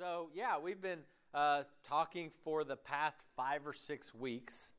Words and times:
So, 0.00 0.30
yeah, 0.34 0.58
we've 0.58 0.80
been 0.80 1.00
uh, 1.34 1.64
talking 1.86 2.30
for 2.42 2.64
the 2.64 2.76
past 2.76 3.18
five 3.36 3.66
or 3.66 3.74
six 3.74 4.14
weeks 4.14 4.72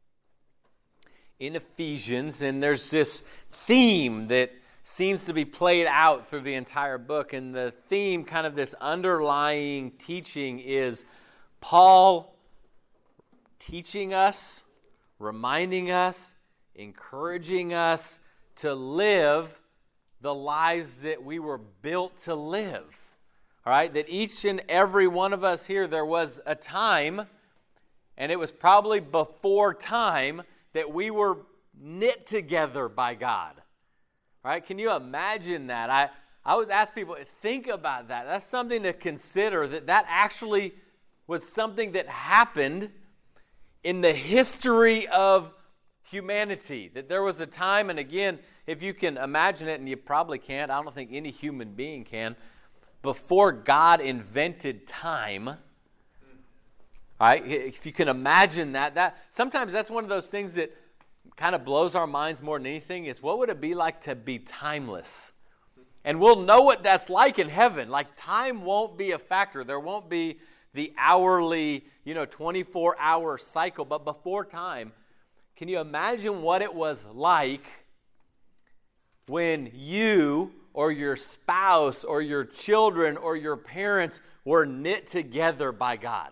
in 1.39 1.55
Ephesians, 1.55 2.41
and 2.41 2.63
there's 2.63 2.89
this 2.89 3.21
theme 3.67 4.29
that 4.29 4.51
seems 4.81 5.25
to 5.25 5.33
be 5.33 5.45
played 5.45 5.85
out 5.85 6.27
through 6.27 6.41
the 6.41 6.55
entire 6.55 6.97
book. 6.97 7.33
And 7.33 7.53
the 7.53 7.71
theme, 7.87 8.23
kind 8.23 8.47
of 8.47 8.55
this 8.55 8.73
underlying 8.81 9.91
teaching, 9.91 10.57
is 10.57 11.05
Paul 11.59 12.35
teaching 13.59 14.15
us, 14.15 14.63
reminding 15.19 15.91
us, 15.91 16.33
encouraging 16.73 17.75
us 17.75 18.19
to 18.55 18.73
live 18.73 19.61
the 20.19 20.33
lives 20.33 21.01
that 21.01 21.23
we 21.23 21.37
were 21.37 21.59
built 21.59 22.17
to 22.23 22.33
live. 22.33 23.10
All 23.63 23.71
right, 23.71 23.93
that 23.93 24.09
each 24.09 24.43
and 24.43 24.63
every 24.67 25.07
one 25.07 25.33
of 25.33 25.43
us 25.43 25.65
here, 25.65 25.85
there 25.85 26.05
was 26.05 26.41
a 26.47 26.55
time, 26.55 27.27
and 28.17 28.31
it 28.31 28.39
was 28.39 28.51
probably 28.51 28.99
before 28.99 29.75
time, 29.75 30.41
that 30.73 30.91
we 30.91 31.11
were 31.11 31.37
knit 31.79 32.25
together 32.25 32.89
by 32.89 33.13
God. 33.13 33.53
All 34.43 34.49
right, 34.49 34.65
can 34.65 34.79
you 34.79 34.91
imagine 34.91 35.67
that? 35.67 35.91
I, 35.91 36.09
I 36.43 36.53
always 36.53 36.69
ask 36.69 36.95
people, 36.95 37.15
think 37.43 37.67
about 37.67 38.07
that. 38.07 38.25
That's 38.25 38.47
something 38.47 38.81
to 38.81 38.93
consider 38.93 39.67
that 39.67 39.85
that 39.85 40.05
actually 40.07 40.73
was 41.27 41.47
something 41.47 41.91
that 41.91 42.07
happened 42.07 42.89
in 43.83 44.01
the 44.01 44.11
history 44.11 45.07
of 45.09 45.53
humanity. 46.09 46.89
That 46.95 47.09
there 47.09 47.21
was 47.21 47.39
a 47.41 47.45
time, 47.45 47.91
and 47.91 47.99
again, 47.99 48.39
if 48.65 48.81
you 48.81 48.95
can 48.95 49.17
imagine 49.17 49.67
it, 49.67 49.79
and 49.79 49.87
you 49.87 49.97
probably 49.97 50.39
can't, 50.39 50.71
I 50.71 50.81
don't 50.81 50.95
think 50.95 51.11
any 51.13 51.29
human 51.29 51.73
being 51.73 52.03
can 52.03 52.35
before 53.01 53.51
God 53.51 54.01
invented 54.01 54.87
time. 54.87 55.51
Right? 57.19 57.45
If 57.45 57.85
you 57.85 57.91
can 57.91 58.07
imagine 58.07 58.71
that, 58.73 58.95
that 58.95 59.17
sometimes 59.29 59.73
that's 59.73 59.89
one 59.89 60.03
of 60.03 60.09
those 60.09 60.27
things 60.27 60.55
that 60.55 60.75
kind 61.35 61.55
of 61.55 61.63
blows 61.63 61.95
our 61.95 62.07
minds 62.07 62.41
more 62.41 62.57
than 62.57 62.67
anything 62.67 63.05
is 63.05 63.21
what 63.21 63.37
would 63.39 63.49
it 63.49 63.61
be 63.61 63.75
like 63.75 64.01
to 64.01 64.15
be 64.15 64.39
timeless? 64.39 65.31
And 66.03 66.19
we'll 66.19 66.41
know 66.41 66.61
what 66.61 66.81
that's 66.81 67.09
like 67.09 67.37
in 67.37 67.47
heaven. 67.47 67.89
Like 67.89 68.07
time 68.15 68.63
won't 68.63 68.97
be 68.97 69.11
a 69.11 69.19
factor. 69.19 69.63
There 69.63 69.79
won't 69.79 70.09
be 70.09 70.39
the 70.73 70.93
hourly, 70.97 71.85
you 72.03 72.15
know, 72.15 72.25
24 72.25 72.95
hour 72.99 73.37
cycle. 73.37 73.85
But 73.85 74.03
before 74.03 74.45
time, 74.45 74.93
can 75.55 75.67
you 75.67 75.79
imagine 75.79 76.41
what 76.41 76.63
it 76.63 76.73
was 76.73 77.05
like 77.13 77.65
when 79.27 79.69
you 79.75 80.51
or 80.73 80.91
your 80.91 81.15
spouse 81.15 82.03
or 82.03 82.21
your 82.21 82.45
children 82.45 83.17
or 83.17 83.35
your 83.35 83.57
parents 83.57 84.21
were 84.45 84.65
knit 84.65 85.07
together 85.07 85.71
by 85.71 85.97
God. 85.97 86.29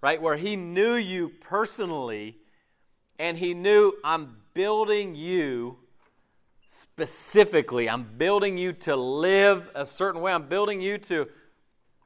Right? 0.00 0.20
Where 0.20 0.36
He 0.36 0.56
knew 0.56 0.94
you 0.94 1.28
personally 1.28 2.38
and 3.18 3.36
He 3.36 3.54
knew, 3.54 3.94
I'm 4.04 4.36
building 4.54 5.14
you 5.14 5.78
specifically. 6.68 7.88
I'm 7.88 8.04
building 8.16 8.56
you 8.56 8.72
to 8.74 8.94
live 8.94 9.68
a 9.74 9.84
certain 9.84 10.20
way. 10.20 10.32
I'm 10.32 10.48
building 10.48 10.80
you 10.80 10.98
to 10.98 11.28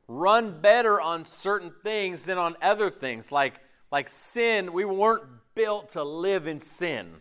run 0.09 0.61
better 0.61 1.01
on 1.01 1.27
certain 1.27 1.73
things 1.83 2.23
than 2.23 2.39
on 2.39 2.57
other 2.63 2.91
things. 2.91 3.31
Like, 3.31 3.61
like 3.91 4.09
sin, 4.09 4.73
we 4.73 4.85
weren't 4.85 5.25
built 5.55 5.91
to 5.91 6.03
live 6.03 6.47
in 6.47 6.59
sin. 6.59 7.13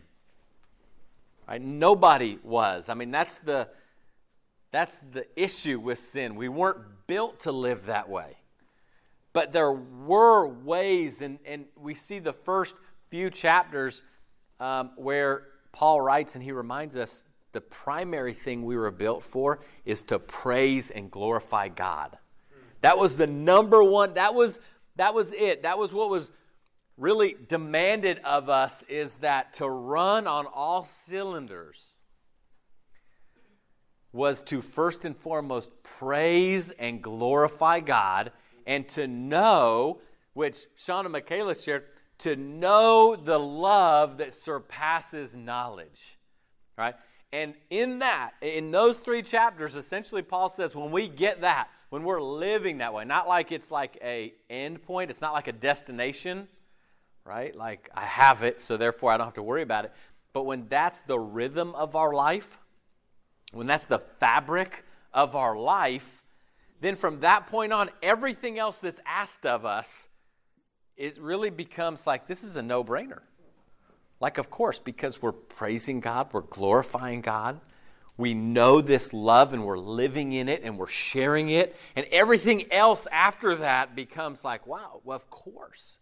Right? 1.46 1.60
Nobody 1.60 2.38
was. 2.42 2.88
I 2.88 2.94
mean, 2.94 3.10
that's 3.10 3.38
the 3.38 3.68
that's 4.72 4.98
the 5.12 5.26
issue 5.36 5.78
with 5.78 5.98
sin. 5.98 6.34
We 6.34 6.48
weren't 6.48 6.78
built 7.06 7.40
to 7.40 7.52
live 7.52 7.86
that 7.86 8.08
way. 8.08 8.38
But 9.34 9.52
there 9.52 9.72
were 9.72 10.46
ways, 10.46 11.20
and, 11.20 11.38
and 11.44 11.66
we 11.76 11.94
see 11.94 12.18
the 12.18 12.32
first 12.32 12.74
few 13.10 13.30
chapters 13.30 14.02
um, 14.60 14.90
where 14.96 15.44
Paul 15.72 16.00
writes 16.00 16.34
and 16.34 16.42
he 16.42 16.52
reminds 16.52 16.96
us 16.96 17.26
the 17.52 17.60
primary 17.60 18.32
thing 18.32 18.64
we 18.64 18.76
were 18.76 18.90
built 18.90 19.22
for 19.22 19.60
is 19.84 20.02
to 20.04 20.18
praise 20.18 20.90
and 20.90 21.10
glorify 21.10 21.68
God. 21.68 22.16
That 22.80 22.98
was 22.98 23.16
the 23.16 23.26
number 23.26 23.84
one, 23.84 24.14
that 24.14 24.34
was 24.34 24.58
that 24.96 25.14
was 25.14 25.32
it. 25.32 25.62
That 25.62 25.78
was 25.78 25.92
what 25.92 26.10
was 26.10 26.30
really 26.98 27.36
demanded 27.48 28.18
of 28.20 28.48
us 28.48 28.82
is 28.88 29.16
that 29.16 29.54
to 29.54 29.68
run 29.68 30.26
on 30.26 30.46
all 30.46 30.84
cylinders 30.84 31.91
was 34.12 34.42
to 34.42 34.60
first 34.60 35.04
and 35.04 35.16
foremost 35.16 35.70
praise 35.82 36.70
and 36.72 37.02
glorify 37.02 37.80
God 37.80 38.32
and 38.66 38.88
to 38.90 39.06
know, 39.06 40.00
which 40.34 40.66
and 40.88 41.10
Michaela 41.10 41.54
shared, 41.54 41.84
to 42.18 42.36
know 42.36 43.16
the 43.16 43.38
love 43.38 44.18
that 44.18 44.34
surpasses 44.34 45.34
knowledge. 45.34 46.18
Right? 46.76 46.94
And 47.32 47.54
in 47.70 48.00
that, 48.00 48.32
in 48.42 48.70
those 48.70 48.98
three 48.98 49.22
chapters, 49.22 49.74
essentially 49.74 50.22
Paul 50.22 50.50
says 50.50 50.74
when 50.74 50.90
we 50.90 51.08
get 51.08 51.40
that, 51.40 51.68
when 51.88 52.04
we're 52.04 52.20
living 52.20 52.78
that 52.78 52.92
way, 52.92 53.04
not 53.04 53.26
like 53.26 53.52
it's 53.52 53.70
like 53.70 53.98
a 54.02 54.34
end 54.50 54.82
point, 54.82 55.10
it's 55.10 55.20
not 55.20 55.32
like 55.32 55.48
a 55.48 55.52
destination, 55.52 56.46
right? 57.24 57.54
Like 57.54 57.90
I 57.94 58.04
have 58.04 58.42
it, 58.42 58.60
so 58.60 58.76
therefore 58.76 59.12
I 59.12 59.16
don't 59.16 59.26
have 59.26 59.34
to 59.34 59.42
worry 59.42 59.62
about 59.62 59.86
it. 59.86 59.92
But 60.32 60.44
when 60.44 60.68
that's 60.68 61.00
the 61.02 61.18
rhythm 61.18 61.74
of 61.74 61.96
our 61.96 62.12
life, 62.12 62.58
when 63.52 63.66
that's 63.66 63.84
the 63.84 64.00
fabric 64.18 64.84
of 65.12 65.36
our 65.36 65.56
life, 65.56 66.22
then 66.80 66.96
from 66.96 67.20
that 67.20 67.46
point 67.46 67.72
on, 67.72 67.90
everything 68.02 68.58
else 68.58 68.80
that's 68.80 69.00
asked 69.06 69.46
of 69.46 69.64
us, 69.64 70.08
it 70.96 71.18
really 71.20 71.50
becomes 71.50 72.06
like 72.06 72.26
this 72.26 72.42
is 72.44 72.56
a 72.56 72.62
no 72.62 72.82
brainer. 72.82 73.20
Like, 74.20 74.38
of 74.38 74.50
course, 74.50 74.78
because 74.78 75.20
we're 75.20 75.32
praising 75.32 76.00
God, 76.00 76.28
we're 76.32 76.42
glorifying 76.42 77.20
God, 77.20 77.60
we 78.16 78.34
know 78.34 78.80
this 78.80 79.12
love 79.12 79.52
and 79.52 79.64
we're 79.64 79.78
living 79.78 80.32
in 80.32 80.48
it 80.48 80.62
and 80.62 80.78
we're 80.78 80.86
sharing 80.86 81.48
it, 81.48 81.76
and 81.96 82.06
everything 82.12 82.70
else 82.72 83.08
after 83.10 83.56
that 83.56 83.96
becomes 83.96 84.44
like, 84.44 84.66
wow, 84.66 85.00
well, 85.02 85.16
of 85.16 85.28
course. 85.30 85.98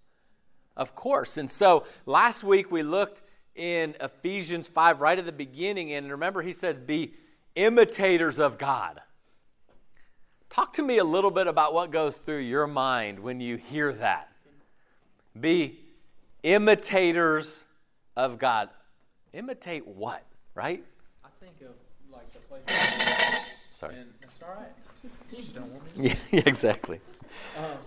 Of 0.76 0.94
course. 0.94 1.36
And 1.36 1.50
so 1.50 1.84
last 2.06 2.42
week 2.42 2.70
we 2.70 2.82
looked 2.82 3.22
in 3.54 3.94
Ephesians 4.00 4.68
5 4.68 5.00
right 5.00 5.18
at 5.18 5.26
the 5.26 5.32
beginning, 5.32 5.92
and 5.92 6.10
remember, 6.10 6.42
he 6.42 6.52
says, 6.52 6.78
be 6.78 7.14
imitators 7.54 8.38
of 8.38 8.58
God. 8.58 9.00
Talk 10.48 10.72
to 10.74 10.82
me 10.82 10.98
a 10.98 11.04
little 11.04 11.30
bit 11.30 11.46
about 11.46 11.74
what 11.74 11.90
goes 11.90 12.16
through 12.16 12.40
your 12.40 12.66
mind 12.66 13.20
when 13.20 13.40
you 13.40 13.56
hear 13.56 13.92
that. 13.92 14.28
Be 15.38 15.78
imitators 16.42 17.64
of 18.16 18.38
God. 18.38 18.68
Imitate 19.32 19.86
what, 19.86 20.24
right? 20.54 20.84
I 21.24 21.28
think 21.38 21.54
of 21.60 21.74
like 22.12 22.32
the 22.32 22.40
place. 22.40 22.62
Sorry. 23.74 23.94
And 23.94 24.12
it's 24.22 24.40
all 24.42 24.54
right. 24.56 24.72
You 25.30 25.38
just 25.38 25.54
don't 25.54 25.70
want 25.72 25.96
me. 25.96 26.08
To 26.10 26.16
yeah, 26.32 26.42
exactly. 26.46 27.00
Um, 27.56 27.78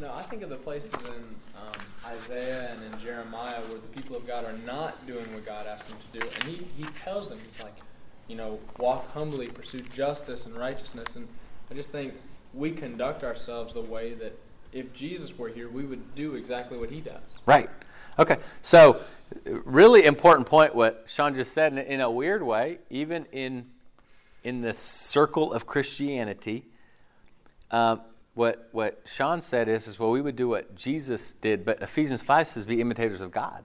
no, 0.00 0.12
I 0.14 0.22
think 0.22 0.42
of 0.42 0.50
the 0.50 0.56
places 0.56 0.92
in 0.92 1.24
um, 1.56 1.72
Isaiah 2.06 2.70
and 2.72 2.94
in 2.94 3.00
Jeremiah 3.00 3.60
where 3.62 3.80
the 3.80 3.88
people 3.88 4.14
of 4.14 4.26
God 4.26 4.44
are 4.44 4.56
not 4.64 5.04
doing 5.08 5.32
what 5.34 5.44
God 5.44 5.66
asked 5.66 5.88
them 5.88 5.98
to 6.12 6.20
do, 6.20 6.26
and 6.26 6.44
He 6.44 6.66
He 6.76 6.84
tells 7.02 7.28
them 7.28 7.38
He's 7.44 7.60
like, 7.62 7.74
you 8.28 8.36
know, 8.36 8.58
walk 8.78 9.10
humbly, 9.12 9.48
pursue 9.48 9.80
justice 9.80 10.46
and 10.46 10.56
righteousness. 10.56 11.16
And 11.16 11.26
I 11.70 11.74
just 11.74 11.90
think 11.90 12.14
we 12.54 12.70
conduct 12.70 13.24
ourselves 13.24 13.74
the 13.74 13.80
way 13.80 14.14
that 14.14 14.38
if 14.72 14.92
Jesus 14.92 15.36
were 15.36 15.48
here, 15.48 15.68
we 15.68 15.84
would 15.84 16.14
do 16.14 16.34
exactly 16.34 16.78
what 16.78 16.90
he 16.90 17.00
does. 17.00 17.22
Right. 17.46 17.70
Okay. 18.18 18.36
So, 18.62 19.00
really 19.44 20.04
important 20.04 20.46
point 20.46 20.74
what 20.74 21.04
Sean 21.06 21.34
just 21.34 21.52
said. 21.52 21.76
In 21.76 22.00
a 22.00 22.10
weird 22.10 22.42
way, 22.42 22.78
even 22.90 23.26
in 23.32 23.66
in 24.44 24.60
the 24.60 24.72
circle 24.72 25.52
of 25.52 25.66
Christianity, 25.66 26.64
um, 27.70 28.02
what 28.34 28.68
what 28.72 29.02
Sean 29.04 29.40
said 29.40 29.68
is 29.68 29.86
is 29.86 29.98
well, 29.98 30.10
we 30.10 30.20
would 30.20 30.36
do 30.36 30.48
what 30.48 30.74
Jesus 30.74 31.34
did, 31.34 31.64
but 31.64 31.82
Ephesians 31.82 32.22
five 32.22 32.46
says, 32.46 32.64
"Be 32.64 32.80
imitators 32.80 33.20
of 33.20 33.30
God." 33.30 33.64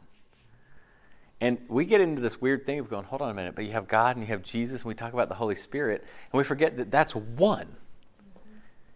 And 1.44 1.58
we 1.68 1.84
get 1.84 2.00
into 2.00 2.22
this 2.22 2.40
weird 2.40 2.66
thing 2.66 2.80
of 2.80 2.90
going, 2.90 3.04
hold 3.04 3.22
on 3.22 3.30
a 3.30 3.34
minute, 3.34 3.54
but 3.54 3.66
you 3.66 3.74
have 3.74 3.86
God 3.86 4.16
and 4.16 4.26
you 4.26 4.32
have 4.32 4.44
Jesus, 4.44 4.84
and 4.84 4.88
we 4.88 4.94
talk 4.94 5.12
about 5.12 5.28
the 5.28 5.36
Holy 5.36 5.56
Spirit, 5.56 6.02
and 6.32 6.38
we 6.38 6.46
forget 6.46 6.78
that 6.78 6.90
that's 6.90 7.14
one. 7.14 7.68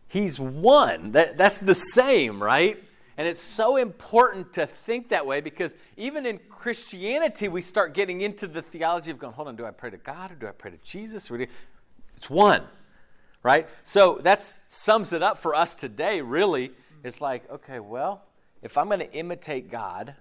He's 0.08 0.40
one. 0.40 1.12
That, 1.12 1.38
that's 1.38 1.60
the 1.60 1.76
same, 1.76 2.42
right? 2.42 2.82
And 3.18 3.28
it's 3.28 3.42
so 3.42 3.76
important 3.76 4.54
to 4.54 4.66
think 4.66 5.10
that 5.10 5.26
way 5.26 5.42
because 5.42 5.76
even 5.98 6.26
in 6.26 6.40
Christianity, 6.50 7.50
we 7.50 7.62
start 7.62 7.94
getting 7.94 8.22
into 8.22 8.48
the 8.48 8.62
theology 8.62 9.12
of 9.12 9.20
going, 9.20 9.34
hold 9.34 9.50
on, 9.50 9.58
do 9.58 9.66
I 9.66 9.72
pray 9.72 9.90
to 9.90 9.98
God 9.98 10.32
or 10.32 10.36
do 10.36 10.48
I 10.48 10.52
pray 10.52 10.72
to 10.72 10.78
Jesus? 10.78 11.30
It's 12.16 12.30
one, 12.30 12.64
right? 13.44 13.68
So 13.84 14.22
that 14.24 14.58
sums 14.70 15.12
it 15.12 15.22
up 15.22 15.38
for 15.38 15.54
us 15.54 15.76
today, 15.76 16.22
really. 16.22 16.72
It's 17.04 17.20
like, 17.20 17.52
okay, 17.52 17.82
well, 17.82 18.24
if 18.62 18.78
I'm 18.78 18.88
going 18.88 19.02
to 19.02 19.12
imitate 19.12 19.70
God, 19.70 20.16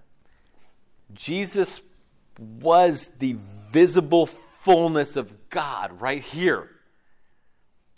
Jesus 1.13 1.79
was 2.39 3.11
the 3.19 3.37
visible 3.71 4.27
fullness 4.59 5.15
of 5.15 5.49
God 5.49 6.01
right 6.01 6.21
here. 6.21 6.69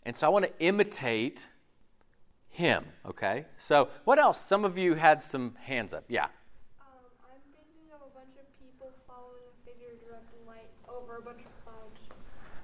And 0.05 0.15
so 0.15 0.27
I 0.27 0.29
want 0.29 0.45
to 0.45 0.53
imitate 0.59 1.47
him. 2.49 2.85
Okay? 3.05 3.45
So, 3.57 3.89
what 4.03 4.19
else? 4.19 4.39
Some 4.39 4.65
of 4.65 4.77
you 4.77 4.93
had 4.93 5.23
some 5.23 5.55
hands 5.61 5.93
up. 5.93 6.03
Yeah. 6.07 6.25
Um, 6.25 6.29
I'm 7.23 7.41
thinking 7.55 7.93
of 7.93 8.01
a 8.01 8.11
bunch 8.13 8.35
of 8.37 8.45
people 8.59 8.91
following 9.07 9.43
a 9.47 9.69
figure 9.69 9.95
draped 10.05 10.33
in 10.39 10.47
light 10.47 10.67
over 10.87 11.17
a 11.17 11.21
bunch 11.21 11.39
of 11.39 11.63
clouds. 11.63 11.99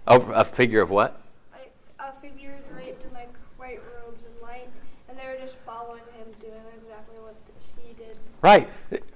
Over 0.07 0.33
a 0.33 0.43
figure 0.43 0.81
of 0.81 0.89
what? 0.89 1.21
Like, 1.53 1.73
a 1.99 2.11
figure 2.19 2.57
draped 2.71 3.05
in 3.05 3.13
like 3.13 3.33
white 3.57 3.79
robes 3.95 4.21
and 4.25 4.41
light, 4.41 4.69
and 5.07 5.17
they 5.17 5.25
were 5.25 5.39
just 5.39 5.55
following 5.65 6.03
him 6.17 6.27
doing 6.41 6.53
exactly 6.81 7.17
what 7.19 7.35
he 7.77 7.93
did. 7.93 8.17
Right. 8.41 8.69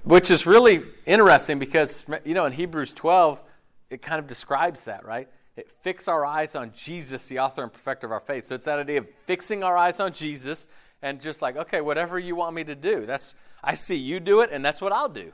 Which 0.04 0.30
is 0.30 0.46
really 0.46 0.82
interesting 1.10 1.58
because, 1.58 2.04
you 2.24 2.34
know, 2.34 2.46
in 2.46 2.52
Hebrews 2.52 2.92
12, 2.92 3.42
it 3.90 4.00
kind 4.02 4.18
of 4.18 4.26
describes 4.26 4.84
that, 4.84 5.04
right? 5.04 5.28
It 5.56 5.70
fix 5.82 6.08
our 6.08 6.24
eyes 6.24 6.54
on 6.54 6.72
Jesus, 6.74 7.26
the 7.28 7.40
author 7.40 7.62
and 7.62 7.72
perfecter 7.72 8.06
of 8.06 8.12
our 8.12 8.20
faith. 8.20 8.46
So 8.46 8.54
it's 8.54 8.64
that 8.64 8.78
idea 8.78 8.98
of 8.98 9.08
fixing 9.26 9.62
our 9.62 9.76
eyes 9.76 10.00
on 10.00 10.12
Jesus 10.12 10.68
and 11.02 11.20
just 11.20 11.42
like, 11.42 11.56
okay, 11.56 11.80
whatever 11.80 12.18
you 12.18 12.36
want 12.36 12.54
me 12.54 12.64
to 12.64 12.74
do, 12.74 13.04
that's 13.06 13.34
I 13.62 13.74
see 13.74 13.96
you 13.96 14.20
do 14.20 14.40
it, 14.40 14.50
and 14.52 14.64
that's 14.64 14.80
what 14.80 14.92
I'll 14.92 15.08
do. 15.08 15.32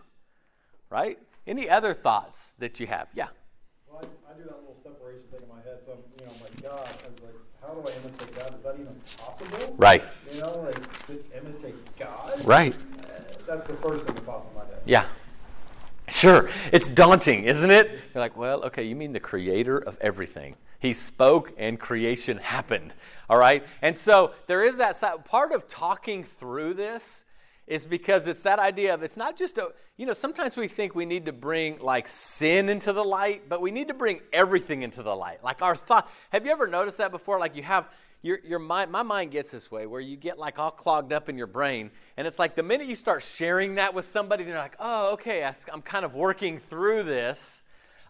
Right? 0.91 1.19
Any 1.47 1.69
other 1.69 1.95
thoughts 1.95 2.55
that 2.59 2.81
you 2.81 2.87
have? 2.87 3.09
Yeah. 3.15 3.29
Well, 3.89 4.03
I, 4.03 4.33
I 4.33 4.37
do 4.37 4.45
that 4.45 4.59
little 4.59 4.77
separation 4.83 5.23
thing 5.31 5.43
in 5.43 5.49
my 5.49 5.63
head. 5.63 5.79
So, 5.85 5.93
I'm, 5.93 5.99
you 6.19 6.27
know, 6.27 6.33
I'm 6.35 6.43
like, 6.43 6.63
God, 6.63 6.81
I 6.81 7.09
was 7.11 7.23
like, 7.23 7.35
how 7.61 7.75
do 7.75 7.81
I 7.81 7.95
imitate 8.01 8.35
God? 8.35 8.55
Is 8.57 8.65
that 8.65 8.75
even 8.75 8.97
possible? 9.17 9.75
Right. 9.77 10.03
You 10.33 10.41
know, 10.41 10.59
like, 10.61 11.07
to 11.07 11.13
imitate 11.37 11.97
God? 11.97 12.45
Right. 12.45 12.75
Uh, 12.75 13.07
that's 13.47 13.67
the 13.69 13.75
first 13.75 14.07
thing 14.07 14.15
that 14.15 14.27
pops 14.27 14.49
in 14.49 14.55
my 14.57 14.65
head. 14.65 14.83
Yeah. 14.87 15.07
Sure. 16.09 16.49
It's 16.73 16.89
daunting, 16.89 17.45
isn't 17.45 17.71
it? 17.71 17.91
You're 18.15 18.21
like, 18.21 18.37
well, 18.37 18.63
okay, 18.65 18.85
you 18.85 18.95
mean 18.95 19.13
the 19.13 19.21
creator 19.21 19.79
of 19.79 19.99
everything. 20.01 20.57
He 20.79 20.93
spoke 20.93 21.53
and 21.59 21.81
creation 21.81 22.37
happened. 22.37 22.95
All 23.29 23.39
right? 23.39 23.65
And 23.83 23.97
so 23.97 24.33
there 24.47 24.63
is 24.63 24.77
that 24.77 24.97
side. 24.97 25.25
Part 25.25 25.53
of 25.53 25.67
talking 25.67 26.23
through 26.23 26.75
this 26.75 27.25
is 27.67 27.85
because 27.85 28.29
it's 28.29 28.43
that 28.43 28.61
idea 28.61 28.95
of 28.95 29.03
it's 29.03 29.17
not 29.17 29.37
just 29.37 29.59
a, 29.59 29.73
you 29.97 30.07
know, 30.07 30.13
sometimes 30.13 30.57
we 30.57 30.69
think 30.69 30.95
we 30.95 31.05
need 31.05 31.25
to 31.25 31.33
bring 31.33 31.79
like 31.81 32.07
sin 32.07 32.69
into 32.69 32.93
the 32.93 33.03
light, 33.05 33.49
but 33.49 33.61
we 33.61 33.73
need 33.73 33.89
to 33.89 33.95
bring 33.95 34.21
everything 34.33 34.83
into 34.83 35.03
the 35.03 35.15
light. 35.15 35.43
Like 35.43 35.63
our 35.63 35.75
thought. 35.75 36.09
Have 36.31 36.47
you 36.47 36.53
ever 36.53 36.69
noticed 36.69 36.99
that 36.99 37.11
before? 37.11 37.41
Like 37.41 37.57
you 37.57 37.65
have, 37.65 37.89
your, 38.23 38.41
your 38.45 38.59
mind, 38.59 38.91
my 38.91 39.03
mind 39.03 39.31
gets 39.31 39.51
this 39.51 39.71
way 39.71 39.87
where 39.87 40.01
you 40.01 40.17
get 40.17 40.39
like 40.39 40.59
all 40.59 40.71
clogged 40.71 41.13
up 41.13 41.29
in 41.29 41.39
your 41.39 41.47
brain. 41.47 41.91
And 42.17 42.27
it's 42.27 42.39
like 42.39 42.55
the 42.55 42.63
minute 42.63 42.87
you 42.87 42.97
start 42.97 43.23
sharing 43.23 43.77
that 43.77 43.95
with 43.95 44.05
somebody, 44.05 44.45
they're 44.45 44.59
like, 44.59 44.77
oh, 44.81 45.13
okay, 45.15 45.45
I, 45.45 45.55
am 45.73 45.83
kind 45.83 46.05
of 46.05 46.15
working 46.15 46.59
through 46.59 47.05
this. 47.05 47.63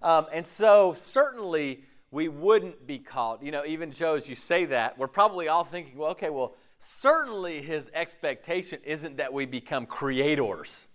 Um, 0.02 0.26
and 0.32 0.46
so 0.46 0.96
certainly 0.98 1.84
we 2.10 2.28
wouldn't 2.28 2.86
be 2.86 2.98
called, 2.98 3.42
you 3.42 3.50
know, 3.50 3.64
even 3.66 3.92
Joe, 3.92 4.14
as 4.14 4.28
you 4.28 4.36
say 4.36 4.64
that, 4.66 4.98
we're 4.98 5.08
probably 5.08 5.48
all 5.48 5.64
thinking, 5.64 5.98
well, 5.98 6.10
okay, 6.12 6.30
well, 6.30 6.54
certainly 6.78 7.60
his 7.60 7.90
expectation 7.92 8.78
isn't 8.84 9.16
that 9.16 9.32
we 9.32 9.46
become 9.46 9.86
creators 9.86 10.86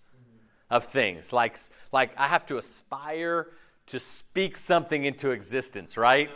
of 0.69 0.85
things. 0.85 1.33
Like, 1.33 1.57
like 1.91 2.11
I 2.17 2.27
have 2.27 2.45
to 2.47 2.57
aspire 2.57 3.49
to 3.87 3.99
speak 3.99 4.55
something 4.55 5.03
into 5.03 5.31
existence, 5.31 5.97
right? 5.97 6.29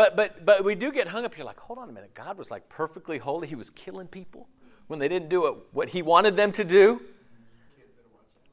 But, 0.00 0.16
but, 0.16 0.46
but 0.46 0.64
we 0.64 0.76
do 0.76 0.90
get 0.90 1.08
hung 1.08 1.26
up 1.26 1.34
here 1.34 1.44
like, 1.44 1.60
hold 1.60 1.78
on 1.78 1.90
a 1.90 1.92
minute. 1.92 2.14
God 2.14 2.38
was 2.38 2.50
like 2.50 2.66
perfectly 2.70 3.18
holy. 3.18 3.46
He 3.46 3.54
was 3.54 3.68
killing 3.68 4.06
people 4.06 4.48
when 4.86 4.98
they 4.98 5.08
didn't 5.08 5.28
do 5.28 5.58
what 5.72 5.90
he 5.90 6.00
wanted 6.00 6.36
them 6.36 6.52
to 6.52 6.64
do. 6.64 7.02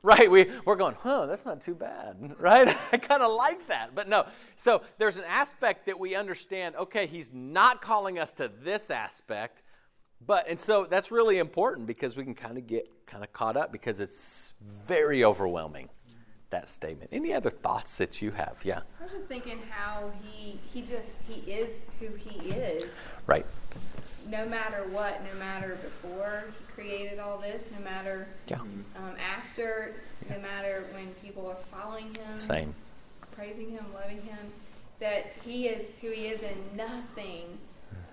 Right? 0.04 0.30
We, 0.30 0.52
we're 0.66 0.76
going, 0.76 0.96
huh, 1.00 1.26
that's 1.26 1.46
not 1.46 1.64
too 1.64 1.74
bad. 1.74 2.36
Right? 2.38 2.68
I 2.92 2.98
kind 2.98 3.22
of 3.22 3.32
like 3.32 3.66
that. 3.68 3.96
But 3.96 4.10
no. 4.10 4.26
So 4.58 4.82
there's 4.98 5.16
an 5.16 5.24
aspect 5.26 5.86
that 5.86 5.98
we 5.98 6.16
understand 6.16 6.76
okay, 6.76 7.08
he's 7.08 7.32
not 7.34 7.82
calling 7.82 8.20
us 8.20 8.34
to 8.34 8.52
this 8.62 8.92
aspect, 8.92 9.64
but, 10.26 10.50
and 10.50 10.60
so 10.60 10.84
that's 10.84 11.12
really 11.12 11.38
important 11.38 11.88
because 11.88 12.18
we 12.18 12.26
can 12.26 12.36
kind 12.36 12.58
of 12.58 12.68
get 12.68 12.90
kind 13.06 13.24
of 13.24 13.32
caught 13.32 13.56
up 13.56 13.72
because 13.72 14.02
it's 14.02 14.52
very 14.86 15.24
overwhelming, 15.24 15.88
that 16.50 16.70
statement. 16.70 17.10
Any 17.12 17.34
other 17.34 17.50
thoughts 17.50 17.98
that 17.98 18.22
you 18.22 18.32
have? 18.32 18.58
Yeah. 18.64 18.80
I 19.00 19.04
was 19.04 19.12
just 19.14 19.28
thinking 19.28 19.60
how 19.70 20.12
he, 20.24 20.58
he 20.74 20.82
just, 20.82 21.14
he 21.28 21.50
is 21.52 21.70
who 22.00 22.08
he 22.16 22.50
is. 22.50 22.86
Right. 23.26 23.46
No 24.30 24.46
matter 24.46 24.86
what, 24.92 25.22
no 25.32 25.40
matter 25.40 25.78
before 25.82 26.46
he 26.58 26.74
created 26.74 27.20
all 27.20 27.38
this, 27.38 27.66
no 27.78 27.84
matter 27.84 28.28
Yeah. 28.48 28.60
um, 28.60 28.84
after, 29.22 29.94
no 30.30 30.40
matter 30.40 30.86
when 30.94 31.08
people 31.24 31.48
are 31.48 31.58
following 31.72 32.06
him, 32.08 32.38
Same. 32.38 32.74
praising 33.36 33.72
him, 33.72 33.86
loving 33.94 34.22
him, 34.22 34.38
that 35.00 35.34
he 35.44 35.68
is 35.68 35.86
who 36.02 36.10
he 36.10 36.28
is 36.28 36.42
and 36.42 36.76
nothing 36.78 37.58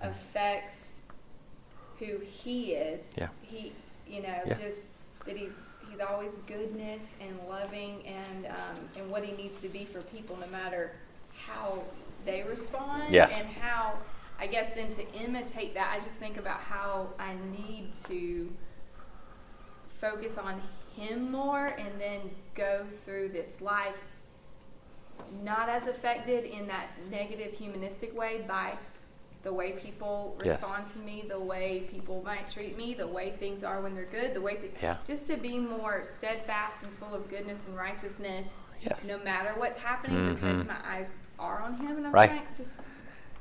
affects 0.01 0.91
who 1.99 2.19
he 2.19 2.73
is. 2.73 3.01
Yeah. 3.17 3.29
He, 3.41 3.71
you 4.07 4.21
know, 4.21 4.39
Yeah. 4.45 4.57
just 4.57 4.81
that 5.25 5.35
he's 5.37 5.53
he's 5.95 6.05
always 6.05 6.31
goodness 6.47 7.03
and 7.21 7.37
loving 7.47 8.03
and 8.05 8.45
um, 8.47 8.89
and 8.95 9.09
what 9.09 9.23
he 9.23 9.31
needs 9.35 9.55
to 9.57 9.69
be 9.69 9.85
for 9.85 10.01
people, 10.01 10.37
no 10.37 10.47
matter 10.47 10.91
how 11.45 11.83
they 12.25 12.43
respond. 12.43 13.13
Yes. 13.13 13.43
And 13.43 13.53
how 13.53 13.97
I 14.39 14.47
guess 14.47 14.73
then 14.75 14.93
to 14.95 15.13
imitate 15.13 15.73
that, 15.75 15.95
I 15.97 16.03
just 16.03 16.15
think 16.15 16.37
about 16.37 16.59
how 16.59 17.09
I 17.19 17.35
need 17.57 17.91
to 18.07 18.51
focus 20.01 20.37
on 20.37 20.61
him 20.95 21.31
more 21.31 21.67
and 21.67 21.99
then 21.99 22.21
go 22.53 22.85
through 23.05 23.29
this 23.29 23.61
life 23.61 23.97
not 25.43 25.69
as 25.69 25.87
affected 25.87 26.43
in 26.43 26.67
that 26.67 26.89
negative 27.09 27.53
humanistic 27.53 28.15
way 28.17 28.43
by 28.47 28.73
the 29.45 29.53
way 29.53 29.73
people 29.73 30.35
Yes. 30.43 30.59
respond 30.59 30.87
to 30.91 30.97
me, 30.97 31.23
the 31.29 31.39
way 31.39 31.81
people 31.91 32.21
might 32.25 32.49
treat 32.49 32.75
me, 32.75 32.95
the 32.95 33.07
way 33.07 33.31
things 33.39 33.63
are 33.63 33.79
when 33.79 33.93
they're 33.93 34.03
good, 34.05 34.33
the 34.33 34.41
way 34.41 34.55
th- 34.55 34.73
Yeah. 34.81 34.97
just 35.07 35.27
to 35.27 35.37
be 35.37 35.59
more 35.59 36.03
steadfast 36.03 36.81
and 36.83 36.91
full 36.97 37.13
of 37.13 37.29
goodness 37.29 37.61
and 37.67 37.77
righteousness, 37.77 38.47
Yes. 38.81 39.03
no 39.05 39.19
matter 39.19 39.53
what's 39.57 39.79
happening, 39.79 40.33
because 40.33 40.63
Mhm. 40.63 40.67
my 40.67 40.77
eyes 40.83 41.09
are 41.37 41.59
on 41.61 41.75
Him, 41.75 41.95
and 41.97 42.07
I'm 42.07 42.11
Right. 42.13 42.29
trying 42.31 42.41
just. 42.57 42.73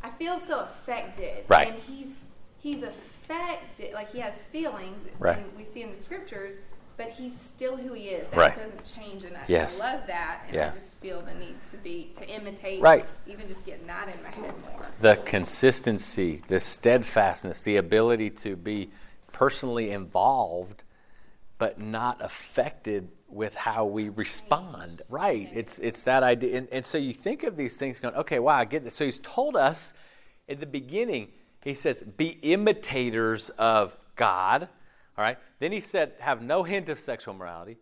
I 0.03 0.11
feel 0.11 0.39
so 0.39 0.61
affected, 0.61 1.47
Right. 1.49 1.69
And 1.69 1.79
He's 1.83 2.21
He's 2.59 2.83
affected, 2.83 3.93
like 3.95 4.11
He 4.11 4.21
has 4.21 4.41
feelings, 4.43 5.07
Right. 5.19 5.39
and 5.39 5.55
we 5.57 5.65
see 5.65 5.83
in 5.83 5.95
the 5.95 6.01
scriptures. 6.01 6.55
But 6.97 7.09
he's 7.11 7.39
still 7.41 7.77
who 7.77 7.93
he 7.93 8.09
is. 8.09 8.29
That 8.29 8.37
Right. 8.37 8.57
doesn't 8.57 8.85
change, 8.85 9.25
and 9.25 9.37
I, 9.37 9.41
Yes. 9.49 9.81
I 9.81 9.95
love 9.95 10.07
that. 10.07 10.43
And 10.47 10.55
Yeah. 10.55 10.71
I 10.71 10.75
just 10.75 10.99
feel 10.99 11.23
the 11.23 11.35
need 11.35 11.57
to 11.73 11.77
be 11.79 12.13
to 12.17 12.29
imitate. 12.29 12.81
Right. 12.81 13.05
Even 13.27 13.49
just 13.49 13.65
getting 13.67 13.87
that 13.89 14.09
in 14.09 14.23
my 14.23 14.31
head 14.31 14.55
more. 14.61 14.87
The 15.01 15.17
consistency, 15.17 16.41
the 16.49 16.61
steadfastness, 16.61 17.63
the 17.63 17.77
ability 17.77 18.31
to 18.31 18.55
be 18.57 18.91
personally 19.33 19.91
involved, 19.91 20.85
but 21.59 21.81
not 21.81 22.23
affected 22.23 23.09
with 23.29 23.55
how 23.57 23.85
we 23.85 24.09
respond. 24.09 25.03
Right. 25.09 25.51
It's 25.53 25.79
it's 25.81 26.03
that 26.03 26.23
idea. 26.23 26.59
And, 26.59 26.69
and 26.71 26.87
so 26.87 26.97
you 26.99 27.13
think 27.13 27.43
of 27.43 27.57
these 27.57 27.77
things 27.77 27.99
going, 27.99 28.15
okay, 28.15 28.39
wow, 28.39 28.57
I 28.57 28.65
get 28.65 28.85
this. 28.85 28.95
So 28.95 29.05
he's 29.05 29.19
told 29.19 29.57
us 29.57 29.93
at 30.49 30.61
the 30.61 30.67
beginning, 30.67 31.33
he 31.65 31.75
says, 31.75 32.03
be 32.03 32.39
imitators 32.43 33.49
of 33.51 33.97
God. 34.15 34.69
All 35.17 35.25
right. 35.25 35.39
Then 35.61 35.73
he 35.73 35.81
said, 35.81 36.15
have 36.19 36.43
no 36.43 36.63
hint 36.63 36.89
of 36.89 36.99
sexual 36.99 37.35
morality, 37.35 37.77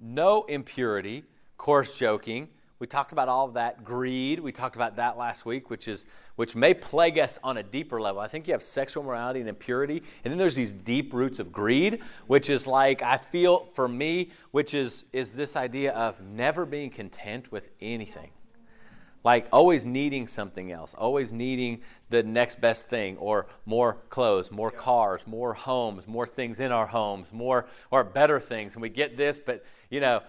no 0.00 0.44
impurity, 0.44 1.24
coarse 1.56 1.94
joking. 1.94 2.48
We 2.78 2.86
talked 2.86 3.12
about 3.12 3.28
all 3.28 3.46
of 3.46 3.54
that. 3.54 3.84
Greed, 3.84 4.40
we 4.40 4.52
talked 4.52 4.76
about 4.76 4.96
that 4.96 5.16
last 5.16 5.46
week, 5.46 5.70
which 5.70 5.88
is 5.88 6.04
which 6.34 6.54
may 6.54 6.74
plague 6.74 7.18
us 7.18 7.38
on 7.42 7.56
a 7.56 7.62
deeper 7.62 7.98
level. 7.98 8.20
I 8.20 8.28
think 8.28 8.46
you 8.46 8.52
have 8.52 8.62
sexual 8.62 9.02
morality 9.02 9.40
and 9.40 9.48
impurity, 9.48 10.02
and 10.22 10.30
then 10.30 10.36
there's 10.36 10.54
these 10.54 10.74
deep 10.74 11.14
roots 11.14 11.38
of 11.38 11.50
greed, 11.50 12.02
which 12.26 12.50
is 12.50 12.66
like 12.66 13.02
I 13.02 13.16
feel 13.16 13.68
for 13.72 13.88
me, 13.88 14.30
which 14.50 14.74
is 14.74 15.06
is 15.14 15.34
this 15.34 15.56
idea 15.56 15.92
of 15.92 16.20
never 16.20 16.66
being 16.66 16.90
content 16.90 17.50
with 17.50 17.70
anything 17.80 18.30
like 19.26 19.48
always 19.50 19.84
needing 19.84 20.28
something 20.28 20.70
else, 20.70 20.94
always 20.94 21.32
needing 21.32 21.82
the 22.10 22.22
next 22.22 22.60
best 22.60 22.88
thing, 22.88 23.16
or 23.16 23.48
more 23.64 23.94
clothes, 24.08 24.52
more 24.52 24.70
cars, 24.70 25.20
more 25.26 25.52
homes, 25.52 26.06
more 26.06 26.28
things 26.28 26.60
in 26.60 26.70
our 26.70 26.86
homes, 26.86 27.32
more 27.32 27.66
or 27.90 28.04
better 28.04 28.38
things. 28.38 28.74
And 28.74 28.82
we 28.82 28.88
get 28.88 29.16
this, 29.16 29.40
but 29.40 29.64
you 29.90 29.98
know, 29.98 30.22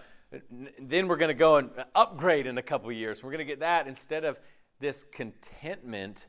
then 0.80 1.06
we're 1.06 1.16
going 1.16 1.28
to 1.28 1.34
go 1.34 1.58
and 1.58 1.70
upgrade 1.94 2.48
in 2.48 2.58
a 2.58 2.62
couple 2.62 2.90
years. 2.90 3.22
We're 3.22 3.30
going 3.30 3.38
to 3.38 3.44
get 3.44 3.60
that 3.60 3.86
instead 3.86 4.24
of 4.24 4.36
this 4.80 5.04
contentment 5.12 6.26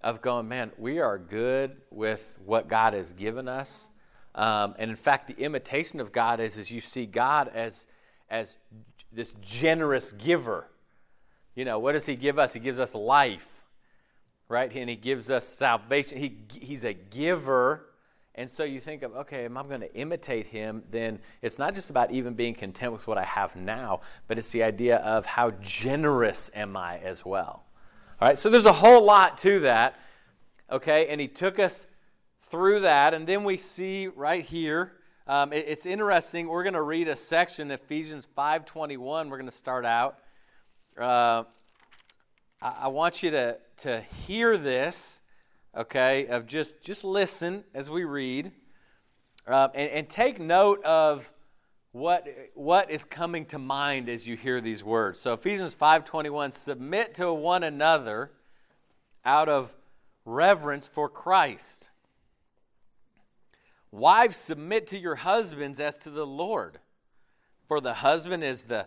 of 0.00 0.22
going, 0.22 0.46
man, 0.46 0.70
we 0.78 1.00
are 1.00 1.18
good 1.18 1.76
with 1.90 2.38
what 2.44 2.68
God 2.68 2.94
has 2.94 3.12
given 3.14 3.48
us. 3.48 3.88
Um, 4.36 4.76
and 4.78 4.92
in 4.92 4.96
fact, 4.96 5.26
the 5.26 5.42
imitation 5.42 5.98
of 5.98 6.12
God 6.12 6.38
is 6.38 6.56
as 6.56 6.70
you 6.70 6.80
see 6.80 7.04
God 7.04 7.50
as 7.52 7.88
as 8.30 8.56
this 9.10 9.32
generous 9.40 10.12
giver. 10.12 10.68
You 11.56 11.64
know, 11.64 11.78
what 11.78 11.92
does 11.92 12.06
he 12.06 12.14
give 12.14 12.38
us? 12.38 12.52
He 12.52 12.60
gives 12.60 12.78
us 12.78 12.94
life, 12.94 13.48
right? 14.48 14.70
And 14.72 14.88
he 14.88 14.94
gives 14.94 15.30
us 15.30 15.48
salvation. 15.48 16.18
He, 16.18 16.36
he's 16.52 16.84
a 16.84 16.92
giver. 16.92 17.86
And 18.34 18.48
so 18.48 18.62
you 18.62 18.78
think 18.78 19.02
of, 19.02 19.16
okay, 19.16 19.46
am 19.46 19.56
I 19.56 19.62
going 19.62 19.80
to 19.80 19.92
imitate 19.94 20.46
him? 20.46 20.82
Then 20.90 21.18
it's 21.40 21.58
not 21.58 21.74
just 21.74 21.88
about 21.88 22.12
even 22.12 22.34
being 22.34 22.54
content 22.54 22.92
with 22.92 23.06
what 23.06 23.16
I 23.16 23.24
have 23.24 23.56
now, 23.56 24.02
but 24.28 24.36
it's 24.36 24.50
the 24.50 24.62
idea 24.62 24.98
of 24.98 25.24
how 25.24 25.52
generous 25.62 26.50
am 26.54 26.76
I 26.76 26.98
as 26.98 27.24
well. 27.24 27.64
All 28.20 28.28
right, 28.28 28.38
so 28.38 28.50
there's 28.50 28.66
a 28.66 28.72
whole 28.72 29.02
lot 29.02 29.38
to 29.38 29.60
that, 29.60 29.98
okay? 30.70 31.08
And 31.08 31.18
he 31.18 31.28
took 31.28 31.58
us 31.58 31.86
through 32.42 32.80
that, 32.80 33.14
and 33.14 33.26
then 33.26 33.44
we 33.44 33.56
see 33.56 34.08
right 34.08 34.44
here. 34.44 34.92
Um, 35.26 35.54
it, 35.54 35.64
it's 35.66 35.86
interesting. 35.86 36.48
We're 36.48 36.62
going 36.62 36.74
to 36.74 36.82
read 36.82 37.08
a 37.08 37.16
section, 37.16 37.70
Ephesians 37.70 38.28
5:21. 38.36 38.98
We're 39.30 39.38
going 39.38 39.50
to 39.50 39.56
start 39.56 39.86
out. 39.86 40.18
Uh, 40.98 41.44
I, 42.62 42.74
I 42.82 42.88
want 42.88 43.22
you 43.22 43.30
to 43.32 43.58
to 43.78 44.00
hear 44.26 44.56
this, 44.56 45.20
okay? 45.76 46.26
Of 46.28 46.46
just 46.46 46.80
just 46.80 47.04
listen 47.04 47.64
as 47.74 47.90
we 47.90 48.04
read, 48.04 48.50
uh, 49.46 49.68
and, 49.74 49.90
and 49.90 50.08
take 50.08 50.40
note 50.40 50.82
of 50.84 51.30
what 51.92 52.26
what 52.54 52.90
is 52.90 53.04
coming 53.04 53.44
to 53.46 53.58
mind 53.58 54.08
as 54.08 54.26
you 54.26 54.36
hear 54.36 54.62
these 54.62 54.82
words. 54.82 55.20
So 55.20 55.34
Ephesians 55.34 55.74
5:21 55.74 56.52
submit 56.52 57.14
to 57.16 57.32
one 57.32 57.62
another 57.62 58.30
out 59.24 59.50
of 59.50 59.74
reverence 60.24 60.86
for 60.86 61.10
Christ. 61.10 61.90
Wives 63.90 64.36
submit 64.36 64.86
to 64.88 64.98
your 64.98 65.16
husbands 65.16 65.78
as 65.78 65.98
to 65.98 66.10
the 66.10 66.26
Lord. 66.26 66.78
For 67.68 67.80
the 67.80 67.94
husband 67.94 68.44
is 68.44 68.64
the 68.64 68.86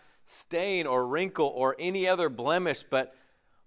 stain 0.25 0.85
or 0.87 1.05
wrinkle 1.05 1.47
or 1.47 1.75
any 1.79 2.07
other 2.07 2.29
blemish, 2.29 2.83
but 2.89 3.13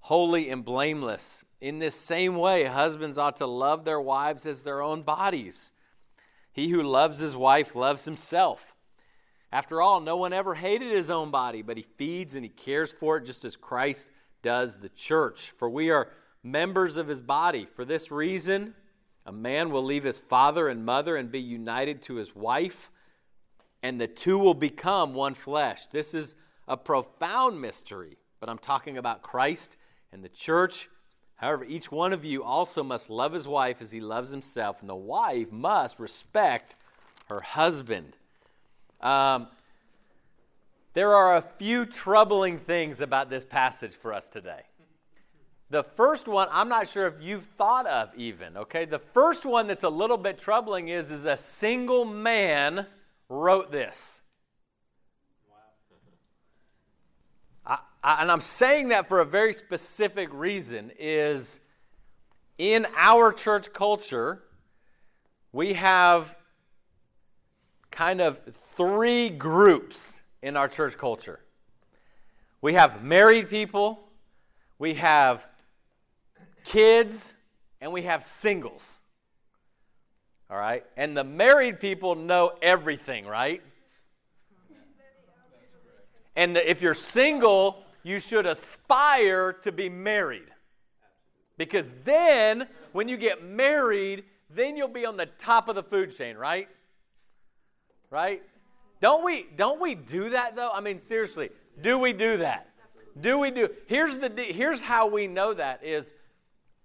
holy 0.00 0.50
and 0.50 0.64
blameless. 0.64 1.44
In 1.60 1.78
this 1.78 1.94
same 1.94 2.36
way, 2.36 2.64
husbands 2.64 3.16
ought 3.16 3.36
to 3.36 3.46
love 3.46 3.84
their 3.84 4.00
wives 4.00 4.46
as 4.46 4.62
their 4.62 4.82
own 4.82 5.02
bodies. 5.02 5.72
He 6.52 6.68
who 6.68 6.82
loves 6.82 7.18
his 7.18 7.34
wife 7.34 7.74
loves 7.74 8.04
himself. 8.04 8.74
After 9.50 9.80
all, 9.80 10.00
no 10.00 10.16
one 10.16 10.32
ever 10.32 10.54
hated 10.54 10.90
his 10.90 11.10
own 11.10 11.30
body, 11.30 11.62
but 11.62 11.76
he 11.76 11.84
feeds 11.96 12.34
and 12.34 12.44
he 12.44 12.48
cares 12.48 12.92
for 12.92 13.16
it 13.16 13.24
just 13.24 13.44
as 13.44 13.56
Christ 13.56 14.10
does 14.42 14.78
the 14.78 14.88
church. 14.90 15.52
For 15.56 15.70
we 15.70 15.90
are 15.90 16.10
members 16.42 16.96
of 16.96 17.08
his 17.08 17.22
body. 17.22 17.64
For 17.64 17.84
this 17.84 18.10
reason, 18.10 18.74
a 19.24 19.32
man 19.32 19.70
will 19.70 19.84
leave 19.84 20.04
his 20.04 20.18
father 20.18 20.68
and 20.68 20.84
mother 20.84 21.16
and 21.16 21.30
be 21.30 21.40
united 21.40 22.02
to 22.02 22.16
his 22.16 22.36
wife, 22.36 22.90
and 23.84 24.00
the 24.00 24.06
two 24.06 24.38
will 24.38 24.54
become 24.54 25.12
one 25.12 25.34
flesh. 25.34 25.84
This 25.88 26.14
is 26.14 26.36
a 26.66 26.74
profound 26.74 27.60
mystery, 27.60 28.16
but 28.40 28.48
I'm 28.48 28.56
talking 28.56 28.96
about 28.96 29.20
Christ 29.20 29.76
and 30.10 30.24
the 30.24 30.30
church. 30.30 30.88
However, 31.36 31.64
each 31.64 31.92
one 31.92 32.14
of 32.14 32.24
you 32.24 32.42
also 32.42 32.82
must 32.82 33.10
love 33.10 33.34
his 33.34 33.46
wife 33.46 33.82
as 33.82 33.92
he 33.92 34.00
loves 34.00 34.30
himself, 34.30 34.80
and 34.80 34.88
the 34.88 34.94
wife 34.94 35.52
must 35.52 36.00
respect 36.00 36.76
her 37.28 37.40
husband. 37.40 38.16
Um, 39.02 39.48
there 40.94 41.12
are 41.12 41.36
a 41.36 41.42
few 41.42 41.84
troubling 41.84 42.60
things 42.60 43.00
about 43.02 43.28
this 43.28 43.44
passage 43.44 43.92
for 43.92 44.14
us 44.14 44.30
today. 44.30 44.62
The 45.68 45.82
first 45.82 46.26
one, 46.26 46.48
I'm 46.50 46.70
not 46.70 46.88
sure 46.88 47.06
if 47.06 47.16
you've 47.20 47.44
thought 47.58 47.86
of 47.86 48.14
even, 48.16 48.56
okay? 48.56 48.86
The 48.86 48.98
first 48.98 49.44
one 49.44 49.66
that's 49.66 49.82
a 49.82 49.90
little 49.90 50.16
bit 50.16 50.38
troubling 50.38 50.88
is, 50.88 51.10
is 51.10 51.26
a 51.26 51.36
single 51.36 52.06
man 52.06 52.86
wrote 53.28 53.70
this. 53.70 54.20
I, 57.66 57.78
I, 58.02 58.22
and 58.22 58.30
I'm 58.30 58.40
saying 58.40 58.88
that 58.88 59.08
for 59.08 59.20
a 59.20 59.24
very 59.24 59.52
specific 59.52 60.28
reason 60.32 60.92
is 60.98 61.60
in 62.58 62.86
our 62.96 63.32
church 63.32 63.72
culture, 63.72 64.42
we 65.52 65.74
have 65.74 66.36
kind 67.90 68.20
of 68.20 68.40
three 68.74 69.30
groups 69.30 70.20
in 70.42 70.56
our 70.56 70.68
church 70.68 70.98
culture. 70.98 71.40
We 72.60 72.74
have 72.74 73.02
married 73.02 73.48
people, 73.48 74.00
we 74.78 74.94
have 74.94 75.46
kids, 76.64 77.34
and 77.80 77.92
we 77.92 78.02
have 78.02 78.24
singles. 78.24 78.98
All 80.50 80.56
right? 80.56 80.84
And 80.96 81.16
the 81.16 81.24
married 81.24 81.80
people 81.80 82.14
know 82.14 82.52
everything, 82.62 83.26
right? 83.26 83.62
And 86.36 86.56
if 86.56 86.82
you're 86.82 86.94
single, 86.94 87.82
you 88.02 88.18
should 88.20 88.46
aspire 88.46 89.52
to 89.52 89.72
be 89.72 89.88
married. 89.88 90.48
Because 91.56 91.92
then, 92.04 92.66
when 92.92 93.08
you 93.08 93.16
get 93.16 93.44
married, 93.44 94.24
then 94.50 94.76
you'll 94.76 94.88
be 94.88 95.06
on 95.06 95.16
the 95.16 95.26
top 95.26 95.68
of 95.68 95.76
the 95.76 95.82
food 95.82 96.14
chain, 96.16 96.36
right? 96.36 96.68
right? 98.14 98.42
Don't 99.00 99.24
we 99.24 99.46
don't 99.56 99.80
we 99.80 99.96
do 99.96 100.30
that 100.30 100.54
though? 100.54 100.70
I 100.72 100.80
mean 100.80 101.00
seriously, 101.00 101.50
do 101.82 101.98
we 101.98 102.12
do 102.12 102.38
that? 102.38 102.68
Do 103.20 103.38
we 103.38 103.50
do? 103.50 103.68
Here's 103.86 104.16
the 104.16 104.30
here's 104.30 104.80
how 104.80 105.08
we 105.08 105.26
know 105.26 105.52
that 105.52 105.84
is 105.84 106.14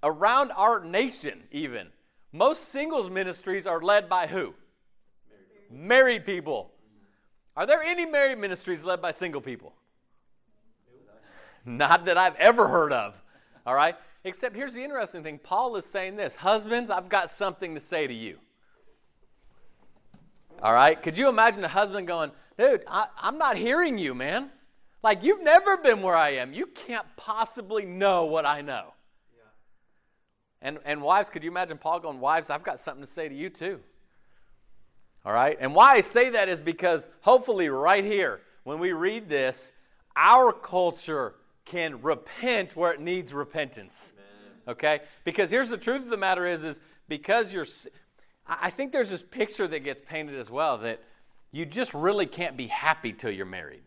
around 0.04 0.52
our 0.52 0.84
nation 0.84 1.44
even. 1.52 1.88
Most 2.32 2.70
singles 2.70 3.10
ministries 3.10 3.66
are 3.66 3.82
led 3.82 4.08
by 4.08 4.28
who? 4.28 4.54
Married, 5.72 5.88
married 5.88 6.26
people. 6.26 6.72
Are 7.56 7.66
there 7.66 7.82
any 7.82 8.06
married 8.06 8.38
ministries 8.38 8.84
led 8.84 9.02
by 9.02 9.12
single 9.12 9.42
people? 9.42 9.74
Not 11.66 12.06
that 12.06 12.18
I've 12.18 12.36
ever 12.36 12.68
heard 12.68 12.94
of. 12.94 13.16
All 13.66 13.76
right? 13.76 13.96
Except 14.24 14.56
here's 14.56 14.74
the 14.74 14.84
interesting 14.84 15.24
thing 15.24 15.40
Paul 15.40 15.76
is 15.76 15.86
saying 15.86 16.16
this 16.16 16.36
Husbands, 16.36 16.90
I've 16.90 17.10
got 17.10 17.30
something 17.30 17.74
to 17.74 17.80
say 17.80 18.08
to 18.08 18.14
you. 18.14 18.38
All 20.62 20.74
right? 20.74 21.02
Could 21.02 21.18
you 21.18 21.30
imagine 21.30 21.64
a 21.64 21.70
husband 21.70 22.08
going, 22.08 22.32
dude, 22.58 22.84
I, 22.88 23.08
I'm 23.20 23.38
not 23.38 23.58
hearing 23.58 23.98
you, 23.98 24.14
man. 24.14 24.50
Like, 25.02 25.24
you've 25.24 25.42
never 25.42 25.78
been 25.78 26.02
where 26.02 26.16
I 26.16 26.32
am. 26.32 26.52
You 26.52 26.68
can't 26.68 27.06
possibly 27.16 27.86
know 27.86 28.26
what 28.26 28.46
I 28.46 28.62
know. 28.62 28.94
And, 30.62 30.80
and 30.86 31.02
wives, 31.02 31.30
could 31.30 31.44
you 31.44 31.50
imagine 31.50 31.78
Paul 31.78 32.00
going, 32.00 32.20
Wives, 32.20 32.50
I've 32.50 32.64
got 32.64 32.80
something 32.80 33.04
to 33.04 33.12
say 33.12 33.30
to 33.30 33.36
you 33.36 33.50
too. 33.50 33.80
All 35.26 35.34
right? 35.34 35.58
And 35.60 35.74
why 35.74 35.94
I 35.94 36.02
say 36.02 36.30
that 36.32 36.50
is 36.50 36.60
because 36.60 37.08
hopefully, 37.22 37.70
right 37.70 38.04
here, 38.04 38.42
when 38.64 38.80
we 38.80 38.92
read 38.92 39.30
this, 39.30 39.72
our 40.16 40.52
culture 40.52 41.36
can 41.66 42.02
repent 42.02 42.76
where 42.76 42.92
it 42.92 43.00
needs 43.00 43.34
repentance. 43.34 44.12
Amen. 44.16 44.62
Okay? 44.68 45.02
Because 45.24 45.50
here's 45.50 45.70
the 45.70 45.78
truth 45.78 46.04
of 46.04 46.10
the 46.10 46.18
matter 46.18 46.46
is, 46.46 46.64
is 46.64 46.82
because 47.08 47.54
you're 47.54 47.68
I 48.50 48.72
think 48.72 48.92
there's 48.92 49.12
this 49.12 49.22
picture 49.22 49.68
that 49.68 49.84
gets 49.84 50.02
painted 50.02 50.36
as 50.36 50.50
well 50.50 50.80
that 50.80 51.04
you 51.52 51.66
just 51.66 51.94
really 51.94 52.26
can't 52.26 52.58
be 52.58 52.66
happy 52.66 53.14
till 53.14 53.30
you're 53.30 53.46
married. 53.46 53.84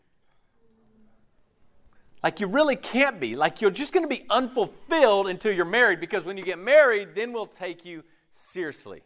Like 2.22 2.40
you 2.40 2.46
really 2.46 2.76
can't 2.76 3.18
be. 3.18 3.34
Like 3.34 3.60
you're 3.60 3.70
just 3.70 3.92
going 3.92 4.04
to 4.04 4.08
be 4.08 4.24
unfulfilled 4.30 5.28
until 5.28 5.52
you're 5.52 5.64
married 5.64 6.00
because 6.00 6.24
when 6.24 6.36
you 6.36 6.44
get 6.44 6.58
married, 6.58 7.14
then 7.14 7.32
we'll 7.32 7.46
take 7.46 7.84
you 7.84 8.04
seriously. 8.30 9.02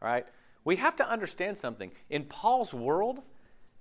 Right? 0.00 0.26
We 0.64 0.76
have 0.76 0.96
to 0.96 1.08
understand 1.08 1.58
something. 1.58 1.90
In 2.08 2.24
Paul's 2.24 2.72
world, 2.72 3.22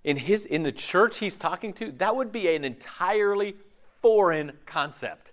in 0.03 0.17
his 0.17 0.45
in 0.45 0.63
the 0.63 0.71
church 0.71 1.17
he's 1.17 1.37
talking 1.37 1.73
to, 1.73 1.91
that 1.93 2.15
would 2.15 2.31
be 2.31 2.53
an 2.55 2.63
entirely 2.63 3.55
foreign 4.01 4.53
concept. 4.65 5.31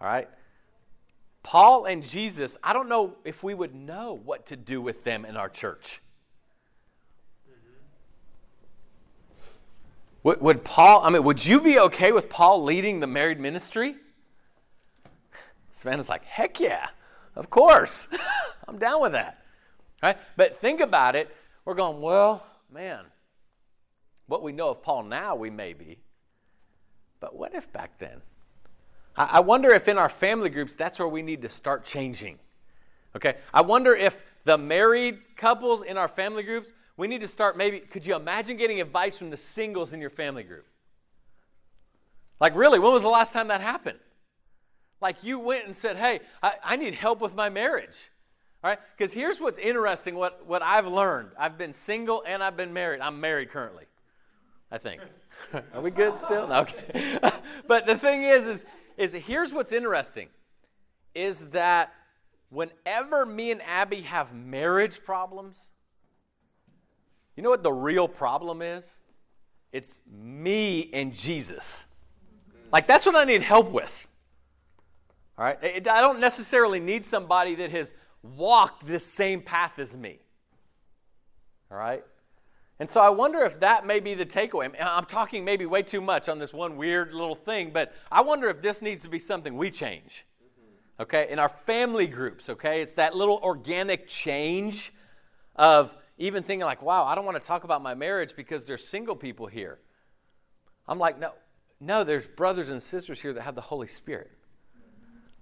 All 0.00 0.08
right? 0.08 0.28
Paul 1.42 1.84
and 1.84 2.04
Jesus, 2.04 2.56
I 2.62 2.72
don't 2.72 2.88
know 2.88 3.16
if 3.24 3.42
we 3.42 3.54
would 3.54 3.74
know 3.74 4.20
what 4.24 4.46
to 4.46 4.56
do 4.56 4.80
with 4.80 5.04
them 5.04 5.24
in 5.24 5.36
our 5.36 5.48
church. 5.48 6.00
Would, 10.24 10.40
would 10.40 10.64
Paul, 10.64 11.02
I 11.04 11.10
mean, 11.10 11.22
would 11.22 11.44
you 11.44 11.60
be 11.60 11.78
okay 11.78 12.10
with 12.10 12.28
Paul 12.28 12.64
leading 12.64 12.98
the 12.98 13.06
married 13.06 13.38
ministry? 13.38 13.94
Savannah's 15.72 16.08
like, 16.08 16.24
heck 16.24 16.58
yeah, 16.58 16.88
of 17.36 17.50
course. 17.50 18.08
I'm 18.68 18.78
down 18.78 19.02
with 19.02 19.12
that. 19.12 19.44
Right? 20.02 20.16
But 20.36 20.56
think 20.56 20.80
about 20.80 21.14
it. 21.14 21.34
We're 21.64 21.74
going, 21.74 22.00
well, 22.00 22.44
man, 22.72 23.04
what 24.26 24.42
we 24.42 24.52
know 24.52 24.70
of 24.70 24.82
Paul 24.82 25.04
now, 25.04 25.36
we 25.36 25.50
may 25.50 25.74
be. 25.74 25.98
But 27.20 27.36
what 27.36 27.54
if 27.54 27.70
back 27.72 27.98
then? 27.98 28.22
I 29.16 29.40
wonder 29.40 29.70
if 29.70 29.86
in 29.86 29.96
our 29.96 30.08
family 30.08 30.50
groups, 30.50 30.74
that's 30.74 30.98
where 30.98 31.06
we 31.06 31.22
need 31.22 31.42
to 31.42 31.48
start 31.48 31.84
changing. 31.84 32.38
Okay? 33.14 33.36
I 33.52 33.60
wonder 33.60 33.94
if 33.94 34.20
the 34.44 34.58
married 34.58 35.36
couples 35.36 35.82
in 35.82 35.96
our 35.96 36.08
family 36.08 36.42
groups, 36.42 36.72
we 36.96 37.08
need 37.08 37.20
to 37.22 37.28
start 37.28 37.56
maybe, 37.56 37.80
could 37.80 38.06
you 38.06 38.14
imagine 38.14 38.56
getting 38.56 38.80
advice 38.80 39.16
from 39.16 39.30
the 39.30 39.36
singles 39.36 39.92
in 39.92 40.00
your 40.00 40.10
family 40.10 40.42
group? 40.42 40.66
Like, 42.40 42.54
really, 42.54 42.78
when 42.78 42.92
was 42.92 43.02
the 43.02 43.08
last 43.08 43.32
time 43.32 43.48
that 43.48 43.60
happened? 43.60 43.98
Like, 45.00 45.24
you 45.24 45.38
went 45.38 45.66
and 45.66 45.76
said, 45.76 45.96
hey, 45.96 46.20
I, 46.42 46.54
I 46.62 46.76
need 46.76 46.94
help 46.94 47.20
with 47.20 47.34
my 47.34 47.48
marriage. 47.48 48.10
All 48.62 48.70
right? 48.70 48.78
Because 48.96 49.12
here's 49.12 49.40
what's 49.40 49.58
interesting 49.58 50.14
what, 50.14 50.46
what 50.46 50.62
I've 50.62 50.86
learned 50.86 51.30
I've 51.38 51.58
been 51.58 51.72
single 51.72 52.22
and 52.26 52.42
I've 52.42 52.56
been 52.56 52.72
married. 52.72 53.00
I'm 53.00 53.20
married 53.20 53.50
currently, 53.50 53.84
I 54.70 54.78
think. 54.78 55.02
Are 55.74 55.80
we 55.80 55.90
good 55.90 56.20
still? 56.20 56.48
No, 56.48 56.60
okay. 56.60 57.18
but 57.66 57.86
the 57.86 57.98
thing 57.98 58.22
is, 58.22 58.46
is, 58.46 58.64
is 58.96 59.12
here's 59.12 59.52
what's 59.52 59.72
interesting 59.72 60.28
is 61.14 61.46
that 61.48 61.92
whenever 62.50 63.26
me 63.26 63.50
and 63.50 63.62
Abby 63.62 64.00
have 64.02 64.34
marriage 64.34 65.04
problems, 65.04 65.68
you 67.36 67.42
know 67.42 67.50
what 67.50 67.62
the 67.62 67.72
real 67.72 68.08
problem 68.08 68.62
is? 68.62 68.98
It's 69.72 70.00
me 70.08 70.90
and 70.92 71.12
Jesus. 71.12 71.86
Like, 72.72 72.86
that's 72.86 73.04
what 73.06 73.16
I 73.16 73.24
need 73.24 73.42
help 73.42 73.70
with. 73.70 74.06
All 75.36 75.44
right? 75.44 75.58
I 75.62 76.00
don't 76.00 76.20
necessarily 76.20 76.80
need 76.80 77.04
somebody 77.04 77.56
that 77.56 77.70
has 77.70 77.92
walked 78.22 78.86
this 78.86 79.04
same 79.04 79.42
path 79.42 79.78
as 79.78 79.96
me. 79.96 80.20
All 81.70 81.76
right? 81.78 82.04
And 82.80 82.90
so 82.90 83.00
I 83.00 83.10
wonder 83.10 83.44
if 83.44 83.60
that 83.60 83.86
may 83.86 84.00
be 84.00 84.14
the 84.14 84.26
takeaway. 84.26 84.72
I'm 84.80 85.06
talking 85.06 85.44
maybe 85.44 85.66
way 85.66 85.82
too 85.82 86.00
much 86.00 86.28
on 86.28 86.38
this 86.38 86.52
one 86.52 86.76
weird 86.76 87.12
little 87.12 87.34
thing, 87.36 87.70
but 87.72 87.94
I 88.10 88.22
wonder 88.22 88.48
if 88.48 88.62
this 88.62 88.82
needs 88.82 89.02
to 89.04 89.08
be 89.08 89.18
something 89.18 89.56
we 89.56 89.70
change. 89.70 90.24
Okay? 90.98 91.28
In 91.30 91.38
our 91.38 91.48
family 91.48 92.06
groups, 92.06 92.48
okay? 92.48 92.80
It's 92.80 92.94
that 92.94 93.16
little 93.16 93.40
organic 93.42 94.06
change 94.06 94.92
of 95.56 95.94
even 96.18 96.42
thinking 96.42 96.64
like, 96.64 96.82
wow, 96.82 97.04
I 97.04 97.14
don't 97.14 97.24
want 97.24 97.40
to 97.40 97.46
talk 97.46 97.64
about 97.64 97.82
my 97.82 97.94
marriage 97.94 98.36
because 98.36 98.66
there's 98.66 98.86
single 98.86 99.16
people 99.16 99.46
here. 99.46 99.78
I'm 100.86 100.98
like, 100.98 101.18
no, 101.18 101.32
no, 101.80 102.04
there's 102.04 102.26
brothers 102.26 102.68
and 102.68 102.82
sisters 102.82 103.20
here 103.20 103.32
that 103.32 103.42
have 103.42 103.54
the 103.54 103.60
Holy 103.60 103.88
Spirit. 103.88 104.30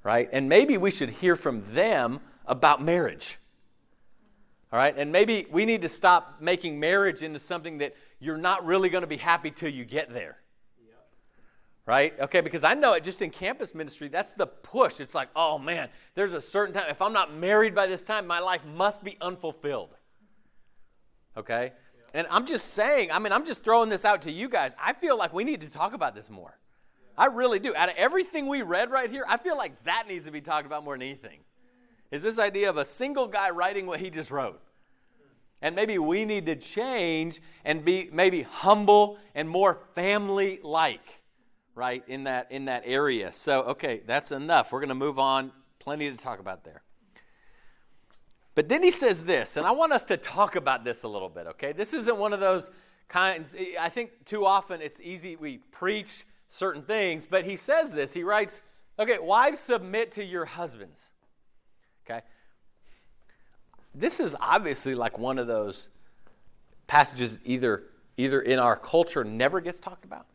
Right? 0.03 0.29
And 0.33 0.49
maybe 0.49 0.79
we 0.79 0.91
should 0.91 1.11
hear 1.11 1.37
from 1.37 1.63
them 1.73 2.21
about 2.47 2.83
marriage. 2.83 3.39
All 4.73 4.79
right? 4.79 4.97
And 4.97 5.13
maybe 5.13 5.47
we 5.51 5.65
need 5.65 5.83
to 5.83 5.89
stop 5.89 6.41
making 6.41 6.81
marriage 6.81 7.23
into 7.23 7.39
something 7.39 7.79
that 7.79 7.95
you're 8.19 8.39
not 8.39 8.65
really 8.65 8.89
going 8.89 9.03
to 9.03 9.09
be 9.09 9.19
happy 9.19 9.51
till 9.51 9.69
you 9.69 9.85
get 9.85 10.13
there. 10.13 10.39
Right? 11.85 12.19
Okay, 12.21 12.41
because 12.41 12.63
I 12.63 12.75
know 12.75 12.95
it 12.95 13.03
just 13.03 13.23
in 13.23 13.31
campus 13.31 13.75
ministry, 13.75 14.09
that's 14.09 14.35
the 14.35 14.47
push. 14.47 15.01
It's 15.01 15.17
like, 15.17 15.29
oh 15.35 15.59
man, 15.59 15.89
there's 16.15 16.33
a 16.33 16.41
certain 16.41 16.73
time. 16.73 16.87
If 16.89 17.03
I'm 17.03 17.13
not 17.13 17.35
married 17.35 17.75
by 17.75 17.89
this 17.89 18.05
time, 18.05 18.27
my 18.27 18.39
life 18.39 18.65
must 18.65 19.03
be 19.03 19.17
unfulfilled. 19.21 19.91
Okay? 21.37 21.73
And 22.15 22.27
I'm 22.31 22.47
just 22.47 22.75
saying, 22.75 23.11
I 23.11 23.19
mean, 23.19 23.33
I'm 23.33 23.47
just 23.47 23.63
throwing 23.65 23.89
this 23.89 24.05
out 24.05 24.23
to 24.23 24.33
you 24.33 24.49
guys. 24.49 24.75
I 24.83 24.93
feel 24.93 25.17
like 25.17 25.33
we 25.33 25.45
need 25.45 25.63
to 25.63 25.71
talk 25.71 25.95
about 25.95 26.15
this 26.15 26.29
more. 26.29 26.59
I 27.17 27.27
really 27.27 27.59
do. 27.59 27.75
Out 27.75 27.89
of 27.89 27.97
everything 27.97 28.47
we 28.47 28.63
read 28.63 28.91
right 28.91 29.11
here, 29.11 29.25
I 29.29 29.37
feel 29.37 29.57
like 29.57 29.83
that 29.85 30.05
needs 30.09 30.27
to 30.27 30.33
be 30.33 30.41
talked 30.41 30.67
about 30.67 30.85
more 30.85 30.95
than 30.95 31.03
anything. 31.03 31.41
Is 32.11 32.23
this 32.23 32.39
idea 32.39 32.69
of 32.69 32.77
a 32.77 32.85
single 32.85 33.27
guy 33.27 33.51
writing 33.51 33.87
what 33.87 34.01
he 34.01 34.11
just 34.11 34.31
wrote? 34.31 34.61
And 35.63 35.77
maybe 35.77 35.97
we 35.99 36.25
need 36.25 36.47
to 36.47 36.57
change 36.57 37.41
and 37.65 37.85
be 37.85 38.11
maybe 38.13 38.43
humble 38.43 39.19
and 39.35 39.49
more 39.49 39.79
family 39.95 40.59
like, 40.63 41.21
right, 41.75 42.03
in 42.09 42.25
that, 42.25 42.51
in 42.51 42.67
that 42.67 42.83
area. 42.85 43.33
So, 43.33 43.63
okay, 43.63 44.03
that's 44.07 44.33
enough. 44.33 44.73
We're 44.73 44.81
going 44.81 44.89
to 44.89 44.95
move 44.95 45.19
on. 45.19 45.53
Plenty 45.79 46.11
to 46.11 46.17
talk 46.17 46.41
about 46.41 46.65
there. 46.65 46.83
But 48.55 48.69
then 48.69 48.83
he 48.83 48.91
says 48.91 49.25
this, 49.25 49.57
and 49.57 49.67
I 49.67 49.71
want 49.71 49.93
us 49.93 50.05
to 50.05 50.17
talk 50.17 50.57
about 50.57 50.85
this 50.85 51.05
a 51.05 51.09
little 51.09 51.31
bit, 51.31 51.47
okay? 51.47 51.73
This 51.73 51.95
isn't 51.95 52.19
one 52.19 52.33
of 52.33 52.41
those 52.41 52.69
kinds, 53.09 53.55
I 53.81 53.89
think 53.89 54.25
too 54.27 54.45
often 54.45 54.83
it's 54.83 55.01
easy, 55.01 55.37
we 55.37 55.59
preach 55.71 56.25
certain 56.49 56.83
things, 56.83 57.27
but 57.27 57.45
he 57.45 57.57
says 57.57 57.93
this. 57.93 58.13
He 58.13 58.23
writes, 58.23 58.61
okay, 58.99 59.19
wives 59.19 59.59
submit 59.59 60.13
to 60.13 60.25
your 60.25 60.45
husbands, 60.45 61.13
okay? 62.05 62.21
This 63.95 64.21
is 64.21 64.37
obviously 64.41 64.95
like 64.95 65.19
one 65.19 65.39
of 65.39 65.47
those 65.47 65.89
passages 66.87 67.41
either, 67.45 67.85
either 68.19 68.43
in 68.43 68.59
our 68.59 68.77
culture 68.77 69.25
never 69.25 69.61
gets 69.61 69.81
talked 69.81 70.05
about, 70.05 70.27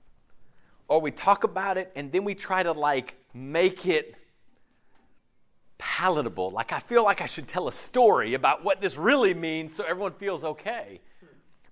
or 0.87 0.99
we 0.99 1.11
talk 1.11 1.43
about 1.43 1.77
it 1.77 1.91
and 1.95 2.11
then 2.11 2.23
we 2.23 2.33
try 2.33 2.63
to 2.63 2.71
like 2.71 3.15
make 3.33 3.85
it 3.85 4.15
palatable. 5.77 6.51
Like 6.51 6.73
I 6.73 6.79
feel 6.79 7.03
like 7.03 7.21
I 7.21 7.25
should 7.25 7.47
tell 7.47 7.67
a 7.67 7.73
story 7.73 8.33
about 8.33 8.63
what 8.63 8.81
this 8.81 8.97
really 8.97 9.33
means 9.33 9.73
so 9.73 9.83
everyone 9.83 10.13
feels 10.13 10.43
okay. 10.43 11.01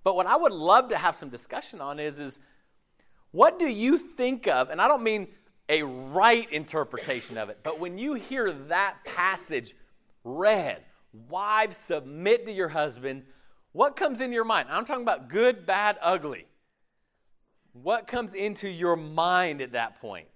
But 0.03 0.15
what 0.15 0.27
I 0.27 0.37
would 0.37 0.51
love 0.51 0.89
to 0.89 0.97
have 0.97 1.15
some 1.15 1.29
discussion 1.29 1.81
on 1.81 1.99
is 1.99 2.19
is 2.19 2.39
what 3.31 3.59
do 3.59 3.67
you 3.69 3.97
think 3.97 4.47
of, 4.47 4.69
and 4.69 4.79
I 4.79 4.87
don't 4.87 5.03
mean 5.03 5.27
a 5.67 5.83
right 5.83 6.49
interpretation 6.51 7.37
of 7.37 7.49
it, 7.49 7.59
but 7.63 7.79
when 7.79 7.97
you 7.97 8.13
hear 8.13 8.51
that 8.51 8.97
passage 9.03 9.75
read, 10.23 10.83
wives 11.27 11.75
submit 11.75 12.45
to 12.45 12.51
your 12.51 12.69
husbands, 12.69 13.25
what 13.71 13.95
comes 13.95 14.21
into 14.21 14.35
your 14.35 14.45
mind? 14.45 14.69
I'm 14.71 14.85
talking 14.85 15.03
about 15.03 15.27
good, 15.27 15.65
bad, 15.65 15.97
ugly. 16.01 16.45
What 17.73 18.07
comes 18.07 18.33
into 18.33 18.69
your 18.69 18.95
mind 18.95 19.61
at 19.61 19.73
that 19.73 19.99
point? 19.99 20.27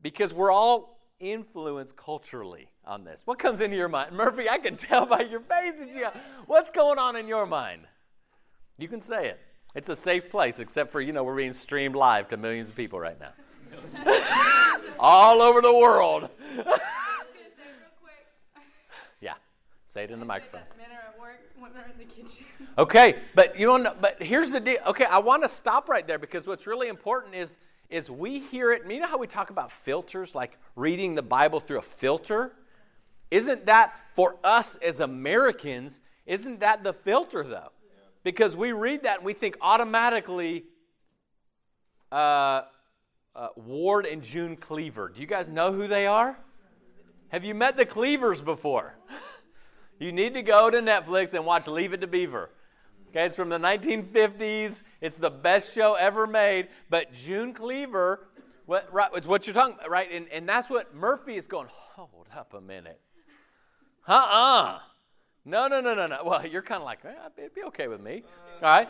Because 0.00 0.32
we're 0.32 0.50
all 0.52 0.99
influenced 1.20 1.96
culturally 1.96 2.70
on 2.84 3.04
this? 3.04 3.22
What 3.24 3.38
comes 3.38 3.60
into 3.60 3.76
your 3.76 3.88
mind? 3.88 4.12
Murphy, 4.12 4.48
I 4.48 4.58
can 4.58 4.76
tell 4.78 5.06
by 5.06 5.20
your 5.20 5.40
face 5.40 5.74
that 5.78 5.90
you 5.92 6.08
what's 6.46 6.70
going 6.70 6.98
on 6.98 7.16
in 7.16 7.28
your 7.28 7.46
mind? 7.46 7.82
You 8.78 8.88
can 8.88 9.00
say 9.00 9.28
it. 9.28 9.38
It's 9.74 9.88
a 9.88 9.96
safe 9.96 10.30
place, 10.30 10.58
except 10.58 10.90
for, 10.90 11.00
you 11.00 11.12
know, 11.12 11.22
we're 11.22 11.36
being 11.36 11.52
streamed 11.52 11.94
live 11.94 12.26
to 12.28 12.36
millions 12.36 12.68
of 12.68 12.74
people 12.74 12.98
right 12.98 13.18
now. 13.20 13.32
All 14.98 15.40
over 15.40 15.60
the 15.60 15.72
world. 15.72 16.28
yeah, 19.20 19.34
say 19.86 20.04
it 20.04 20.10
in 20.10 20.18
the 20.18 20.26
microphone. 20.26 20.62
Men 20.76 20.88
are 20.90 21.12
at 21.12 21.20
work, 21.20 21.40
women 21.56 21.76
are 21.76 21.90
in 21.92 21.98
the 21.98 22.04
kitchen. 22.12 22.44
Okay, 22.78 23.20
but 23.34 23.56
you 23.58 23.66
know, 23.66 23.94
but 24.00 24.20
here's 24.20 24.50
the 24.50 24.60
deal. 24.60 24.78
Okay, 24.88 25.04
I 25.04 25.18
want 25.18 25.42
to 25.44 25.48
stop 25.48 25.88
right 25.88 26.06
there 26.06 26.18
because 26.18 26.46
what's 26.46 26.66
really 26.66 26.88
important 26.88 27.34
is 27.34 27.58
is 27.90 28.10
we 28.10 28.38
hear 28.38 28.72
it. 28.72 28.82
You 28.88 29.00
know 29.00 29.06
how 29.06 29.18
we 29.18 29.26
talk 29.26 29.50
about 29.50 29.72
filters, 29.72 30.34
like 30.34 30.58
reading 30.76 31.14
the 31.14 31.22
Bible 31.22 31.60
through 31.60 31.78
a 31.78 31.82
filter? 31.82 32.52
Isn't 33.30 33.66
that 33.66 33.94
for 34.14 34.36
us 34.42 34.76
as 34.76 35.00
Americans, 35.00 36.00
isn't 36.26 36.60
that 36.60 36.82
the 36.84 36.92
filter 36.92 37.44
though? 37.44 37.72
Because 38.22 38.54
we 38.54 38.72
read 38.72 39.04
that 39.04 39.18
and 39.18 39.24
we 39.24 39.32
think 39.32 39.56
automatically 39.60 40.64
uh, 42.12 42.62
uh, 43.34 43.48
Ward 43.56 44.06
and 44.06 44.22
June 44.22 44.56
Cleaver. 44.56 45.08
Do 45.08 45.20
you 45.20 45.26
guys 45.26 45.48
know 45.48 45.72
who 45.72 45.86
they 45.86 46.06
are? 46.06 46.38
Have 47.28 47.44
you 47.44 47.54
met 47.54 47.76
the 47.76 47.86
Cleavers 47.86 48.40
before? 48.40 48.94
you 49.98 50.12
need 50.12 50.34
to 50.34 50.42
go 50.42 50.68
to 50.68 50.78
Netflix 50.78 51.32
and 51.34 51.46
watch 51.46 51.66
Leave 51.66 51.92
It 51.92 52.00
to 52.00 52.06
Beaver. 52.06 52.50
Okay, 53.10 53.26
it's 53.26 53.34
from 53.34 53.48
the 53.48 53.58
1950s. 53.58 54.82
It's 55.00 55.16
the 55.16 55.30
best 55.30 55.74
show 55.74 55.94
ever 55.94 56.28
made. 56.28 56.68
But 56.88 57.12
June 57.12 57.52
Cleaver, 57.52 58.28
what, 58.66 58.92
right, 58.92 59.10
it's 59.14 59.26
what 59.26 59.48
you're 59.48 59.54
talking 59.54 59.74
about, 59.74 59.90
right? 59.90 60.08
And, 60.12 60.28
and 60.28 60.48
that's 60.48 60.70
what 60.70 60.94
Murphy 60.94 61.34
is 61.34 61.48
going, 61.48 61.66
hold 61.70 62.28
up 62.36 62.54
a 62.54 62.60
minute. 62.60 63.00
Uh 64.06 64.12
uh 64.12 64.78
No, 65.44 65.66
no, 65.66 65.80
no, 65.80 65.94
no, 65.96 66.06
no. 66.06 66.22
Well, 66.24 66.46
you're 66.46 66.62
kind 66.62 66.80
of 66.80 66.84
like, 66.84 67.04
eh, 67.04 67.12
it'd 67.36 67.54
be 67.54 67.64
okay 67.64 67.88
with 67.88 68.00
me. 68.00 68.22
All 68.62 68.68
right? 68.68 68.88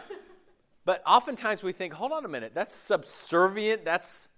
But 0.84 1.02
oftentimes 1.06 1.62
we 1.62 1.72
think, 1.72 1.94
hold 1.94 2.12
on 2.12 2.24
a 2.26 2.28
minute, 2.28 2.52
that's 2.54 2.74
subservient. 2.74 3.86
That's 3.86 4.28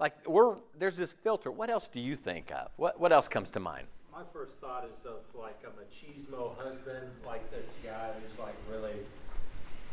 like, 0.00 0.14
we're, 0.26 0.56
there's 0.76 0.96
this 0.96 1.12
filter. 1.12 1.52
What 1.52 1.70
else 1.70 1.86
do 1.86 2.00
you 2.00 2.16
think 2.16 2.50
of? 2.50 2.70
What, 2.76 2.98
what 2.98 3.12
else 3.12 3.28
comes 3.28 3.50
to 3.50 3.60
mind? 3.60 3.86
My 4.12 4.22
first 4.32 4.60
thought 4.60 4.88
is 4.92 5.04
of 5.04 5.20
like 5.40 5.60
a 5.64 5.70
machismo 5.70 6.56
husband, 6.58 7.06
like 7.24 7.48
this 7.52 7.72
guy 7.84 8.10
who's 8.20 8.36
like 8.40 8.56
really 8.68 8.96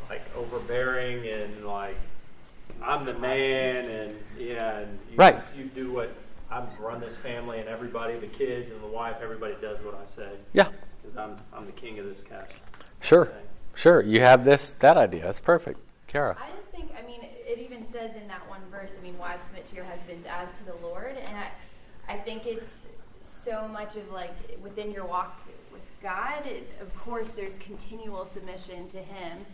like 0.08 0.22
overbearing 0.36 1.26
and 1.26 1.64
like 1.64 1.96
I'm 2.82 3.04
the 3.04 3.14
man 3.14 3.86
and 3.86 4.16
yeah, 4.38 4.78
and 4.78 4.98
you, 5.10 5.16
right. 5.16 5.38
you 5.56 5.64
do 5.64 5.92
what 5.92 6.12
I 6.50 6.64
run 6.78 7.00
this 7.00 7.16
family 7.16 7.58
and 7.58 7.68
everybody, 7.68 8.16
the 8.16 8.26
kids 8.26 8.70
and 8.70 8.82
the 8.82 8.88
wife, 8.88 9.16
everybody 9.22 9.54
does 9.60 9.78
what 9.82 9.94
I 9.94 10.04
say. 10.04 10.30
Yeah. 10.52 10.68
Because 11.02 11.16
I'm 11.16 11.36
I'm 11.52 11.66
the 11.66 11.72
king 11.72 11.98
of 11.98 12.06
this 12.06 12.22
castle. 12.22 12.56
Sure. 13.00 13.32
Sure. 13.74 14.02
You 14.02 14.20
have 14.20 14.44
this 14.44 14.74
that 14.74 14.96
idea. 14.96 15.22
That's 15.22 15.40
perfect. 15.40 15.80
Kara. 16.06 16.36
I 16.40 16.50
just 16.56 16.68
think 16.68 16.92
I 16.98 17.06
mean 17.06 17.20
it 17.22 17.58
even 17.58 17.86
says 17.90 18.14
in 18.20 18.28
that 18.28 18.48
one 18.48 18.60
verse, 18.70 18.92
I 18.98 19.02
mean, 19.02 19.18
wives 19.18 19.44
submit 19.44 19.64
to 19.66 19.76
your 19.76 19.84
husbands 19.84 20.26
as 20.28 20.48
to 20.58 20.64
the 20.64 20.76
Lord 20.86 21.16
and 21.16 21.36
I 21.36 21.50
I 22.08 22.16
think 22.16 22.46
it's 22.46 22.70
so 23.22 23.68
much 23.68 23.96
of 23.96 24.10
like 24.12 24.32
within 24.62 24.90
your 24.90 25.04
walk 25.04 25.40
with 25.72 25.82
God, 26.02 26.46
it, 26.46 26.68
of 26.80 26.94
course 26.96 27.30
there's 27.30 27.56
continual 27.58 28.26
submission 28.26 28.88
to 28.88 28.98
him 28.98 29.44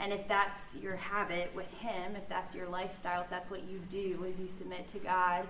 and 0.00 0.12
if 0.12 0.26
that's 0.26 0.74
your 0.74 0.96
habit 0.96 1.52
with 1.54 1.72
Him, 1.74 2.16
if 2.16 2.26
that's 2.28 2.54
your 2.54 2.66
lifestyle, 2.68 3.20
if 3.22 3.30
that's 3.30 3.50
what 3.50 3.64
you 3.70 3.80
do, 3.90 4.24
is 4.26 4.40
you 4.40 4.48
submit 4.48 4.88
to 4.88 4.98
God 4.98 5.46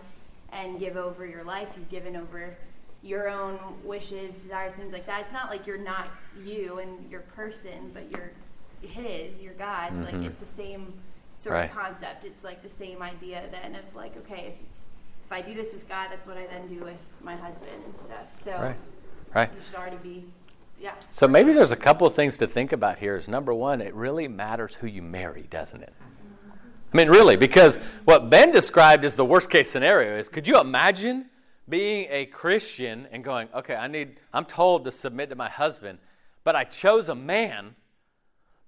and 0.53 0.81
give 0.81 0.97
over 0.97 1.25
your 1.25 1.45
life, 1.45 1.71
you've 1.77 1.89
given 1.89 2.17
over 2.17 2.57
your 3.03 3.31
own 3.31 3.59
wishes, 3.85 4.35
desires, 4.41 4.75
things 4.75 4.93
like 4.93 5.07
that. 5.07 5.23
It's 5.23 5.33
not 5.33 5.49
like 5.51 5.67
you're 5.67 5.79
not 5.79 6.09
you 6.45 6.81
and 6.81 7.09
your 7.11 7.21
person, 7.21 7.93
but 7.95 8.11
you're 8.11 8.33
His, 8.83 9.41
you're 9.41 9.55
God's. 9.55 9.95
Mm-hmm. 9.95 10.05
Like 10.05 10.31
it's 10.31 10.41
the 10.41 10.57
same 10.57 10.93
sort 11.39 11.55
right. 11.55 11.71
of 11.71 11.77
concept. 11.77 12.25
It's 12.25 12.43
like 12.43 12.61
the 12.63 12.69
same 12.69 13.03
idea 13.03 13.45
then 13.53 13.77
of 13.77 13.85
like, 13.95 14.17
okay, 14.17 14.55
if 14.55 14.61
it's 14.61 14.79
if 15.27 15.33
I 15.33 15.43
do 15.43 15.55
this 15.55 15.73
with 15.73 15.89
God, 15.89 16.09
that's 16.11 16.27
what 16.27 16.37
I 16.37 16.47
then 16.47 16.67
do 16.67 16.83
with 16.83 16.99
my 17.23 17.37
husband 17.37 17.85
and 17.87 17.97
stuff. 17.97 18.37
So 18.37 18.51
right. 18.51 18.77
Right. 19.33 19.49
you 19.55 19.61
should 19.63 19.77
already 19.77 19.99
be 19.99 20.25
Yeah. 20.81 20.95
So 21.11 21.29
maybe 21.29 21.53
there's 21.53 21.73
a 21.73 21.77
couple 21.77 22.07
of 22.07 22.15
things 22.15 22.39
to 22.39 22.47
think 22.47 22.73
about 22.73 22.99
here. 22.99 23.17
Is 23.17 23.29
number 23.29 23.53
one, 23.53 23.83
it 23.83 23.95
really 23.95 24.29
matters 24.29 24.75
who 24.75 24.87
you 24.87 25.03
marry, 25.03 25.47
doesn't 25.51 25.83
it? 25.83 25.93
I 26.93 26.97
mean, 26.97 27.09
really, 27.09 27.37
because 27.37 27.79
what 28.05 28.31
Ben 28.31 28.51
described 28.51 29.05
as 29.05 29.15
the 29.15 29.25
worst 29.25 29.51
case 29.51 29.71
scenario 29.71 30.17
is 30.17 30.29
could 30.29 30.49
you 30.49 30.59
imagine 30.59 31.27
being 31.69 32.09
a 32.11 32.27
Christian 32.27 33.07
and 33.13 33.23
going, 33.23 33.49
okay, 33.55 33.77
I 33.77 33.87
need, 33.87 34.19
I'm 34.33 34.47
told 34.47 34.85
to 34.87 34.93
submit 34.93 35.29
to 35.29 35.37
my 35.37 35.49
husband, 35.49 35.99
but 36.43 36.57
I 36.57 36.65
chose 36.65 37.09
a 37.09 37.15
man 37.15 37.77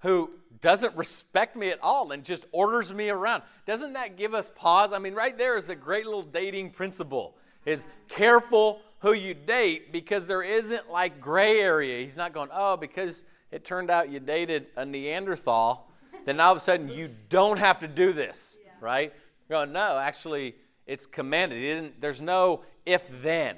who 0.00 0.30
doesn't 0.60 0.94
respect 0.96 1.56
me 1.56 1.70
at 1.70 1.78
all 1.82 2.12
and 2.12 2.22
just 2.22 2.44
orders 2.52 2.92
me 2.92 3.08
around. 3.08 3.42
Doesn't 3.66 3.94
that 3.94 4.16
give 4.16 4.34
us 4.34 4.50
pause? 4.54 4.92
I 4.92 4.98
mean, 4.98 5.14
right 5.14 5.36
there 5.36 5.56
is 5.56 5.68
a 5.68 5.74
great 5.74 6.04
little 6.04 6.22
dating 6.22 6.70
principle. 6.70 7.36
Is 7.64 7.86
careful 8.08 8.80
who 9.02 9.12
you 9.12 9.34
date 9.34 9.92
because 9.92 10.26
there 10.26 10.42
isn't 10.42 10.90
like 10.90 11.20
gray 11.20 11.60
area. 11.60 12.02
He's 12.02 12.16
not 12.16 12.32
going, 12.32 12.48
"Oh, 12.52 12.76
because 12.76 13.24
it 13.50 13.64
turned 13.64 13.90
out 13.90 14.08
you 14.08 14.20
dated 14.20 14.68
a 14.76 14.86
Neanderthal, 14.86 15.90
then 16.24 16.40
all 16.40 16.52
of 16.52 16.58
a 16.58 16.60
sudden 16.60 16.88
you 16.88 17.10
don't 17.28 17.58
have 17.58 17.80
to 17.80 17.88
do 17.88 18.12
this." 18.12 18.56
Right? 18.80 19.12
You're 19.48 19.58
going, 19.58 19.72
"No, 19.72 19.98
actually 19.98 20.54
it's 20.86 21.04
commanded. 21.06 21.94
there's 22.00 22.20
no 22.20 22.64
if 22.86 23.02
then." 23.22 23.56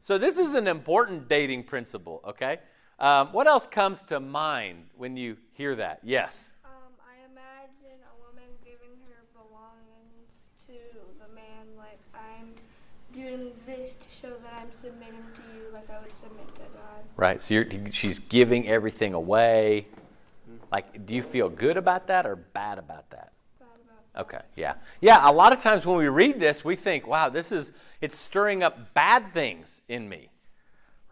So 0.00 0.18
this 0.18 0.36
is 0.36 0.54
an 0.54 0.66
important 0.66 1.28
dating 1.28 1.62
principle, 1.62 2.20
okay? 2.26 2.58
Um, 2.98 3.28
what 3.28 3.46
else 3.46 3.68
comes 3.68 4.02
to 4.02 4.18
mind 4.18 4.86
when 4.96 5.16
you 5.16 5.36
hear 5.52 5.76
that? 5.76 6.00
Yes. 6.02 6.50
Um, 6.64 6.70
I 6.98 7.24
imagine 7.30 8.02
a 8.02 8.14
woman 8.26 8.50
giving 8.64 8.98
her 9.06 9.22
belongings 9.32 10.26
to 10.66 10.74
the 11.20 11.32
man, 11.32 11.66
like 11.78 12.00
I'm 12.14 12.52
doing 13.14 13.52
this 13.76 13.94
to 13.94 14.08
show 14.20 14.30
that 14.30 14.60
I'm 14.60 14.70
submitting 14.80 15.24
to 15.34 15.40
you, 15.54 15.72
like 15.72 15.88
I 15.90 16.00
would 16.00 16.12
submit 16.20 16.48
to 16.54 16.62
God. 16.62 17.04
Right. 17.16 17.40
So 17.40 17.64
she's 17.90 18.18
giving 18.18 18.68
everything 18.68 19.14
away. 19.14 19.86
Like, 20.70 21.06
do 21.06 21.14
you 21.14 21.22
feel 21.22 21.48
good 21.48 21.76
about 21.76 22.06
that 22.06 22.26
or 22.26 22.36
bad 22.36 22.78
about 22.78 23.10
that? 23.10 23.32
Bad 23.58 23.68
about 23.84 24.22
Okay. 24.22 24.42
Yeah. 24.56 24.74
Yeah. 25.00 25.28
A 25.28 25.32
lot 25.32 25.52
of 25.52 25.60
times 25.60 25.84
when 25.84 25.96
we 25.96 26.08
read 26.08 26.40
this, 26.40 26.64
we 26.64 26.76
think, 26.76 27.06
"Wow, 27.06 27.28
this 27.28 27.52
is 27.52 27.72
it's 28.00 28.16
stirring 28.16 28.62
up 28.62 28.94
bad 28.94 29.32
things 29.32 29.80
in 29.88 30.08
me." 30.08 30.32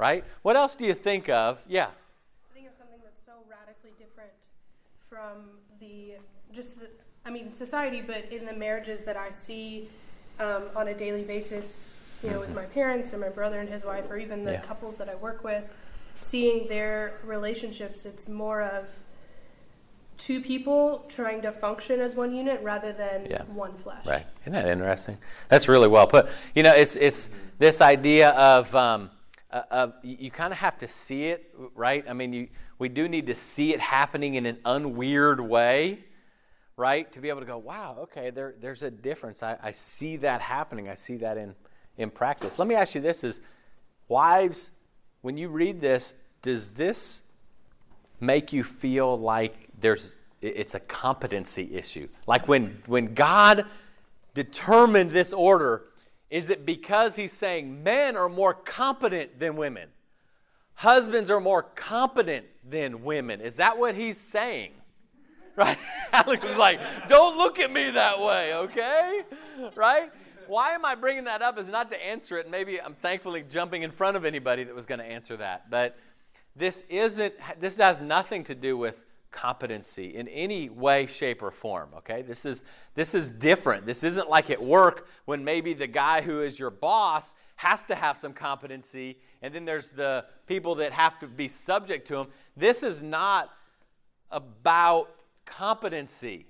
right? 0.00 0.24
What 0.42 0.56
else 0.56 0.74
do 0.74 0.84
you 0.86 0.94
think 0.94 1.28
of? 1.28 1.62
Yeah. 1.68 1.88
I 2.50 2.54
think 2.54 2.66
of 2.66 2.74
something 2.74 2.98
that's 3.04 3.20
so 3.24 3.32
radically 3.48 3.90
different 3.98 4.30
from 5.10 5.50
the 5.78 6.14
just 6.52 6.80
the, 6.80 6.88
I 7.26 7.30
mean 7.30 7.52
society, 7.52 8.00
but 8.00 8.24
in 8.32 8.46
the 8.46 8.54
marriages 8.54 9.00
that 9.00 9.18
I 9.18 9.30
see 9.30 9.88
um, 10.40 10.62
on 10.74 10.88
a 10.88 10.94
daily 10.94 11.22
basis, 11.22 11.92
you 12.22 12.30
know, 12.30 12.40
with 12.40 12.54
my 12.54 12.64
parents 12.64 13.12
or 13.14 13.18
my 13.18 13.28
brother 13.28 13.60
and 13.60 13.68
his 13.68 13.84
wife, 13.84 14.10
or 14.10 14.16
even 14.16 14.44
the 14.44 14.52
Yeah. 14.52 14.60
couples 14.60 14.96
that 14.98 15.08
I 15.08 15.14
work 15.14 15.42
with, 15.44 15.64
seeing 16.18 16.68
their 16.68 17.14
relationships, 17.24 18.04
it's 18.04 18.28
more 18.28 18.62
of 18.62 18.88
two 20.18 20.42
people 20.42 21.06
trying 21.08 21.40
to 21.40 21.50
function 21.50 21.98
as 21.98 22.14
one 22.14 22.34
unit 22.34 22.60
rather 22.62 22.92
than 22.92 23.26
Yeah. 23.30 23.42
one 23.44 23.74
flesh. 23.78 24.04
Right. 24.04 24.26
Isn't 24.42 24.52
that 24.52 24.66
interesting? 24.66 25.16
That's 25.48 25.66
really 25.66 25.88
well 25.88 26.06
put. 26.06 26.28
You 26.54 26.62
know, 26.62 26.72
it's 26.72 26.96
it's 26.96 27.30
this 27.58 27.80
idea 27.80 28.30
of 28.30 28.74
um, 28.74 29.10
uh, 29.50 29.62
of 29.70 29.94
you, 30.02 30.16
you 30.20 30.30
kind 30.30 30.52
of 30.52 30.58
have 30.58 30.76
to 30.78 30.88
see 30.88 31.28
it, 31.28 31.54
right? 31.74 32.04
I 32.06 32.12
mean, 32.12 32.34
you 32.34 32.48
we 32.78 32.90
do 32.90 33.08
need 33.08 33.26
to 33.28 33.34
see 33.34 33.72
it 33.72 33.80
happening 33.80 34.34
in 34.34 34.44
an 34.44 34.58
unweird 34.66 35.40
way, 35.40 36.04
right? 36.76 37.10
To 37.12 37.20
be 37.20 37.30
able 37.30 37.40
to 37.40 37.46
go, 37.46 37.56
wow, 37.56 37.96
okay, 38.00 38.28
there 38.28 38.54
there's 38.60 38.82
a 38.82 38.90
difference. 38.90 39.42
I, 39.42 39.56
I 39.62 39.72
see 39.72 40.18
that 40.18 40.42
happening. 40.42 40.90
I 40.90 40.94
see 40.94 41.16
that 41.16 41.38
in 41.38 41.54
in 42.00 42.10
practice. 42.10 42.58
Let 42.58 42.66
me 42.66 42.74
ask 42.74 42.94
you 42.94 43.00
this: 43.00 43.22
Is 43.22 43.40
wives, 44.08 44.70
when 45.22 45.36
you 45.36 45.48
read 45.48 45.80
this, 45.80 46.14
does 46.42 46.72
this 46.72 47.22
make 48.20 48.52
you 48.52 48.64
feel 48.64 49.18
like 49.18 49.68
there's 49.80 50.14
it's 50.40 50.74
a 50.74 50.80
competency 50.80 51.74
issue? 51.74 52.08
Like 52.26 52.48
when 52.48 52.82
when 52.86 53.14
God 53.14 53.66
determined 54.34 55.10
this 55.10 55.32
order, 55.32 55.84
is 56.30 56.50
it 56.50 56.64
because 56.64 57.16
he's 57.16 57.32
saying 57.32 57.82
men 57.82 58.16
are 58.16 58.28
more 58.28 58.54
competent 58.54 59.38
than 59.38 59.56
women? 59.56 59.88
Husbands 60.74 61.30
are 61.30 61.40
more 61.40 61.62
competent 61.62 62.46
than 62.68 63.04
women. 63.04 63.42
Is 63.42 63.56
that 63.56 63.76
what 63.76 63.94
he's 63.94 64.18
saying? 64.18 64.72
Right? 65.56 65.78
Alex 66.12 66.44
was 66.44 66.56
like, 66.56 66.80
don't 67.08 67.36
look 67.36 67.58
at 67.58 67.70
me 67.70 67.90
that 67.90 68.18
way, 68.20 68.54
okay? 68.54 69.22
Right? 69.74 70.10
Why 70.50 70.72
am 70.72 70.84
I 70.84 70.96
bringing 70.96 71.24
that 71.24 71.42
up 71.42 71.60
is 71.60 71.68
not 71.68 71.90
to 71.90 72.04
answer 72.04 72.36
it. 72.36 72.50
Maybe 72.50 72.80
I'm 72.80 72.96
thankfully 72.96 73.44
jumping 73.48 73.84
in 73.84 73.92
front 73.92 74.16
of 74.16 74.24
anybody 74.24 74.64
that 74.64 74.74
was 74.74 74.84
going 74.84 74.98
to 74.98 75.04
answer 75.04 75.36
that. 75.36 75.70
But 75.70 75.96
this 76.56 76.82
isn't, 76.88 77.34
this 77.60 77.76
has 77.76 78.00
nothing 78.00 78.42
to 78.44 78.56
do 78.56 78.76
with 78.76 79.00
competency 79.30 80.16
in 80.16 80.26
any 80.26 80.68
way, 80.68 81.06
shape, 81.06 81.40
or 81.40 81.52
form, 81.52 81.90
okay? 81.98 82.22
This 82.22 82.44
is, 82.44 82.64
this 82.96 83.14
is 83.14 83.30
different. 83.30 83.86
This 83.86 84.02
isn't 84.02 84.28
like 84.28 84.50
at 84.50 84.60
work 84.60 85.06
when 85.24 85.44
maybe 85.44 85.72
the 85.72 85.86
guy 85.86 86.20
who 86.20 86.42
is 86.42 86.58
your 86.58 86.70
boss 86.70 87.34
has 87.54 87.84
to 87.84 87.94
have 87.94 88.18
some 88.18 88.32
competency, 88.32 89.18
and 89.42 89.54
then 89.54 89.64
there's 89.64 89.92
the 89.92 90.24
people 90.48 90.74
that 90.74 90.90
have 90.90 91.16
to 91.20 91.28
be 91.28 91.46
subject 91.46 92.08
to 92.08 92.16
him. 92.16 92.26
This 92.56 92.82
is 92.82 93.04
not 93.04 93.50
about 94.32 95.14
competency. 95.44 96.46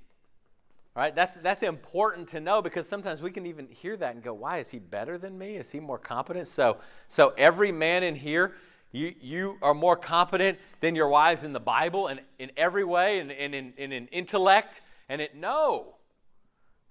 Right? 0.96 1.14
That's 1.14 1.36
that's 1.36 1.62
important 1.62 2.28
to 2.28 2.40
know 2.40 2.60
because 2.60 2.88
sometimes 2.88 3.22
we 3.22 3.30
can 3.30 3.46
even 3.46 3.68
hear 3.68 3.96
that 3.96 4.14
and 4.14 4.24
go, 4.24 4.34
"Why 4.34 4.58
is 4.58 4.70
he 4.70 4.80
better 4.80 5.18
than 5.18 5.38
me? 5.38 5.56
Is 5.56 5.70
he 5.70 5.78
more 5.78 5.98
competent?" 5.98 6.48
So, 6.48 6.78
so 7.08 7.32
every 7.38 7.70
man 7.70 8.02
in 8.02 8.16
here, 8.16 8.56
you 8.90 9.14
you 9.20 9.56
are 9.62 9.72
more 9.72 9.96
competent 9.96 10.58
than 10.80 10.96
your 10.96 11.08
wives 11.08 11.44
in 11.44 11.52
the 11.52 11.60
Bible 11.60 12.08
and 12.08 12.20
in 12.40 12.50
every 12.56 12.82
way, 12.84 13.20
and, 13.20 13.30
in, 13.30 13.54
and 13.54 13.92
in 13.92 14.08
intellect. 14.08 14.80
And 15.08 15.20
it 15.20 15.36
no, 15.36 15.94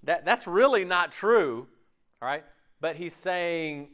that 0.04 0.24
that's 0.24 0.48
really 0.48 0.86
not 0.86 1.12
true. 1.12 1.68
All 2.22 2.28
right, 2.30 2.46
but 2.80 2.96
he's 2.96 3.14
saying 3.14 3.90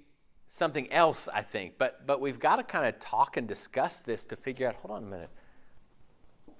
something 0.50 0.92
else, 0.94 1.28
I 1.34 1.42
think. 1.42 1.80
But 1.80 2.06
but 2.06 2.22
we've 2.22 2.40
got 2.40 2.58
to 2.58 2.64
kind 2.64 2.86
of 2.86 3.00
talk 3.00 3.38
and 3.38 3.48
discuss 3.48 4.02
this 4.02 4.24
to 4.26 4.36
figure 4.36 4.68
out. 4.68 4.76
Hold 4.76 4.98
on 4.98 5.04
a 5.04 5.08
minute. 5.08 5.32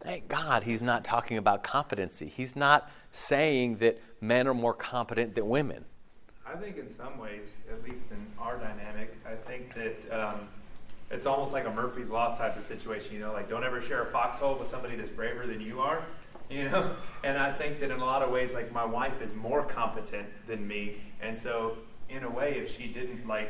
Thank 0.02 0.28
God 0.28 0.64
he's 0.64 0.82
not 0.82 1.04
talking 1.04 1.38
about 1.38 1.64
competency. 1.64 2.28
He's 2.28 2.56
not 2.56 2.92
saying 3.12 3.78
that 3.78 4.00
men 4.22 4.48
are 4.48 4.54
more 4.54 4.74
competent 4.74 5.36
than 5.36 5.50
women. 5.50 5.86
I 6.46 6.56
think 6.56 6.78
in 6.78 6.90
some 6.92 7.18
ways, 7.18 7.48
at 7.72 7.84
least 7.84 8.12
in 8.12 8.28
our 8.40 8.58
dynamic, 8.58 9.16
I 9.26 9.36
think 9.36 9.74
that 9.74 10.12
um, 10.18 10.48
it's 11.10 11.26
almost 11.26 11.54
like 11.54 11.66
a 11.66 11.72
Murphy's 11.72 12.10
Law 12.10 12.36
type 12.36 12.56
of 12.56 12.64
situation. 12.64 13.16
You 13.16 13.22
know, 13.22 13.34
like 13.34 13.50
don't 13.50 13.64
ever 13.64 13.82
share 13.82 14.04
a 14.04 14.12
foxhole 14.12 14.58
with 14.58 14.68
somebody 14.68 14.96
that's 14.96 15.10
braver 15.10 15.48
than 15.48 15.62
you 15.62 15.80
are. 15.82 16.04
You 16.48 16.70
know, 16.70 16.96
and 17.24 17.40
I 17.40 17.52
think 17.52 17.80
that 17.80 17.90
in 17.90 18.00
a 18.00 18.06
lot 18.06 18.22
of 18.22 18.30
ways, 18.30 18.54
like 18.54 18.72
my 18.72 18.86
wife 18.86 19.20
is 19.20 19.34
more 19.34 19.64
competent 19.64 20.28
than 20.46 20.68
me, 20.68 20.98
and 21.20 21.36
so 21.36 21.80
in 22.08 22.24
a 22.24 22.30
way, 22.30 22.60
if 22.60 22.72
she 22.78 22.86
didn't 22.86 23.28
like 23.28 23.50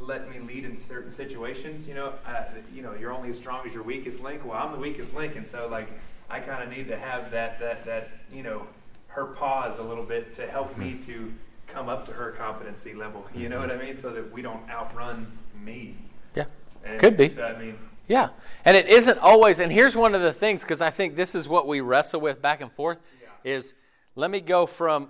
let 0.00 0.30
me 0.30 0.38
lead 0.38 0.64
in 0.64 0.76
certain 0.76 1.10
situations, 1.10 1.86
you 1.86 1.94
know, 1.94 2.14
uh, 2.26 2.44
you 2.74 2.82
know, 2.82 2.94
you're 2.94 3.12
only 3.12 3.30
as 3.30 3.36
strong 3.36 3.66
as 3.66 3.72
your 3.74 3.82
weakest 3.82 4.20
link. 4.20 4.44
Well, 4.44 4.56
I'm 4.56 4.72
the 4.72 4.78
weakest 4.78 5.14
link, 5.14 5.36
and 5.36 5.46
so 5.46 5.68
like 5.70 5.88
I 6.28 6.40
kind 6.40 6.62
of 6.62 6.68
need 6.68 6.88
to 6.88 6.96
have 6.96 7.30
that 7.30 7.58
that 7.60 7.84
that 7.84 8.08
you 8.32 8.42
know 8.42 8.66
her 9.08 9.26
pause 9.26 9.78
a 9.78 9.82
little 9.82 10.04
bit 10.04 10.34
to 10.34 10.46
help 10.46 10.76
me 10.76 10.94
to 11.06 11.32
come 11.66 11.88
up 11.88 12.06
to 12.06 12.12
her 12.12 12.32
competency 12.32 12.94
level. 12.94 13.24
You 13.34 13.48
know 13.48 13.58
what 13.58 13.70
I 13.70 13.76
mean? 13.76 13.96
So 13.96 14.10
that 14.12 14.30
we 14.30 14.42
don't 14.42 14.68
outrun 14.70 15.26
me. 15.58 15.96
Yeah. 16.34 16.44
And 16.84 17.00
Could 17.00 17.16
be. 17.16 17.28
So, 17.28 17.42
I 17.42 17.58
mean, 17.58 17.78
Yeah. 18.08 18.28
And 18.64 18.76
it 18.76 18.88
isn't 18.88 19.18
always, 19.18 19.60
and 19.60 19.70
here's 19.70 19.96
one 19.96 20.14
of 20.14 20.22
the 20.22 20.32
things, 20.32 20.62
because 20.62 20.80
I 20.80 20.90
think 20.90 21.16
this 21.16 21.34
is 21.34 21.48
what 21.48 21.66
we 21.66 21.80
wrestle 21.80 22.20
with 22.20 22.40
back 22.40 22.60
and 22.60 22.70
forth, 22.72 23.00
is 23.44 23.74
let 24.14 24.30
me 24.30 24.40
go 24.40 24.66
from 24.66 25.08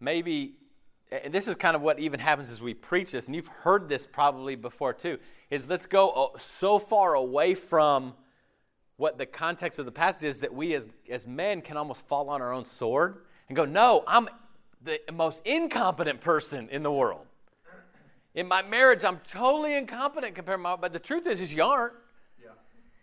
maybe, 0.00 0.54
and 1.12 1.32
this 1.32 1.46
is 1.46 1.56
kind 1.56 1.76
of 1.76 1.82
what 1.82 1.98
even 1.98 2.18
happens 2.18 2.50
as 2.50 2.62
we 2.62 2.72
preach 2.72 3.12
this, 3.12 3.26
and 3.26 3.36
you've 3.36 3.48
heard 3.48 3.88
this 3.88 4.06
probably 4.06 4.56
before 4.56 4.94
too, 4.94 5.18
is 5.50 5.68
let's 5.68 5.86
go 5.86 6.08
uh, 6.10 6.38
so 6.38 6.78
far 6.78 7.14
away 7.14 7.54
from 7.54 8.14
what 8.96 9.18
the 9.18 9.26
context 9.26 9.78
of 9.78 9.84
the 9.84 9.92
passage 9.92 10.28
is 10.28 10.40
that 10.40 10.54
we 10.54 10.74
as, 10.74 10.88
as 11.10 11.26
men 11.26 11.60
can 11.60 11.76
almost 11.76 12.06
fall 12.06 12.30
on 12.30 12.40
our 12.40 12.52
own 12.52 12.64
sword 12.64 13.24
and 13.48 13.56
go, 13.56 13.64
no, 13.64 14.04
I'm 14.06 14.28
the 14.82 14.98
most 15.12 15.42
incompetent 15.44 16.20
person 16.20 16.68
in 16.70 16.82
the 16.82 16.92
world. 16.92 17.26
In 18.34 18.48
my 18.48 18.62
marriage, 18.62 19.04
I'm 19.04 19.20
totally 19.28 19.74
incompetent 19.74 20.34
compared 20.34 20.58
to 20.58 20.62
my, 20.62 20.76
but 20.76 20.92
the 20.92 20.98
truth 20.98 21.26
is, 21.26 21.40
is 21.40 21.52
you 21.52 21.62
aren't. 21.62 21.92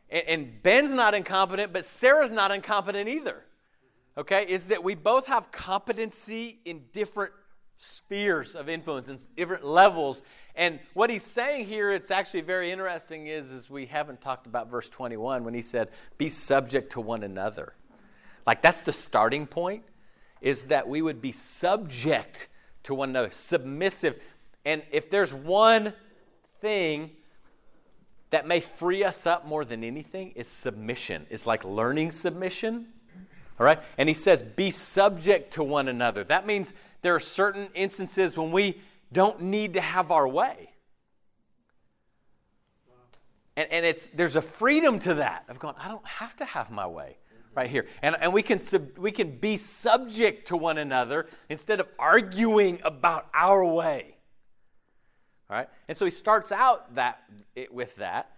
And, 0.10 0.24
and 0.28 0.64
Ben's 0.64 0.92
not 0.92 1.14
incompetent, 1.14 1.72
but 1.72 1.86
Sarah's 1.86 2.32
not 2.32 2.52
incompetent 2.52 3.08
either. 3.08 3.44
Okay, 4.18 4.46
is 4.48 4.68
that 4.68 4.84
we 4.84 4.96
both 4.96 5.28
have 5.28 5.52
competency 5.52 6.60
in 6.66 6.82
different 6.92 7.32
spheres 7.80 8.56
of 8.56 8.68
influence 8.68 9.08
and 9.08 9.20
different 9.38 9.66
levels. 9.66 10.22
And 10.54 10.80
what 10.94 11.10
he's 11.10 11.24
saying 11.24 11.66
here, 11.66 11.92
it's 11.92 12.12
actually 12.12 12.42
very 12.42 12.72
interesting, 12.72 13.28
is, 13.28 13.52
is 13.52 13.70
we 13.70 13.86
haven't 13.86 14.20
talked 14.20 14.46
about 14.46 14.70
verse 14.70 14.90
21 14.90 15.46
when 15.46 15.54
he 15.54 15.62
said, 15.62 15.90
Be 16.18 16.28
subject 16.30 16.92
to 16.92 17.02
one 17.02 17.24
another. 17.24 17.74
Like 18.46 18.62
that's 18.62 18.82
the 18.82 18.94
starting 18.94 19.48
point, 19.48 19.84
is 20.42 20.66
that 20.66 20.88
we 20.88 21.02
would 21.02 21.22
be 21.22 21.32
subject 21.32 22.50
to 22.84 22.94
one 22.94 23.10
another, 23.10 23.32
submissive. 23.32 24.20
And 24.66 24.84
if 24.92 25.10
there's 25.10 25.34
one 25.34 25.94
thing 26.60 27.12
that 28.32 28.46
may 28.46 28.60
free 28.60 29.04
us 29.04 29.26
up 29.26 29.48
more 29.48 29.64
than 29.64 29.84
anything 29.84 30.32
is 30.36 30.48
submission. 30.48 31.26
It's 31.30 31.48
like 31.48 31.64
learning 31.64 32.12
submission. 32.12 32.88
All 33.60 33.66
right? 33.66 33.80
And 33.98 34.08
he 34.08 34.16
says, 34.16 34.44
be 34.44 34.72
subject 34.72 35.54
to 35.54 35.64
one 35.64 35.88
another. 35.88 36.24
That 36.24 36.46
means 36.46 36.74
there 37.02 37.16
are 37.16 37.20
certain 37.20 37.70
instances 37.74 38.38
when 38.38 38.52
we 38.52 38.82
don't 39.12 39.42
need 39.42 39.74
to 39.74 39.82
have 39.82 40.12
our 40.12 40.28
way. 40.28 40.74
And, 43.56 43.72
and 43.72 43.86
it's, 43.86 44.10
there's 44.10 44.36
a 44.36 44.42
freedom 44.42 45.00
to 45.00 45.16
that 45.16 45.44
of 45.50 45.60
going, 45.60 45.76
I 45.78 45.90
don't 45.90 46.06
have 46.08 46.36
to 46.38 46.46
have 46.46 46.72
my 46.72 46.88
way 46.88 47.18
right 47.56 47.70
here. 47.70 47.88
And, 48.02 48.16
and 48.22 48.32
we, 48.32 48.42
can 48.42 48.60
sub, 48.60 48.98
we 48.98 49.12
can 49.12 49.38
be 49.38 49.58
subject 49.58 50.48
to 50.48 50.56
one 50.56 50.78
another 50.78 51.28
instead 51.50 51.80
of 51.80 51.88
arguing 51.98 52.80
about 52.84 53.28
our 53.34 53.66
way. 53.66 54.16
All 55.50 55.58
right? 55.58 55.68
And 55.88 55.98
so 55.98 56.06
he 56.06 56.12
starts 56.12 56.52
out 56.52 56.96
that, 56.96 57.24
it, 57.56 57.74
with 57.74 57.96
that. 57.98 58.32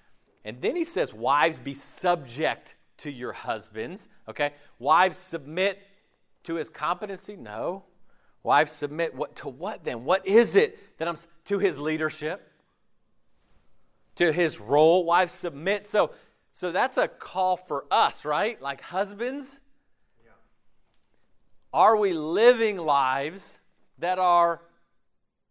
And 0.44 0.60
then 0.62 0.76
he 0.76 0.84
says, 0.84 1.14
Wives, 1.14 1.60
be 1.60 1.74
subject 1.74 2.76
to 2.98 3.12
your 3.12 3.34
husbands. 3.34 4.08
Okay? 4.28 4.54
Wives, 4.80 5.18
submit 5.18 5.80
to 6.46 6.56
his 6.56 6.70
competency? 6.70 7.36
No. 7.36 7.84
Wives, 8.44 8.72
submit 8.72 9.14
what, 9.14 9.36
to 9.38 9.50
what 9.50 9.84
then? 9.84 10.04
What 10.04 10.28
is 10.28 10.56
it 10.56 10.98
that 10.98 11.08
I'm 11.08 11.18
to 11.46 11.60
his 11.60 11.78
leadership? 11.78 12.52
To 14.16 14.32
his 14.32 14.60
role? 14.60 15.06
Wives, 15.06 15.32
submit. 15.32 15.86
So, 15.86 16.12
so 16.52 16.72
that's 16.72 16.98
a 16.98 17.08
call 17.08 17.56
for 17.56 17.86
us, 17.92 18.26
right? 18.26 18.60
Like 18.62 18.82
husbands. 18.82 19.62
Yeah. 20.24 20.32
Are 21.72 21.96
we 21.96 22.14
living 22.14 22.78
lives 22.78 23.60
that 24.00 24.18
are 24.18 24.62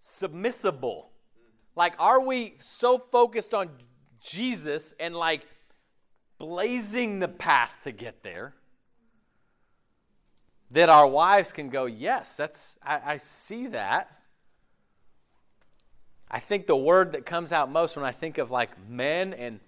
submissible? 0.02 1.04
Mm-hmm. 1.04 1.76
Like, 1.76 1.94
are 1.98 2.20
we 2.20 2.56
so 2.58 2.98
focused 2.98 3.54
on 3.54 3.70
Jesus 4.20 4.94
and 4.98 5.14
like 5.14 5.46
blazing 6.38 7.20
the 7.20 7.28
path 7.28 7.72
to 7.84 7.92
get 7.92 8.24
there 8.24 8.54
that 10.70 10.88
our 10.88 11.06
wives 11.06 11.52
can 11.52 11.68
go, 11.68 11.86
Yes, 11.86 12.36
that's, 12.36 12.76
I, 12.82 13.00
I 13.04 13.16
see 13.16 13.68
that. 13.68 14.10
I 16.30 16.38
think 16.38 16.66
the 16.66 16.76
word 16.76 17.12
that 17.12 17.26
comes 17.26 17.50
out 17.50 17.70
most 17.70 17.96
when 17.96 18.04
I 18.04 18.12
think 18.12 18.38
of 18.38 18.50
like 18.50 18.70
men 18.88 19.32
and 19.34 19.58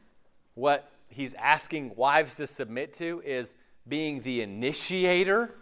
what 0.54 0.90
he's 1.08 1.34
asking 1.34 1.96
wives 1.96 2.36
to 2.36 2.46
submit 2.46 2.92
to 2.94 3.20
is 3.24 3.56
being 3.88 4.22
the 4.22 4.42
initiator. 4.42 5.54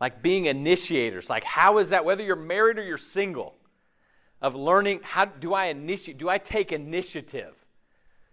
Like 0.00 0.22
being 0.22 0.46
initiators. 0.46 1.28
Like, 1.28 1.42
how 1.42 1.78
is 1.78 1.88
that, 1.88 2.04
whether 2.04 2.22
you're 2.22 2.36
married 2.36 2.78
or 2.78 2.84
you're 2.84 2.98
single? 2.98 3.56
of 4.40 4.54
learning 4.54 5.00
how 5.02 5.24
do 5.24 5.54
I 5.54 5.66
initiate, 5.66 6.18
do 6.18 6.28
I 6.28 6.38
take 6.38 6.72
initiative? 6.72 7.54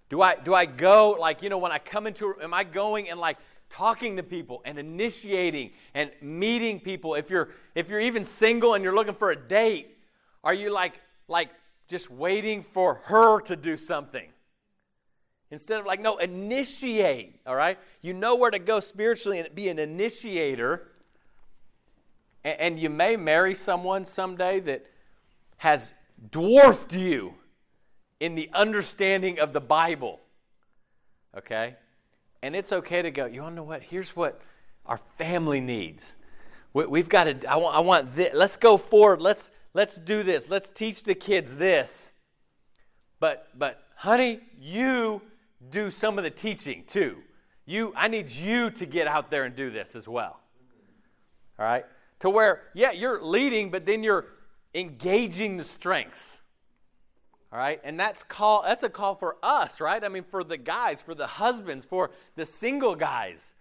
Do 0.10 0.22
I, 0.22 0.36
do 0.36 0.54
I 0.54 0.66
go, 0.66 1.18
like, 1.20 1.42
you 1.42 1.50
know, 1.50 1.58
when 1.58 1.72
I 1.72 1.80
come 1.80 2.06
into, 2.06 2.36
am 2.42 2.54
I 2.54 2.64
going 2.64 3.10
and 3.10 3.20
like 3.20 3.38
talking 3.74 4.16
to 4.18 4.24
people 4.24 4.62
and 4.66 4.78
initiating 4.78 5.72
and 5.94 6.12
meeting 6.22 6.80
people? 6.80 7.16
If 7.16 7.30
you're, 7.30 7.50
if 7.76 7.90
you're 7.90 8.00
even 8.00 8.24
single 8.24 8.76
and 8.76 8.84
you're 8.84 8.96
looking 8.96 9.16
for 9.16 9.32
a 9.32 9.36
date, 9.36 9.98
are 10.44 10.54
you 10.54 10.70
like, 10.70 11.02
like 11.28 11.50
just 11.88 12.10
waiting 12.10 12.64
for 12.64 12.96
her 13.06 13.42
to 13.42 13.56
do 13.56 13.76
something? 13.76 14.30
Instead 15.50 15.80
of 15.80 15.86
like, 15.86 16.02
no, 16.02 16.18
initiate, 16.18 17.40
all 17.46 17.56
right? 17.56 17.78
You 18.02 18.14
know 18.14 18.36
where 18.36 18.52
to 18.52 18.60
go 18.60 18.80
spiritually 18.80 19.40
and 19.40 19.54
be 19.54 19.70
an 19.70 19.80
initiator. 19.80 20.88
And, 22.44 22.60
and 22.60 22.80
you 22.80 22.90
may 22.90 23.18
marry 23.18 23.56
someone 23.56 24.06
someday 24.06 24.60
that 24.62 24.86
has 25.58 25.94
dwarfed 26.32 26.94
you 26.94 27.34
in 28.20 28.36
the 28.36 28.50
understanding 28.54 29.40
of 29.40 29.54
the 29.54 29.62
Bible. 29.62 30.20
Okay? 31.38 31.76
And 32.44 32.58
it's 32.58 32.74
okay 32.74 33.02
to 33.02 33.10
go, 33.10 33.26
you 33.26 33.42
want 33.42 33.54
to 33.54 33.56
know 33.56 33.64
what? 33.64 33.82
Here's 33.82 34.18
what 34.18 34.42
our 34.86 35.00
family 35.18 35.62
needs. 35.62 36.18
We, 36.74 37.00
have 37.00 37.08
got 37.08 37.24
to, 37.24 37.46
I 37.50 37.56
want, 37.56 37.74
I 37.74 37.80
want 37.80 38.16
this. 38.18 38.34
Let's 38.34 38.58
go 38.58 38.76
forward. 38.76 39.22
Let's, 39.22 39.50
let's 39.74 39.96
do 39.96 40.24
this. 40.24 40.50
Let's 40.50 40.70
teach 40.70 41.04
the 41.04 41.16
kids 41.16 41.56
this. 41.56 42.12
But, 43.22 43.48
but, 43.58 43.84
honey, 43.96 44.42
you 44.60 45.22
do 45.70 45.90
some 45.90 46.18
of 46.18 46.26
the 46.26 46.30
teaching 46.30 46.84
too. 46.86 47.20
You, 47.66 47.94
I 47.96 48.10
need 48.10 48.30
you 48.30 48.70
to 48.72 48.86
get 48.86 49.08
out 49.08 49.32
there 49.32 49.46
and 49.46 49.56
do 49.56 49.72
this 49.72 49.96
as 49.96 50.06
well. 50.06 50.42
All 51.58 51.66
right? 51.66 51.86
To 52.20 52.30
where, 52.30 52.64
yeah, 52.74 52.92
you're 52.92 53.24
leading, 53.24 53.72
but 53.72 53.86
then 53.86 54.04
you're 54.04 54.26
engaging 54.76 55.56
the 55.56 55.64
strengths. 55.64 56.42
All 57.54 57.60
right? 57.60 57.80
And 57.84 58.00
that's 58.00 58.24
call 58.24 58.64
that's 58.64 58.82
a 58.82 58.90
call 58.90 59.14
for 59.14 59.38
us, 59.44 59.80
right? 59.80 60.04
I 60.04 60.10
mean 60.10 60.24
for 60.24 60.44
the 60.44 60.58
guys, 60.58 61.04
for 61.04 61.14
the 61.14 61.28
husbands, 61.28 61.86
for 61.86 62.10
the 62.36 62.46
single 62.46 62.96
guys. 62.96 63.54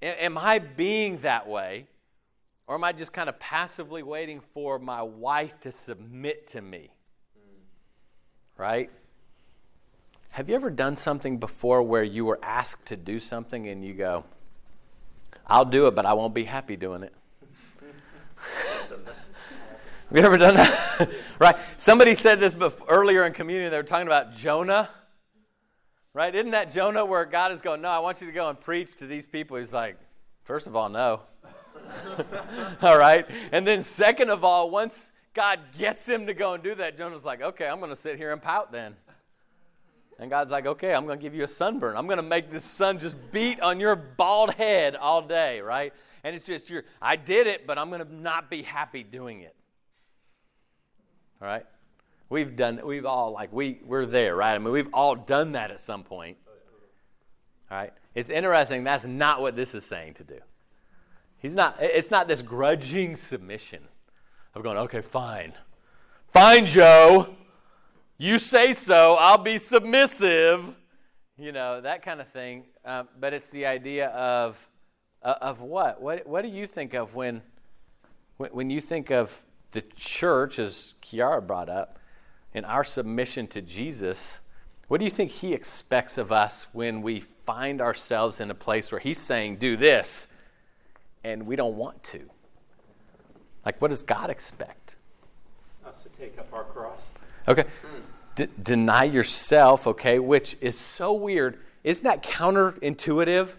Am 0.00 0.38
I 0.38 0.60
being 0.60 1.18
that 1.18 1.48
way? 1.48 1.88
Or 2.68 2.76
am 2.76 2.84
I 2.84 2.92
just 2.92 3.12
kind 3.12 3.28
of 3.28 3.38
passively 3.40 4.04
waiting 4.04 4.40
for 4.54 4.78
my 4.78 5.02
wife 5.02 5.58
to 5.60 5.72
submit 5.72 6.46
to 6.48 6.62
me? 6.62 6.90
Right? 8.56 8.90
Have 10.30 10.48
you 10.48 10.54
ever 10.54 10.70
done 10.70 10.96
something 10.96 11.38
before 11.38 11.82
where 11.82 12.04
you 12.04 12.24
were 12.24 12.38
asked 12.42 12.86
to 12.86 12.96
do 12.96 13.18
something 13.18 13.68
and 13.68 13.84
you 13.84 13.94
go, 13.94 14.24
I'll 15.46 15.64
do 15.64 15.88
it, 15.88 15.94
but 15.94 16.06
I 16.06 16.14
won't 16.14 16.34
be 16.34 16.44
happy 16.44 16.76
doing 16.76 17.02
it? 17.02 17.12
Have 20.12 20.18
you 20.18 20.26
ever 20.26 20.36
done 20.36 20.56
that? 20.56 21.08
right? 21.38 21.56
Somebody 21.78 22.14
said 22.14 22.38
this 22.38 22.52
before, 22.52 22.86
earlier 22.86 23.24
in 23.24 23.32
communion. 23.32 23.70
They 23.70 23.78
were 23.78 23.82
talking 23.82 24.06
about 24.06 24.34
Jonah. 24.34 24.90
Right? 26.12 26.34
Isn't 26.34 26.50
that 26.50 26.70
Jonah 26.70 27.02
where 27.02 27.24
God 27.24 27.50
is 27.50 27.62
going, 27.62 27.80
No, 27.80 27.88
I 27.88 27.98
want 28.00 28.20
you 28.20 28.26
to 28.26 28.32
go 28.34 28.50
and 28.50 28.60
preach 28.60 28.96
to 28.96 29.06
these 29.06 29.26
people? 29.26 29.56
He's 29.56 29.72
like, 29.72 29.96
First 30.44 30.66
of 30.66 30.76
all, 30.76 30.90
no. 30.90 31.22
all 32.82 32.98
right? 32.98 33.24
And 33.52 33.66
then, 33.66 33.82
second 33.82 34.28
of 34.28 34.44
all, 34.44 34.68
once 34.68 35.14
God 35.32 35.60
gets 35.78 36.06
him 36.06 36.26
to 36.26 36.34
go 36.34 36.52
and 36.52 36.62
do 36.62 36.74
that, 36.74 36.98
Jonah's 36.98 37.24
like, 37.24 37.40
Okay, 37.40 37.66
I'm 37.66 37.78
going 37.78 37.88
to 37.88 37.96
sit 37.96 38.18
here 38.18 38.34
and 38.34 38.42
pout 38.42 38.70
then. 38.70 38.94
And 40.18 40.28
God's 40.28 40.50
like, 40.50 40.66
Okay, 40.66 40.92
I'm 40.92 41.06
going 41.06 41.18
to 41.18 41.22
give 41.22 41.34
you 41.34 41.44
a 41.44 41.48
sunburn. 41.48 41.96
I'm 41.96 42.06
going 42.06 42.18
to 42.18 42.22
make 42.22 42.50
this 42.50 42.66
sun 42.66 42.98
just 42.98 43.16
beat 43.30 43.60
on 43.60 43.80
your 43.80 43.96
bald 43.96 44.52
head 44.52 44.94
all 44.94 45.22
day, 45.22 45.62
right? 45.62 45.94
And 46.22 46.36
it's 46.36 46.44
just, 46.44 46.68
you're, 46.68 46.84
I 47.00 47.16
did 47.16 47.46
it, 47.46 47.66
but 47.66 47.78
I'm 47.78 47.88
going 47.88 48.06
to 48.06 48.14
not 48.14 48.50
be 48.50 48.60
happy 48.60 49.04
doing 49.04 49.40
it. 49.40 49.56
All 51.42 51.48
right? 51.48 51.66
We've 52.30 52.54
done, 52.54 52.80
we've 52.84 53.04
all, 53.04 53.32
like, 53.32 53.52
we, 53.52 53.80
we're 53.84 54.06
there, 54.06 54.36
right? 54.36 54.54
I 54.54 54.58
mean, 54.58 54.72
we've 54.72 54.88
all 54.94 55.16
done 55.16 55.52
that 55.52 55.70
at 55.72 55.80
some 55.80 56.04
point. 56.04 56.36
All 57.70 57.78
right? 57.78 57.92
It's 58.14 58.30
interesting, 58.30 58.84
that's 58.84 59.04
not 59.04 59.40
what 59.40 59.56
this 59.56 59.74
is 59.74 59.84
saying 59.84 60.14
to 60.14 60.24
do. 60.24 60.38
He's 61.38 61.56
not, 61.56 61.76
it's 61.80 62.10
not 62.10 62.28
this 62.28 62.40
grudging 62.40 63.16
submission 63.16 63.82
of 64.54 64.62
going, 64.62 64.78
okay, 64.78 65.00
fine. 65.00 65.52
Fine, 66.28 66.66
Joe. 66.66 67.34
You 68.18 68.38
say 68.38 68.72
so. 68.72 69.16
I'll 69.18 69.36
be 69.36 69.58
submissive. 69.58 70.76
You 71.36 71.50
know, 71.50 71.80
that 71.80 72.02
kind 72.02 72.20
of 72.20 72.28
thing. 72.28 72.64
Uh, 72.84 73.04
but 73.18 73.32
it's 73.32 73.50
the 73.50 73.66
idea 73.66 74.08
of, 74.10 74.68
uh, 75.22 75.34
of 75.40 75.60
what? 75.60 76.00
what? 76.00 76.24
What 76.26 76.42
do 76.42 76.48
you 76.48 76.68
think 76.68 76.94
of 76.94 77.16
when, 77.16 77.42
when 78.36 78.70
you 78.70 78.80
think 78.80 79.10
of 79.10 79.42
the 79.72 79.82
church, 79.96 80.58
as 80.58 80.94
Kiara 81.02 81.46
brought 81.46 81.68
up, 81.68 81.98
in 82.54 82.64
our 82.64 82.84
submission 82.84 83.46
to 83.48 83.62
Jesus, 83.62 84.40
what 84.88 84.98
do 84.98 85.04
you 85.04 85.10
think 85.10 85.30
he 85.30 85.54
expects 85.54 86.18
of 86.18 86.30
us 86.30 86.66
when 86.72 87.02
we 87.02 87.20
find 87.46 87.80
ourselves 87.80 88.40
in 88.40 88.50
a 88.50 88.54
place 88.54 88.92
where 88.92 89.00
he's 89.00 89.18
saying, 89.18 89.56
do 89.56 89.76
this, 89.76 90.28
and 91.24 91.46
we 91.46 91.56
don't 91.56 91.76
want 91.76 92.02
to? 92.04 92.20
Like, 93.64 93.80
what 93.80 93.88
does 93.88 94.02
God 94.02 94.28
expect? 94.28 94.96
Us 95.86 96.02
to 96.02 96.08
take 96.10 96.38
up 96.38 96.52
our 96.52 96.64
cross. 96.64 97.08
Okay. 97.48 97.64
D- 98.34 98.48
deny 98.62 99.04
yourself, 99.04 99.86
okay, 99.86 100.18
which 100.18 100.56
is 100.60 100.78
so 100.78 101.12
weird. 101.12 101.58
Isn't 101.84 102.04
that 102.04 102.22
counterintuitive? 102.22 103.54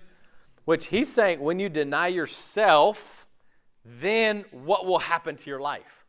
Which 0.65 0.86
he's 0.88 1.12
saying, 1.12 1.39
when 1.39 1.60
you 1.60 1.67
deny 1.67 2.08
yourself, 2.08 3.26
then 3.84 4.45
what 4.52 4.86
will 4.86 4.99
happen 4.99 5.36
to 5.36 5.49
your 5.49 5.60
life? 5.60 6.03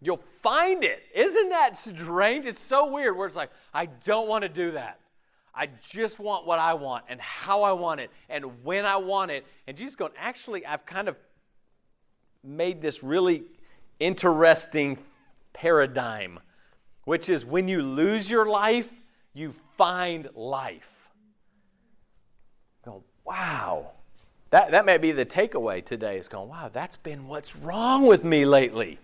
You'll 0.00 0.22
find 0.42 0.82
it. 0.82 1.02
Isn't 1.14 1.50
that 1.50 1.76
strange? 1.78 2.46
It's 2.46 2.60
so 2.60 2.90
weird 2.90 3.16
where 3.16 3.26
it's 3.26 3.36
like, 3.36 3.50
I 3.74 3.86
don't 3.86 4.28
want 4.28 4.42
to 4.42 4.48
do 4.48 4.72
that. 4.72 4.98
I 5.54 5.68
just 5.82 6.18
want 6.18 6.46
what 6.46 6.58
I 6.58 6.74
want 6.74 7.04
and 7.08 7.20
how 7.20 7.62
I 7.62 7.72
want 7.72 8.00
it 8.00 8.10
and 8.28 8.64
when 8.64 8.86
I 8.86 8.96
want 8.96 9.30
it. 9.30 9.44
And 9.66 9.76
Jesus 9.76 9.96
going, 9.96 10.12
actually, 10.16 10.64
I've 10.64 10.86
kind 10.86 11.08
of 11.08 11.18
made 12.42 12.80
this 12.80 13.02
really 13.02 13.44
interesting 13.98 14.98
paradigm, 15.52 16.38
which 17.04 17.28
is 17.28 17.44
when 17.44 17.68
you 17.68 17.82
lose 17.82 18.30
your 18.30 18.46
life, 18.46 18.88
you 19.34 19.52
find 19.76 20.28
life. 20.34 21.10
Go, 22.84 23.04
wow. 23.24 23.90
That, 24.50 24.70
that 24.70 24.86
may 24.86 24.98
be 24.98 25.12
the 25.12 25.26
takeaway 25.26 25.84
today 25.84 26.16
is 26.16 26.28
going, 26.28 26.48
wow, 26.48 26.70
that's 26.72 26.96
been 26.96 27.26
what's 27.26 27.54
wrong 27.54 28.06
with 28.06 28.24
me 28.24 28.46
lately. 28.46 28.98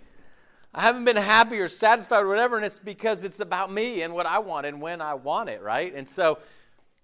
I 0.76 0.82
haven't 0.82 1.06
been 1.06 1.16
happy 1.16 1.58
or 1.58 1.68
satisfied 1.68 2.20
or 2.20 2.28
whatever, 2.28 2.56
and 2.56 2.64
it's 2.64 2.78
because 2.78 3.24
it's 3.24 3.40
about 3.40 3.72
me 3.72 4.02
and 4.02 4.12
what 4.12 4.26
I 4.26 4.38
want 4.40 4.66
and 4.66 4.78
when 4.78 5.00
I 5.00 5.14
want 5.14 5.48
it, 5.48 5.62
right? 5.62 5.92
And 5.94 6.06
so, 6.06 6.38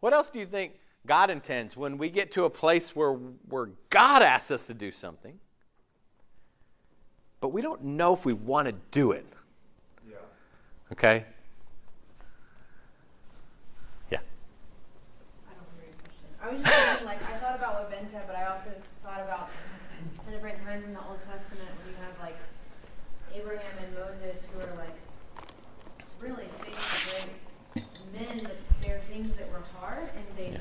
what 0.01 0.13
else 0.13 0.29
do 0.29 0.39
you 0.39 0.45
think 0.45 0.75
God 1.07 1.31
intends 1.31 1.75
when 1.75 1.97
we 1.97 2.11
get 2.11 2.33
to 2.33 2.45
a 2.45 2.51
place 2.51 2.95
where, 2.95 3.15
where 3.15 3.71
God 3.89 4.21
asks 4.21 4.51
us 4.51 4.67
to 4.67 4.75
do 4.75 4.93
something, 4.93 5.39
but 7.41 7.49
we 7.49 7.63
don't 7.63 7.83
know 7.83 8.13
if 8.13 8.27
we 8.27 8.35
want 8.35 8.69
to 8.69 8.75
do 8.91 9.13
it? 9.13 9.25
Yeah. 10.07 10.17
Okay? 10.93 11.25
Yeah. 14.11 14.19
I 15.49 15.55
don't 15.55 15.67
hear 15.81 15.89
your 15.89 15.97
question. 15.97 16.29
I 16.43 16.51
was 16.53 16.63
just 16.63 16.89
thinking, 16.91 17.07
like, 17.07 17.23
I 17.25 17.39
thought 17.39 17.57
about 17.57 17.75
what 17.75 17.91
Ben 17.91 18.07
said, 18.11 18.25
but 18.27 18.37
I 18.37 18.45
also 18.49 18.71
thought 19.03 19.21
about 19.23 19.49
the 20.27 20.33
different 20.33 20.63
times 20.63 20.85
in 20.85 20.93
the 20.93 21.01
Old 21.01 21.21
Testament 21.21 21.71
when 21.79 21.95
you 21.95 21.99
have, 22.03 22.13
like, 22.21 22.37
Abraham 23.35 23.79
and 23.83 23.95
Moses 23.95 24.47
who 24.53 24.61
are, 24.61 24.77
like, 24.77 24.95
really 26.21 26.45
faithful, 26.59 27.31
great 27.75 27.87
men, 28.13 28.41
but 28.45 28.57
there 28.83 28.97
are 28.97 29.01
things 29.13 29.35
that 29.37 29.51
were 29.51 29.63
hard, 29.81 30.11
and 30.15 30.25
they 30.37 30.51
Yeah. 30.53 30.61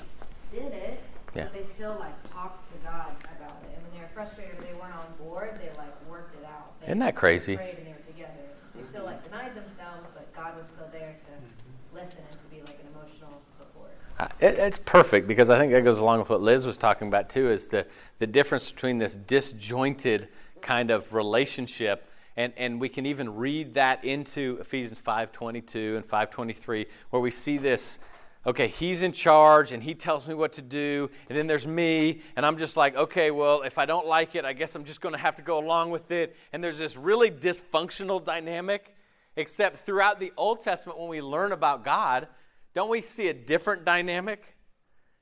did 0.54 0.74
it, 0.74 1.00
Yeah. 1.36 1.44
but 1.44 1.54
they 1.54 1.64
still, 1.82 1.98
like, 2.00 2.32
talked 2.32 2.72
to 2.72 2.78
God 2.88 3.10
about 3.36 3.58
it. 3.64 3.74
And 3.74 3.82
when 3.82 3.92
they 3.92 4.02
were 4.02 4.12
frustrated 4.14 4.54
or 4.54 4.62
they 4.62 4.74
weren't 4.74 4.94
on 4.94 5.08
board, 5.18 5.56
they, 5.56 5.76
like, 5.80 5.90
worked 6.08 6.36
it 6.36 6.46
out. 6.46 6.80
They 6.80 6.88
Isn't 6.88 7.00
that 7.00 7.16
crazy? 7.16 7.58
prayed 7.58 7.78
and 7.80 7.88
they 7.88 7.92
were 7.94 8.06
together. 8.06 8.44
They 8.76 8.84
still, 8.84 9.04
like, 9.04 9.24
denied 9.24 9.56
themselves, 9.56 10.06
but 10.14 10.32
God 10.36 10.56
was 10.56 10.68
still 10.68 10.86
there 10.92 11.16
to 11.18 11.96
listen 11.98 12.20
and 12.30 12.38
to 12.38 12.46
be, 12.52 12.62
like, 12.62 12.78
an 12.82 12.90
emotional 12.94 13.42
support. 13.58 13.90
Uh, 14.20 14.28
It, 14.40 14.60
it's 14.60 14.78
perfect 14.78 15.28
because 15.28 15.50
I 15.50 15.58
think 15.58 15.72
that 15.72 15.84
goes 15.84 15.98
along 15.98 16.20
with 16.20 16.30
what 16.30 16.42
Liz 16.42 16.68
was 16.68 16.78
talking 16.78 17.08
about 17.08 17.32
too. 17.32 17.50
Is 17.50 17.66
the 17.66 17.88
the 18.20 18.28
difference 18.28 18.70
between 18.70 19.00
this 19.00 19.16
disjointed 19.16 20.28
kind 20.62 20.92
of 20.92 21.12
relationship, 21.12 22.08
and 22.38 22.54
and 22.58 22.80
we 22.80 22.90
can 22.90 23.08
even 23.08 23.36
read 23.36 23.74
that 23.74 24.06
into 24.06 24.60
Ephesians 24.62 25.00
five 25.00 25.32
twenty 25.32 25.62
two 25.62 25.96
and 25.96 26.06
five 26.06 26.30
twenty 26.30 26.54
three, 26.54 26.86
where 27.10 27.24
we 27.24 27.32
see 27.32 27.58
this. 27.58 27.98
Okay, 28.46 28.68
he's 28.68 29.04
in 29.04 29.12
charge 29.12 29.72
and 29.72 29.84
he 29.84 29.94
tells 29.94 30.28
me 30.28 30.34
what 30.34 30.54
to 30.54 30.64
do, 30.64 31.12
and 31.30 31.38
then 31.38 31.46
there's 31.46 31.68
me, 31.68 32.22
and 32.36 32.44
I'm 32.44 32.58
just 32.58 32.76
like, 32.76 32.96
okay, 32.96 33.30
well, 33.30 33.62
if 33.62 33.78
I 33.78 33.86
don't 33.86 34.08
like 34.08 34.34
it, 34.34 34.46
I 34.46 34.54
guess 34.54 34.74
I'm 34.76 34.84
just 34.84 35.00
going 35.00 35.14
to 35.14 35.22
have 35.22 35.36
to 35.36 35.44
go 35.44 35.60
along 35.60 35.92
with 35.92 36.10
it. 36.10 36.36
And 36.52 36.64
there's 36.64 36.80
this 36.80 36.98
really 36.98 37.30
dysfunctional 37.30 38.24
dynamic, 38.24 38.96
except 39.36 39.86
throughout 39.86 40.20
the 40.20 40.34
Old 40.38 40.62
Testament, 40.62 40.98
when 40.98 41.08
we 41.08 41.22
learn 41.22 41.52
about 41.52 41.86
God, 41.86 42.28
don't 42.74 42.90
we 42.90 43.04
see 43.04 43.28
a 43.28 43.34
different 43.34 43.86
dynamic? 43.86 44.56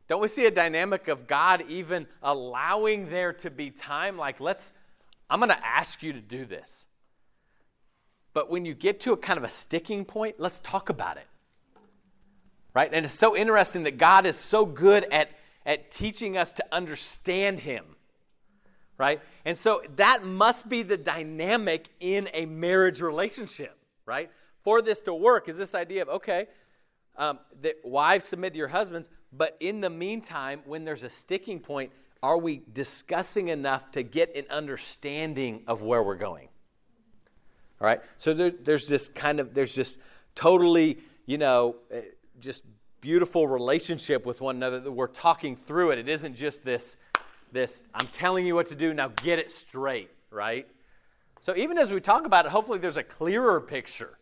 Don't 0.08 0.22
we 0.22 0.30
see 0.30 0.46
a 0.46 0.52
dynamic 0.52 1.10
of 1.10 1.28
God 1.28 1.66
even 1.68 2.08
allowing 2.24 3.10
there 3.10 3.34
to 3.34 3.50
be 3.50 3.70
time 3.70 4.18
like, 4.18 4.40
let's, 4.40 4.72
I'm 5.30 5.40
going 5.40 5.50
to 5.50 5.66
ask 5.66 6.02
you 6.02 6.14
to 6.14 6.22
do 6.22 6.46
this. 6.46 6.88
But 8.34 8.50
when 8.50 8.64
you 8.64 8.74
get 8.74 9.02
to 9.02 9.12
a 9.12 9.18
kind 9.18 9.38
of 9.38 9.44
a 9.44 9.50
sticking 9.50 10.06
point, 10.06 10.36
let's 10.40 10.60
talk 10.60 10.90
about 10.90 11.18
it. 11.18 11.28
Right? 12.74 12.90
And 12.94 13.06
it's 13.06 13.14
so 13.14 13.36
interesting 13.36 13.84
that 13.84 13.98
God 13.98 14.26
is 14.26 14.36
so 14.36 14.66
good 14.66 15.06
at, 15.12 15.30
at 15.66 15.92
teaching 15.92 16.38
us 16.38 16.54
to 16.54 16.66
understand 16.72 17.62
Him. 17.62 17.86
Right? 18.98 19.22
And 19.46 19.58
so 19.58 19.82
that 19.96 20.24
must 20.24 20.68
be 20.70 20.84
the 20.84 20.98
dynamic 20.98 21.90
in 22.00 22.30
a 22.34 22.46
marriage 22.46 23.02
relationship. 23.02 23.78
Right? 24.06 24.30
For 24.64 24.82
this 24.82 25.02
to 25.02 25.14
work, 25.14 25.50
is 25.50 25.58
this 25.58 25.74
idea 25.74 26.02
of, 26.02 26.10
okay, 26.10 26.48
um, 27.16 27.40
that 27.62 27.76
wives 27.84 28.26
submit 28.26 28.54
to 28.54 28.58
your 28.58 28.68
husbands, 28.68 29.10
but 29.32 29.56
in 29.60 29.82
the 29.82 29.90
meantime, 29.90 30.62
when 30.66 30.86
there's 30.86 31.04
a 31.04 31.10
sticking 31.10 31.60
point, 31.60 31.92
are 32.22 32.38
we 32.38 32.62
discussing 32.74 33.50
enough 33.50 33.92
to 33.92 34.04
get 34.04 34.36
an 34.36 34.46
understanding 34.50 35.64
of 35.68 35.82
where 35.82 36.04
we're 36.04 36.16
going? 36.16 36.50
All 37.80 37.86
right. 37.86 38.02
So 38.18 38.34
there, 38.34 38.52
there's 38.52 38.88
this 38.88 39.08
kind 39.08 39.40
of 39.40 39.54
there's 39.54 39.76
this 39.76 39.98
totally 40.36 41.00
you 41.26 41.38
know 41.38 41.78
uh, 41.94 42.00
just 42.40 42.64
beautiful 43.02 43.48
relationship 43.48 44.26
with 44.26 44.42
one 44.42 44.56
another 44.56 44.80
that 44.80 44.92
we're 44.92 45.08
talking 45.08 45.56
through 45.56 45.92
it. 45.92 46.00
It 46.00 46.10
isn't 46.10 46.36
just 46.36 46.64
this 46.64 46.98
this 47.52 47.90
I'm 47.94 48.08
telling 48.08 48.46
you 48.46 48.54
what 48.56 48.68
to 48.68 48.76
do 48.76 48.94
now 48.94 49.08
get 49.08 49.40
it 49.40 49.52
straight, 49.52 50.12
right? 50.30 50.68
So 51.42 51.56
even 51.56 51.78
as 51.78 51.92
we 51.92 52.00
talk 52.00 52.26
about 52.26 52.46
it, 52.46 52.52
hopefully 52.52 52.80
there's 52.80 52.98
a 52.98 53.04
clearer 53.04 53.60
picture 53.62 54.18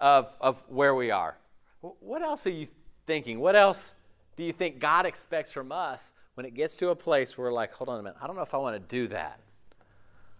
of 0.00 0.32
of 0.40 0.62
where 0.68 0.94
we 0.94 1.10
are. 1.10 1.36
What 1.80 2.22
else 2.22 2.46
are 2.46 2.50
you 2.50 2.68
thinking? 3.06 3.40
What 3.40 3.56
else 3.56 3.94
do 4.36 4.44
you 4.44 4.52
think 4.52 4.78
God 4.78 5.04
expects 5.04 5.52
from 5.52 5.72
us 5.72 6.12
when 6.34 6.46
it 6.46 6.54
gets 6.54 6.76
to 6.76 6.88
a 6.88 6.96
place 6.96 7.36
where 7.36 7.48
we're 7.48 7.52
like, 7.52 7.72
hold 7.72 7.88
on 7.88 8.00
a 8.00 8.02
minute, 8.02 8.16
I 8.22 8.26
don't 8.26 8.36
know 8.36 8.42
if 8.42 8.54
I 8.54 8.56
want 8.56 8.76
to 8.76 8.96
do 8.96 9.08
that. 9.08 9.38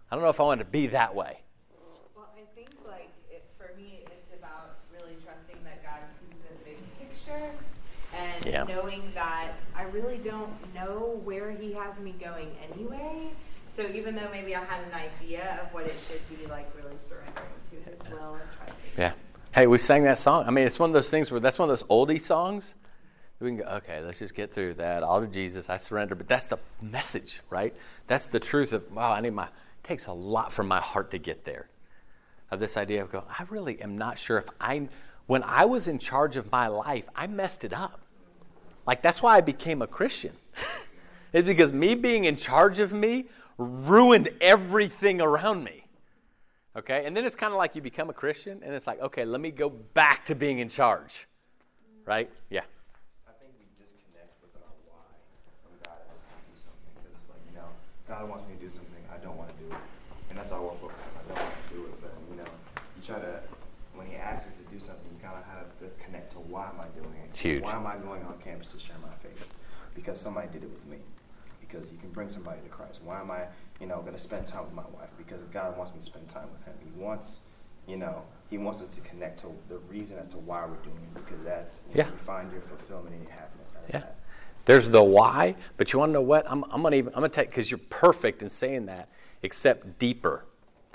I 0.09 0.15
don't 0.15 0.23
know 0.23 0.29
if 0.29 0.39
I 0.39 0.43
want 0.43 0.59
to 0.59 0.65
be 0.65 0.87
that 0.87 1.13
way. 1.13 1.41
Well, 2.15 2.29
I 2.35 2.41
think 2.55 2.69
like 2.85 3.11
it, 3.29 3.45
for 3.57 3.71
me, 3.77 3.99
it's 4.07 4.29
about 4.37 4.79
really 4.91 5.15
trusting 5.23 5.57
that 5.63 5.83
God 5.83 6.01
sees 6.19 6.37
the 6.49 6.55
big 6.65 6.77
picture 6.97 7.51
and 8.15 8.32
Yeah. 8.45 8.63
knowing 8.63 9.11
that 9.15 9.53
I 9.75 9.83
really 9.83 10.17
don't 10.17 10.51
know 10.73 11.21
where 11.23 11.51
He 11.51 11.73
has 11.73 11.99
me 11.99 12.13
going 12.19 12.51
anyway. 12.71 13.29
So 13.71 13.83
even 13.87 14.15
though 14.15 14.29
maybe 14.31 14.55
I 14.55 14.63
had 14.63 14.83
an 14.83 14.93
idea 14.93 15.59
of 15.63 15.73
what 15.73 15.85
it 15.85 15.95
should 16.07 16.21
be, 16.29 16.45
like 16.47 16.71
really 16.75 16.97
surrendering 17.07 17.47
to 17.71 17.75
His 17.89 18.11
will 18.11 18.33
and 18.35 18.43
trusting. 18.57 18.75
Yeah. 18.97 19.13
Hey, 19.53 19.67
we 19.67 19.77
sang 19.77 20.03
that 20.03 20.17
song. 20.17 20.45
I 20.47 20.51
mean, 20.51 20.65
it's 20.65 20.79
one 20.79 20.89
of 20.89 20.93
those 20.93 21.09
things 21.09 21.31
where 21.31 21.39
that's 21.39 21.59
one 21.59 21.69
of 21.69 21.79
those 21.79 21.87
oldie 21.87 22.21
songs. 22.21 22.75
We 23.39 23.49
can 23.49 23.57
go, 23.57 23.65
okay, 23.65 24.01
let's 24.01 24.19
just 24.19 24.35
get 24.35 24.53
through 24.53 24.75
that. 24.75 25.03
All 25.03 25.19
to 25.19 25.27
Jesus, 25.27 25.69
I 25.69 25.77
surrender. 25.77 26.15
But 26.15 26.29
that's 26.29 26.47
the 26.47 26.59
message, 26.81 27.41
right? 27.49 27.73
That's 28.07 28.27
the 28.27 28.39
truth 28.39 28.71
of, 28.71 28.89
wow, 28.93 29.11
I 29.11 29.19
need 29.19 29.31
my, 29.31 29.45
it 29.45 29.51
takes 29.83 30.05
a 30.05 30.13
lot 30.13 30.53
for 30.53 30.63
my 30.63 30.79
heart 30.79 31.11
to 31.11 31.17
get 31.17 31.43
there. 31.43 31.67
Of 32.51 32.59
this 32.59 32.77
idea 32.77 33.01
of 33.01 33.11
going, 33.11 33.25
I 33.27 33.43
really 33.49 33.81
am 33.81 33.97
not 33.97 34.17
sure 34.17 34.37
if 34.37 34.45
I, 34.61 34.87
when 35.25 35.43
I 35.43 35.65
was 35.65 35.87
in 35.87 35.99
charge 35.99 36.35
of 36.35 36.51
my 36.51 36.67
life, 36.67 37.05
I 37.15 37.27
messed 37.27 37.63
it 37.63 37.73
up. 37.73 37.99
Like, 38.85 39.01
that's 39.01 39.21
why 39.21 39.37
I 39.37 39.41
became 39.41 39.81
a 39.81 39.87
Christian. 39.87 40.33
it's 41.33 41.47
because 41.47 41.71
me 41.71 41.95
being 41.95 42.25
in 42.25 42.35
charge 42.35 42.79
of 42.79 42.91
me 42.91 43.25
ruined 43.57 44.29
everything 44.41 45.21
around 45.21 45.63
me. 45.63 45.85
Okay? 46.75 47.05
And 47.05 47.15
then 47.15 47.25
it's 47.25 47.35
kind 47.35 47.53
of 47.53 47.57
like 47.57 47.75
you 47.75 47.81
become 47.81 48.09
a 48.09 48.13
Christian, 48.13 48.61
and 48.63 48.73
it's 48.73 48.87
like, 48.87 48.99
okay, 49.01 49.25
let 49.25 49.41
me 49.41 49.51
go 49.51 49.69
back 49.69 50.25
to 50.25 50.35
being 50.35 50.59
in 50.59 50.69
charge. 50.69 51.27
Right? 52.05 52.29
Yeah. 52.49 52.65
I 53.27 53.31
think 53.39 53.53
we 53.59 53.65
disconnect 53.79 54.35
with 54.41 54.51
our 54.57 54.73
why 54.89 55.07
when 55.69 55.79
God 55.85 56.01
asks 56.11 56.27
us 56.27 56.35
to 56.35 56.43
do 56.51 56.55
something. 56.59 56.91
Because 56.99 57.15
it's 57.15 57.29
like, 57.29 57.43
you 57.47 57.55
know, 57.55 57.69
God 58.09 58.27
wants 58.27 58.49
me 58.49 58.59
to 58.59 58.61
do 58.67 58.71
something, 58.73 59.03
I 59.07 59.17
don't 59.23 59.37
want 59.37 59.53
to 59.55 59.57
do 59.63 59.71
it. 59.71 59.83
And 60.29 60.35
that's 60.35 60.51
all 60.51 60.67
we're 60.67 60.81
focused 60.81 61.07
on. 61.13 61.23
I 61.23 61.23
don't 61.31 61.45
want 61.45 61.55
to 61.55 61.71
do 61.71 61.81
it. 61.87 61.95
But, 62.01 62.11
you 62.27 62.35
know, 62.41 62.51
you 62.75 63.01
try 63.05 63.21
to, 63.21 63.39
when 63.95 64.09
He 64.09 64.17
asks 64.17 64.49
us 64.49 64.57
to 64.59 64.65
do 64.67 64.81
something, 64.81 65.07
you 65.13 65.21
kind 65.23 65.37
of 65.39 65.45
have 65.47 65.71
to 65.79 65.87
connect 66.03 66.33
to 66.35 66.43
why 66.49 66.67
am 66.67 66.81
I 66.81 66.89
doing 66.97 67.13
it? 67.21 67.31
It's 67.31 67.32
huge. 67.43 67.63
Why 67.63 67.75
am 67.75 67.85
I 67.85 67.97
going 67.97 68.23
on 68.23 68.35
campus 68.43 68.71
to 68.71 68.79
share 68.79 68.95
my 69.01 69.13
faith? 69.21 69.45
Because 69.95 70.19
somebody 70.19 70.47
did 70.47 70.63
it 70.63 70.69
with 70.71 70.85
me. 70.85 70.97
Because 71.59 71.91
you 71.91 71.97
can 71.97 72.09
bring 72.09 72.29
somebody 72.29 72.61
to 72.61 72.69
Christ. 72.69 72.99
Why 73.03 73.19
am 73.19 73.31
I, 73.31 73.45
you 73.79 73.87
know, 73.87 73.99
going 74.01 74.13
to 74.13 74.19
spend 74.19 74.45
time 74.45 74.65
with 74.65 74.73
my 74.73 74.83
wife? 74.93 75.09
Because 75.17 75.41
God 75.43 75.77
wants 75.77 75.93
me 75.93 75.99
to 75.99 76.05
spend 76.05 76.27
time 76.27 76.47
with 76.51 76.63
Him. 76.65 76.73
He 76.83 76.99
wants, 76.99 77.39
you 77.87 77.97
know, 77.97 78.21
He 78.49 78.57
wants 78.57 78.81
us 78.81 78.95
to 78.95 79.01
connect 79.01 79.39
to 79.39 79.47
the 79.69 79.77
reason 79.89 80.17
as 80.17 80.27
to 80.29 80.37
why 80.37 80.65
we're 80.65 80.75
doing 80.77 80.97
it. 80.97 81.13
Because 81.15 81.43
that's, 81.43 81.81
you, 81.91 82.03
know, 82.03 82.09
you 82.09 82.17
find 82.17 82.51
your 82.51 82.61
fulfillment 82.61 83.15
and 83.15 83.23
your 83.23 83.31
happiness 83.31 83.69
out 83.75 83.83
of 83.83 83.89
Yeah. 83.89 83.99
that. 84.01 84.15
There's 84.65 84.89
the 84.89 85.03
why, 85.03 85.55
but 85.75 85.91
you 85.91 85.99
want 85.99 86.09
to 86.09 86.13
know 86.13 86.21
what? 86.21 86.49
I'm, 86.49 86.63
I'm 86.71 86.81
gonna 86.83 86.95
even 86.95 87.09
I'm 87.13 87.19
gonna 87.19 87.29
take 87.29 87.49
because 87.49 87.69
you're 87.69 87.81
perfect 87.89 88.41
in 88.41 88.49
saying 88.49 88.85
that, 88.85 89.09
except 89.41 89.99
deeper. 89.99 90.45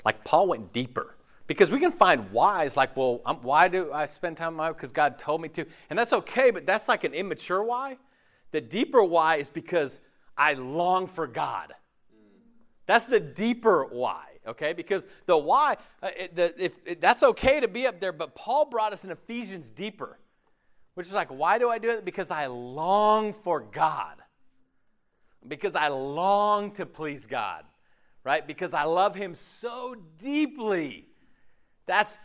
Like 0.03 0.23
Paul 0.23 0.47
went 0.47 0.73
deeper 0.73 1.15
because 1.49 1.71
we 1.71 1.79
can 1.79 1.91
find 1.91 2.31
whys. 2.31 2.77
Like, 2.77 2.95
well, 2.95 3.21
um 3.25 3.39
why 3.41 3.67
do 3.67 3.91
I 3.91 4.05
spend 4.05 4.37
time 4.37 4.53
my 4.53 4.67
Because 4.67 4.91
God 4.91 5.17
told 5.17 5.41
me 5.41 5.49
to, 5.49 5.65
and 5.89 5.97
that's 5.97 6.13
okay. 6.13 6.51
But 6.51 6.67
that's 6.67 6.87
like 6.87 7.03
an 7.03 7.13
immature 7.15 7.63
why. 7.63 7.97
The 8.51 8.61
deeper 8.61 9.03
why 9.03 9.37
is 9.37 9.49
because 9.49 9.99
I 10.37 10.53
long 10.53 11.07
for 11.07 11.25
God. 11.25 11.73
That's 12.85 13.07
the 13.07 13.19
deeper 13.19 13.85
why, 13.85 14.25
okay? 14.47 14.73
Because 14.73 15.07
the 15.25 15.37
why, 15.37 15.77
uh, 16.03 16.11
it, 16.15 16.35
the, 16.35 16.53
if, 16.63 16.73
it, 16.85 17.01
that's 17.01 17.23
okay 17.23 17.59
to 17.59 17.67
be 17.67 17.87
up 17.87 17.99
there, 17.99 18.13
but 18.13 18.35
Paul 18.35 18.65
brought 18.65 18.93
us 18.93 19.03
in 19.03 19.09
Ephesians 19.09 19.71
deeper, 19.71 20.19
which 20.93 21.07
is 21.07 21.13
like, 21.13 21.29
why 21.29 21.57
do 21.57 21.69
I 21.69 21.79
do 21.79 21.89
it? 21.89 22.05
Because 22.05 22.29
I 22.29 22.45
long 22.45 23.33
for 23.33 23.59
God. 23.59 24.17
Because 25.47 25.73
I 25.75 25.87
long 25.87 26.71
to 26.73 26.85
please 26.85 27.25
God, 27.25 27.63
right? 28.23 28.45
Because 28.45 28.75
I 28.75 28.83
love 28.83 29.15
Him 29.15 29.33
so 29.33 29.95
deeply. 30.17 31.08
That's 31.89 32.19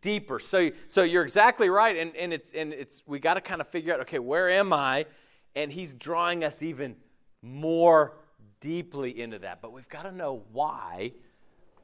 deeper. 0.00 0.40
So, 0.40 0.72
so 0.88 1.04
you're 1.04 1.22
exactly 1.22 1.70
right, 1.70 1.96
and, 1.96 2.16
and 2.16 2.32
it's 2.32 2.52
and 2.52 2.72
it's 2.72 3.04
we 3.06 3.20
got 3.20 3.34
to 3.34 3.40
kind 3.40 3.60
of 3.60 3.68
figure 3.68 3.94
out, 3.94 4.00
okay, 4.00 4.18
where 4.18 4.50
am 4.50 4.72
I? 4.72 5.06
And 5.54 5.70
He's 5.70 5.94
drawing 5.94 6.42
us 6.42 6.62
even 6.62 6.96
more 7.40 8.16
deeply 8.60 9.20
into 9.20 9.38
that. 9.38 9.62
But 9.62 9.72
we've 9.72 9.88
got 9.88 10.02
to 10.02 10.10
know 10.10 10.42
why 10.52 11.12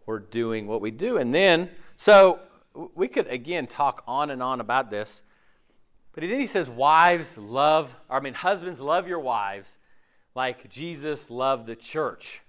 we're 0.06 0.18
doing 0.18 0.66
what 0.66 0.80
we 0.80 0.90
do. 0.90 1.18
And 1.18 1.32
then, 1.32 1.70
so 1.96 2.40
we 2.96 3.06
could 3.06 3.28
again 3.28 3.68
talk 3.68 4.02
on 4.08 4.30
and 4.30 4.42
on 4.42 4.60
about 4.60 4.90
this. 4.90 5.22
But 6.12 6.22
then 6.22 6.40
he 6.40 6.48
says, 6.48 6.68
Wives 6.68 7.38
love, 7.38 7.94
or 8.08 8.16
I 8.16 8.20
mean, 8.20 8.34
husbands 8.34 8.80
love 8.80 9.06
your 9.06 9.20
wives 9.20 9.78
like 10.34 10.68
Jesus 10.68 11.30
loved 11.30 11.68
the 11.68 11.76
church. 11.76 12.42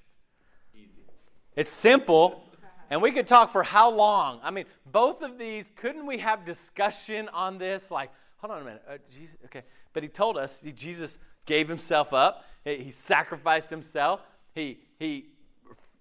It's 1.55 1.69
simple, 1.69 2.43
And 2.91 3.01
we 3.01 3.11
could 3.11 3.25
talk 3.25 3.53
for 3.53 3.63
how 3.63 3.89
long? 3.89 4.41
I 4.43 4.51
mean, 4.51 4.65
both 4.91 5.21
of 5.21 5.39
these, 5.39 5.71
couldn't 5.77 6.05
we 6.05 6.17
have 6.17 6.45
discussion 6.45 7.29
on 7.29 7.57
this? 7.57 7.89
Like, 7.89 8.11
hold 8.35 8.51
on 8.51 8.61
a 8.61 8.65
minute. 8.65 8.83
Uh, 8.87 8.97
Jesus, 9.09 9.37
okay. 9.45 9.63
But 9.93 10.03
he 10.03 10.09
told 10.09 10.37
us, 10.37 10.59
he, 10.61 10.73
Jesus 10.73 11.17
gave 11.45 11.69
himself 11.69 12.11
up, 12.11 12.43
he, 12.65 12.75
he 12.75 12.91
sacrificed 12.91 13.69
himself, 13.69 14.19
he, 14.53 14.81
he 14.99 15.29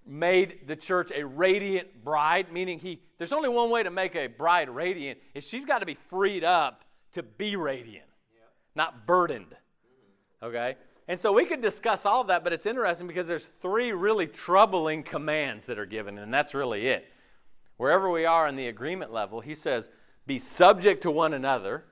made 0.04 0.66
the 0.66 0.74
church 0.74 1.12
a 1.14 1.24
radiant 1.24 2.02
bride, 2.02 2.52
meaning 2.52 2.80
he, 2.80 3.00
there's 3.18 3.32
only 3.32 3.48
one 3.48 3.70
way 3.70 3.84
to 3.84 3.90
make 3.90 4.16
a 4.16 4.26
bride 4.26 4.68
radiant, 4.68 5.20
is 5.32 5.46
she's 5.46 5.64
got 5.64 5.78
to 5.78 5.86
be 5.86 5.96
freed 6.08 6.42
up 6.42 6.82
to 7.12 7.22
be 7.22 7.54
radiant, 7.54 8.06
not 8.74 9.06
burdened. 9.06 9.54
Okay? 10.42 10.76
And 11.10 11.18
so 11.18 11.32
we 11.32 11.44
could 11.44 11.60
discuss 11.60 12.06
all 12.06 12.20
of 12.20 12.28
that, 12.28 12.44
but 12.44 12.52
it's 12.52 12.66
interesting 12.66 13.08
because 13.08 13.26
there's 13.26 13.50
three 13.60 13.90
really 13.90 14.28
troubling 14.28 15.02
commands 15.02 15.66
that 15.66 15.76
are 15.76 15.84
given, 15.84 16.18
and 16.18 16.32
that's 16.32 16.54
really 16.54 16.86
it. 16.86 17.04
Wherever 17.78 18.08
we 18.08 18.26
are 18.26 18.46
in 18.46 18.54
the 18.54 18.68
agreement 18.68 19.12
level, 19.12 19.40
he 19.40 19.56
says, 19.56 19.90
be 20.28 20.38
subject 20.38 21.02
to 21.02 21.10
one 21.10 21.34
another. 21.34 21.82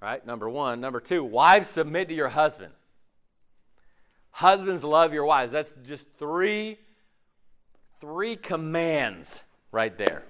Right? 0.00 0.24
Number 0.24 0.48
one. 0.48 0.80
Number 0.80 1.00
two, 1.00 1.22
wives 1.22 1.68
submit 1.68 2.08
to 2.08 2.14
your 2.14 2.30
husband. 2.30 2.72
Husbands 4.30 4.84
love 4.84 5.12
your 5.12 5.26
wives. 5.26 5.52
That's 5.52 5.74
just 5.86 6.06
three, 6.18 6.78
three 8.00 8.36
commands 8.36 9.44
right 9.70 9.98
there. 9.98 10.22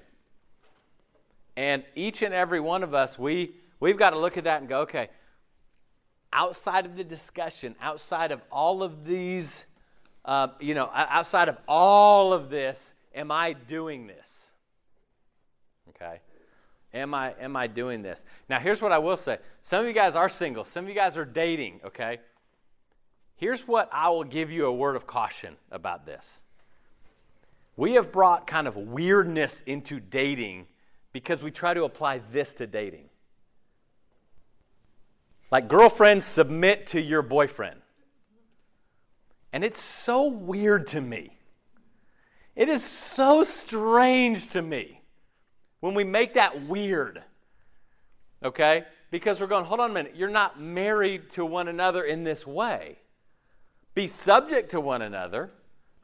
And 1.56 1.84
each 1.94 2.22
and 2.22 2.34
every 2.34 2.58
one 2.58 2.82
of 2.82 2.92
us, 2.92 3.20
we, 3.20 3.54
we've 3.78 3.96
got 3.96 4.10
to 4.10 4.18
look 4.18 4.36
at 4.36 4.42
that 4.42 4.62
and 4.62 4.68
go, 4.68 4.80
okay, 4.80 5.10
outside 6.34 6.84
of 6.84 6.96
the 6.96 7.04
discussion, 7.04 7.74
outside 7.80 8.32
of 8.32 8.42
all 8.50 8.82
of 8.82 9.06
these, 9.06 9.64
uh, 10.24 10.48
you 10.60 10.74
know, 10.74 10.90
outside 10.92 11.48
of 11.48 11.56
all 11.66 12.34
of 12.34 12.50
this, 12.50 12.94
am 13.14 13.30
I 13.30 13.54
doing 13.54 14.06
this? 14.06 14.52
Okay. 15.90 16.20
Am 16.92 17.14
I 17.14 17.34
am 17.40 17.56
I 17.56 17.66
doing 17.66 18.02
this? 18.02 18.24
Now 18.48 18.58
here's 18.58 18.82
what 18.82 18.92
I 18.92 18.98
will 18.98 19.16
say. 19.16 19.38
Some 19.62 19.80
of 19.80 19.86
you 19.86 19.92
guys 19.92 20.14
are 20.14 20.28
single. 20.28 20.64
Some 20.64 20.84
of 20.84 20.88
you 20.88 20.94
guys 20.94 21.16
are 21.16 21.24
dating, 21.24 21.80
okay? 21.84 22.20
Here's 23.36 23.66
what 23.66 23.88
I 23.92 24.10
will 24.10 24.24
give 24.24 24.50
you 24.50 24.66
a 24.66 24.72
word 24.72 24.94
of 24.94 25.06
caution 25.06 25.56
about 25.72 26.06
this. 26.06 26.42
We 27.76 27.94
have 27.94 28.12
brought 28.12 28.46
kind 28.46 28.68
of 28.68 28.76
weirdness 28.76 29.62
into 29.66 29.98
dating 29.98 30.66
because 31.12 31.42
we 31.42 31.50
try 31.50 31.74
to 31.74 31.84
apply 31.84 32.20
this 32.30 32.54
to 32.54 32.66
dating. 32.66 33.08
Like, 35.54 35.68
girlfriends 35.68 36.24
submit 36.24 36.88
to 36.88 37.00
your 37.00 37.22
boyfriend. 37.22 37.80
And 39.52 39.62
it's 39.62 39.80
so 39.80 40.26
weird 40.26 40.88
to 40.88 41.00
me. 41.00 41.38
It 42.56 42.68
is 42.68 42.82
so 42.82 43.44
strange 43.44 44.48
to 44.48 44.60
me 44.60 45.00
when 45.78 45.94
we 45.94 46.02
make 46.02 46.34
that 46.34 46.66
weird. 46.66 47.22
Okay? 48.42 48.82
Because 49.12 49.40
we're 49.40 49.46
going, 49.46 49.64
hold 49.64 49.78
on 49.78 49.92
a 49.92 49.94
minute, 49.94 50.16
you're 50.16 50.28
not 50.28 50.60
married 50.60 51.30
to 51.34 51.46
one 51.46 51.68
another 51.68 52.02
in 52.02 52.24
this 52.24 52.44
way. 52.44 52.98
Be 53.94 54.08
subject 54.08 54.72
to 54.72 54.80
one 54.80 55.02
another. 55.02 55.52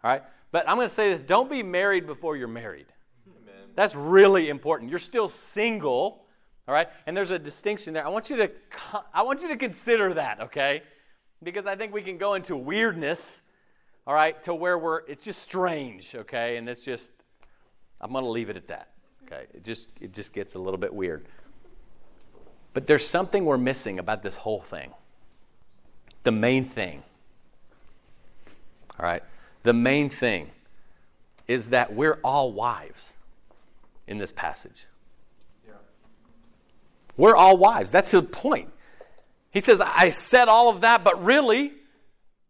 All 0.05 0.12
right? 0.12 0.22
But 0.53 0.68
I'm 0.68 0.76
going 0.76 0.88
to 0.88 0.94
say 0.94 1.11
this 1.11 1.24
don't 1.24 1.51
be 1.51 1.64
married 1.64 2.07
before 2.07 2.36
you're 2.36 2.46
married. 2.46 2.86
Amen. 3.26 3.70
That's 3.74 3.96
really 3.96 4.48
important. 4.48 4.90
You're 4.90 5.01
still 5.01 5.28
single 5.28 6.24
all 6.70 6.74
right? 6.74 6.88
And 7.06 7.16
there's 7.16 7.32
a 7.32 7.38
distinction 7.38 7.94
there. 7.94 8.06
I 8.06 8.10
want 8.10 8.30
you 8.30 8.36
to 8.36 8.50
I 9.12 9.24
want 9.24 9.42
you 9.42 9.48
to 9.48 9.56
consider 9.56 10.14
that, 10.14 10.40
okay? 10.40 10.84
Because 11.42 11.66
I 11.66 11.74
think 11.74 11.92
we 11.92 12.00
can 12.00 12.16
go 12.16 12.34
into 12.34 12.56
weirdness, 12.56 13.42
all 14.06 14.14
right, 14.14 14.40
to 14.44 14.54
where 14.54 14.78
we're 14.78 14.98
it's 15.08 15.24
just 15.24 15.42
strange, 15.42 16.14
okay? 16.14 16.58
And 16.58 16.68
it's 16.68 16.82
just 16.82 17.10
I'm 18.00 18.12
going 18.12 18.22
to 18.22 18.30
leave 18.30 18.50
it 18.50 18.56
at 18.56 18.68
that. 18.68 18.90
Okay? 19.24 19.46
It 19.52 19.64
just 19.64 19.88
it 20.00 20.12
just 20.14 20.32
gets 20.32 20.54
a 20.54 20.60
little 20.60 20.78
bit 20.78 20.94
weird. 20.94 21.26
But 22.72 22.86
there's 22.86 23.04
something 23.04 23.44
we're 23.44 23.58
missing 23.58 23.98
about 23.98 24.22
this 24.22 24.36
whole 24.36 24.60
thing. 24.60 24.92
The 26.22 26.30
main 26.30 26.66
thing. 26.66 27.02
All 28.96 29.06
right? 29.06 29.24
The 29.64 29.72
main 29.72 30.08
thing 30.08 30.52
is 31.48 31.70
that 31.70 31.92
we're 31.92 32.20
all 32.22 32.52
wives 32.52 33.14
in 34.06 34.18
this 34.18 34.30
passage. 34.30 34.86
We're 37.20 37.36
all 37.36 37.58
wives. 37.58 37.92
That's 37.92 38.12
the 38.12 38.22
point. 38.22 38.70
He 39.50 39.60
says, 39.60 39.82
I 39.82 40.08
said 40.08 40.48
all 40.48 40.70
of 40.70 40.80
that, 40.80 41.04
but 41.04 41.22
really, 41.22 41.74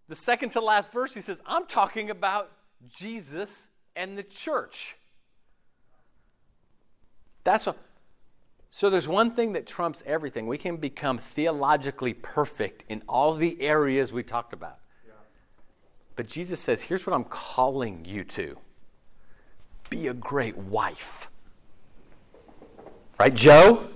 the 0.06 0.14
second 0.14 0.50
to 0.50 0.60
last 0.60 0.92
verse, 0.92 1.12
he 1.12 1.20
says, 1.20 1.42
I'm 1.44 1.66
talking 1.66 2.08
about 2.08 2.52
Jesus 2.88 3.70
and 3.96 4.16
the 4.16 4.22
church. 4.22 4.96
That's 7.42 7.66
what. 7.66 7.78
So 8.68 8.90
there's 8.90 9.08
one 9.08 9.32
thing 9.32 9.54
that 9.54 9.66
trumps 9.66 10.04
everything. 10.06 10.46
We 10.46 10.56
can 10.56 10.76
become 10.76 11.18
theologically 11.18 12.14
perfect 12.14 12.84
in 12.88 13.02
all 13.08 13.34
the 13.34 13.60
areas 13.60 14.12
we 14.12 14.22
talked 14.22 14.52
about. 14.52 14.78
Yeah. 15.04 15.14
But 16.14 16.28
Jesus 16.28 16.60
says, 16.60 16.80
here's 16.80 17.04
what 17.04 17.14
I'm 17.14 17.24
calling 17.24 18.04
you 18.04 18.22
to 18.22 18.56
be 19.88 20.06
a 20.06 20.14
great 20.14 20.56
wife. 20.56 21.28
Right, 23.18 23.34
Joe? 23.34 23.90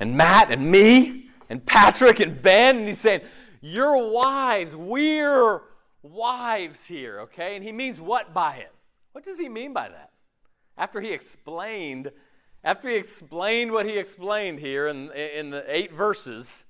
And 0.00 0.16
Matt 0.16 0.50
and 0.50 0.70
me 0.70 1.30
and 1.48 1.64
Patrick 1.64 2.20
and 2.20 2.40
Ben. 2.40 2.78
And 2.78 2.88
he's 2.88 3.00
saying, 3.00 3.22
Your 3.60 4.10
wives, 4.10 4.74
we're 4.76 5.62
wives 6.02 6.84
here, 6.84 7.20
okay? 7.20 7.56
And 7.56 7.64
he 7.64 7.72
means 7.72 8.00
what 8.00 8.32
by 8.32 8.56
it? 8.56 8.72
What 9.12 9.24
does 9.24 9.38
he 9.38 9.48
mean 9.48 9.72
by 9.72 9.88
that? 9.88 10.10
After 10.76 11.00
he 11.00 11.12
explained, 11.12 12.10
after 12.62 12.88
he 12.88 12.96
explained 12.96 13.72
what 13.72 13.86
he 13.86 13.98
explained 13.98 14.60
here 14.60 14.86
in, 14.88 15.10
in 15.12 15.50
the 15.50 15.64
eight 15.66 15.92
verses, 15.92 16.64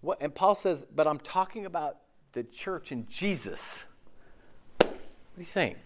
what, 0.00 0.18
and 0.20 0.34
Paul 0.34 0.54
says, 0.54 0.86
But 0.94 1.06
I'm 1.06 1.18
talking 1.18 1.66
about 1.66 1.98
the 2.32 2.44
church 2.44 2.92
and 2.92 3.08
Jesus. 3.08 3.84
What 4.78 4.90
do 5.36 5.42
you 5.42 5.46
think? 5.46 5.76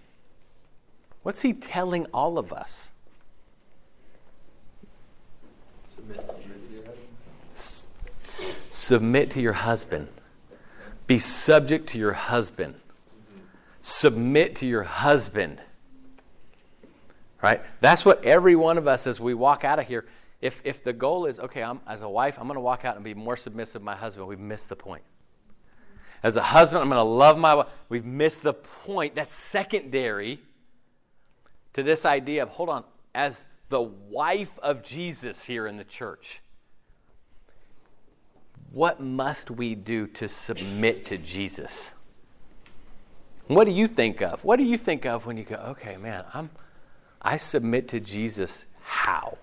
What's 1.22 1.42
he 1.42 1.52
telling 1.52 2.06
all 2.06 2.38
of 2.38 2.52
us? 2.52 2.91
Submit 6.02 6.20
to 6.20 6.40
your 6.40 6.82
husband. 6.84 7.88
Submit 8.70 9.30
to 9.30 9.40
your 9.40 9.52
husband. 9.52 10.08
Be 11.06 11.18
subject 11.18 11.88
to 11.90 11.98
your 11.98 12.12
husband. 12.12 12.74
Submit 13.82 14.56
to 14.56 14.66
your 14.66 14.82
husband. 14.82 15.60
Right? 17.42 17.60
That's 17.80 18.04
what 18.04 18.24
every 18.24 18.54
one 18.56 18.78
of 18.78 18.86
us, 18.86 19.06
as 19.06 19.20
we 19.20 19.34
walk 19.34 19.64
out 19.64 19.78
of 19.78 19.86
here, 19.86 20.06
if, 20.40 20.60
if 20.64 20.82
the 20.82 20.92
goal 20.92 21.26
is, 21.26 21.38
okay, 21.38 21.62
I'm, 21.62 21.80
as 21.86 22.02
a 22.02 22.08
wife, 22.08 22.38
I'm 22.38 22.46
going 22.46 22.56
to 22.56 22.60
walk 22.60 22.84
out 22.84 22.96
and 22.96 23.04
be 23.04 23.14
more 23.14 23.36
submissive 23.36 23.80
to 23.80 23.84
my 23.84 23.96
husband, 23.96 24.26
we've 24.26 24.38
missed 24.38 24.68
the 24.68 24.76
point. 24.76 25.02
As 26.22 26.36
a 26.36 26.42
husband, 26.42 26.82
I'm 26.82 26.88
going 26.88 26.98
to 26.98 27.02
love 27.02 27.36
my 27.36 27.54
wife. 27.54 27.66
We've 27.88 28.04
missed 28.04 28.42
the 28.42 28.54
point. 28.54 29.16
That's 29.16 29.32
secondary 29.32 30.40
to 31.72 31.82
this 31.82 32.04
idea 32.04 32.44
of, 32.44 32.48
hold 32.48 32.68
on, 32.68 32.84
as 33.14 33.46
the 33.72 33.80
wife 33.80 34.58
of 34.62 34.82
Jesus 34.82 35.44
here 35.44 35.66
in 35.66 35.78
the 35.78 35.84
church. 35.84 36.42
What 38.70 39.00
must 39.00 39.50
we 39.50 39.74
do 39.74 40.06
to 40.08 40.28
submit 40.28 41.06
to 41.06 41.16
Jesus? 41.16 41.92
What 43.46 43.64
do 43.64 43.72
you 43.72 43.86
think 43.86 44.20
of? 44.20 44.44
What 44.44 44.58
do 44.58 44.64
you 44.64 44.76
think 44.76 45.06
of 45.06 45.24
when 45.24 45.38
you 45.38 45.44
go, 45.44 45.54
okay, 45.70 45.96
man, 45.96 46.24
I'm, 46.34 46.50
I 47.22 47.38
submit 47.38 47.88
to 47.88 48.00
Jesus 48.00 48.66
how? 48.82 49.38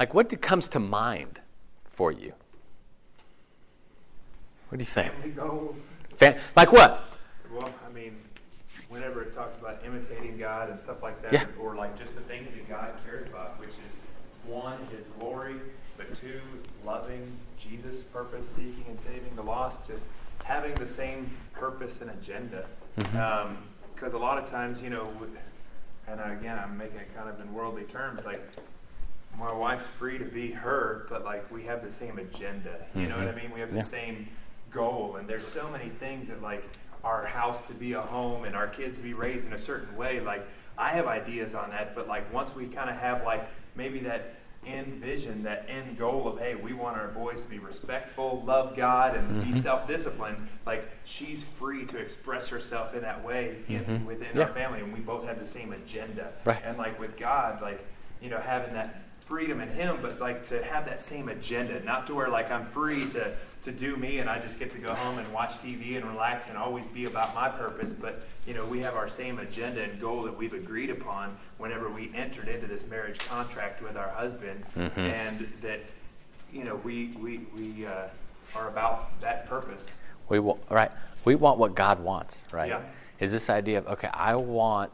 Like, 0.00 0.14
what 0.14 0.40
comes 0.42 0.68
to 0.70 0.80
mind 0.80 1.40
for 1.84 2.10
you? 2.10 2.32
What 4.68 4.78
do 4.78 4.82
you 4.82 4.90
think? 4.90 5.12
Family 5.12 5.30
goals. 5.30 5.86
Fam- 6.16 6.40
like 6.56 6.72
what? 6.72 7.04
Well, 7.52 7.70
I 7.88 7.92
mean, 7.92 8.16
whenever 8.94 9.22
it 9.22 9.34
talks 9.34 9.58
about 9.58 9.84
imitating 9.84 10.38
God 10.38 10.70
and 10.70 10.78
stuff 10.78 11.02
like 11.02 11.20
that, 11.22 11.32
yeah. 11.32 11.46
or 11.60 11.74
like 11.74 11.98
just 11.98 12.14
the 12.14 12.20
things 12.22 12.48
that 12.48 12.68
God 12.68 12.92
cares 13.04 13.26
about, 13.26 13.58
which 13.58 13.70
is 13.70 14.46
one, 14.46 14.78
His 14.94 15.04
glory, 15.18 15.56
but 15.96 16.14
two, 16.14 16.40
loving 16.84 17.32
Jesus' 17.58 18.02
purpose, 18.34 18.48
seeking 18.48 18.84
and 18.88 18.98
saving 18.98 19.34
the 19.36 19.42
lost, 19.42 19.86
just 19.86 20.04
having 20.44 20.74
the 20.74 20.86
same 20.86 21.30
purpose 21.52 22.00
and 22.00 22.10
agenda. 22.10 22.66
Because 22.96 23.12
mm-hmm. 23.12 24.06
um, 24.06 24.14
a 24.14 24.18
lot 24.18 24.38
of 24.38 24.46
times, 24.46 24.82
you 24.82 24.90
know, 24.90 25.08
and 26.08 26.20
again, 26.20 26.58
I'm 26.58 26.76
making 26.76 26.98
it 26.98 27.14
kind 27.14 27.28
of 27.28 27.40
in 27.40 27.52
worldly 27.54 27.84
terms, 27.84 28.24
like 28.24 28.42
my 29.38 29.52
wife's 29.52 29.86
free 29.86 30.18
to 30.18 30.24
be 30.24 30.50
her, 30.50 31.06
but 31.08 31.24
like 31.24 31.50
we 31.50 31.64
have 31.64 31.84
the 31.84 31.90
same 31.90 32.18
agenda. 32.18 32.76
You 32.94 33.02
mm-hmm. 33.02 33.10
know 33.10 33.16
what 33.18 33.28
I 33.28 33.30
mm-hmm. 33.30 33.38
mean? 33.38 33.50
We 33.54 33.60
have 33.60 33.70
the 33.70 33.78
yeah. 33.78 33.82
same 33.82 34.28
goal, 34.70 35.16
and 35.18 35.28
there's 35.28 35.46
so 35.46 35.68
many 35.70 35.88
things 35.88 36.28
that 36.28 36.42
like 36.42 36.64
our 37.02 37.24
house 37.26 37.62
to 37.62 37.74
be 37.74 37.92
a 37.92 38.00
home 38.00 38.44
and 38.44 38.56
our 38.56 38.66
kids 38.66 38.96
to 38.96 39.02
be 39.02 39.14
raised 39.14 39.46
in 39.46 39.52
a 39.52 39.58
certain 39.58 39.94
way. 39.96 40.20
Like 40.20 40.46
I 40.76 40.90
have 40.90 41.06
ideas 41.06 41.54
on 41.54 41.70
that, 41.70 41.94
but 41.94 42.08
like 42.08 42.32
once 42.32 42.54
we 42.54 42.66
kind 42.66 42.90
of 42.90 42.96
have 42.96 43.24
like 43.24 43.48
maybe 43.76 44.00
that 44.00 44.34
envision 44.66 45.42
that 45.44 45.66
end 45.68 45.96
goal 45.98 46.26
of 46.28 46.38
hey, 46.38 46.54
we 46.54 46.72
want 46.72 46.96
our 46.96 47.08
boys 47.08 47.40
to 47.42 47.48
be 47.48 47.58
respectful, 47.58 48.42
love 48.44 48.76
God, 48.76 49.16
and 49.16 49.44
be 49.44 49.50
Mhm. 49.52 49.62
self-disciplined. 49.62 50.48
Like 50.66 50.88
she's 51.04 51.42
free 51.42 51.84
to 51.86 51.98
express 51.98 52.48
herself 52.48 52.94
in 52.94 53.02
that 53.02 53.24
way 53.24 53.56
in, 53.68 53.84
Mhm. 53.84 54.04
within 54.06 54.28
Yeah. 54.36 54.42
our 54.42 54.48
family, 54.48 54.80
and 54.80 54.92
we 54.92 55.00
both 55.00 55.26
have 55.26 55.38
the 55.38 55.46
same 55.46 55.72
agenda. 55.72 56.32
Right. 56.44 56.60
And 56.64 56.78
like 56.78 56.98
with 56.98 57.16
God, 57.16 57.60
like 57.60 57.84
you 58.20 58.30
know, 58.30 58.38
having 58.38 58.72
that 58.72 58.94
freedom 59.26 59.60
in 59.60 59.68
Him, 59.68 59.98
but 60.02 60.20
like 60.20 60.42
to 60.48 60.62
have 60.64 60.84
that 60.86 61.00
same 61.00 61.28
agenda, 61.28 61.80
not 61.82 62.06
to 62.08 62.14
where 62.14 62.28
like 62.28 62.50
I'm 62.50 62.66
free 62.66 63.08
to 63.10 63.32
to 63.62 63.72
do 63.72 63.96
me 63.96 64.18
and 64.18 64.28
I 64.28 64.38
just 64.38 64.58
get 64.58 64.72
to 64.72 64.78
go 64.78 64.92
home 64.94 65.16
and 65.16 65.32
watch 65.32 65.52
TV 65.52 65.96
and 65.96 66.04
relax 66.04 66.48
and 66.48 66.58
always 66.58 66.86
be 66.88 67.06
about 67.06 67.34
my 67.34 67.48
purpose. 67.48 67.92
But 67.94 68.22
you 68.46 68.52
know, 68.52 68.64
we 68.66 68.80
have 68.80 68.94
our 68.94 69.08
same 69.08 69.38
agenda 69.38 69.82
and 69.82 69.98
goal 69.98 70.22
that 70.22 70.36
we've 70.36 70.52
agreed 70.52 70.90
upon 70.90 71.34
whenever 71.56 71.88
we 71.88 72.12
entered 72.14 72.48
into 72.48 72.66
this 72.66 72.86
marriage 72.86 73.18
contract 73.20 73.82
with 73.82 73.96
our 73.96 74.08
husband, 74.10 74.64
Mhm. 74.76 74.98
and 74.98 75.52
that 75.62 75.80
you 76.52 76.64
know 76.64 76.76
we 76.76 77.06
we 77.18 77.38
we 77.56 77.86
uh, 77.86 78.08
are 78.54 78.68
about 78.68 79.18
that 79.20 79.46
purpose. 79.46 79.84
We 80.28 80.38
want, 80.38 80.60
right. 80.70 80.90
We 81.24 81.34
want 81.34 81.58
what 81.58 81.74
God 81.74 82.00
wants, 82.00 82.44
right? 82.52 82.68
Yeah. 82.68 82.80
Is 83.18 83.32
this 83.32 83.48
idea 83.48 83.78
of 83.78 83.86
okay, 83.88 84.08
I 84.12 84.34
want 84.36 84.90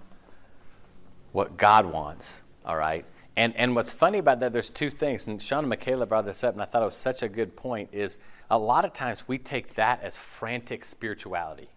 what 1.33 1.57
God 1.57 1.87
wants, 1.87 2.43
all 2.65 2.77
right? 2.77 3.05
And 3.41 3.57
and 3.57 3.75
what's 3.75 3.91
funny 3.91 4.19
about 4.19 4.41
that, 4.41 4.53
there's 4.53 4.69
two 4.69 4.91
things, 4.91 5.27
and 5.27 5.41
Sean 5.41 5.61
and 5.61 5.71
Michaela 5.71 6.05
brought 6.05 6.27
this 6.27 6.45
up, 6.45 6.53
and 6.53 6.61
I 6.61 6.67
thought 6.67 6.83
it 6.83 6.85
was 6.85 6.95
such 6.95 7.23
a 7.23 7.29
good 7.29 7.57
point. 7.57 7.89
Is 7.91 8.19
a 8.51 8.59
lot 8.59 8.85
of 8.85 8.93
times 8.93 9.27
we 9.27 9.39
take 9.39 9.77
that 9.77 10.03
as 10.03 10.15
frantic 10.15 10.85
spirituality, 10.85 11.71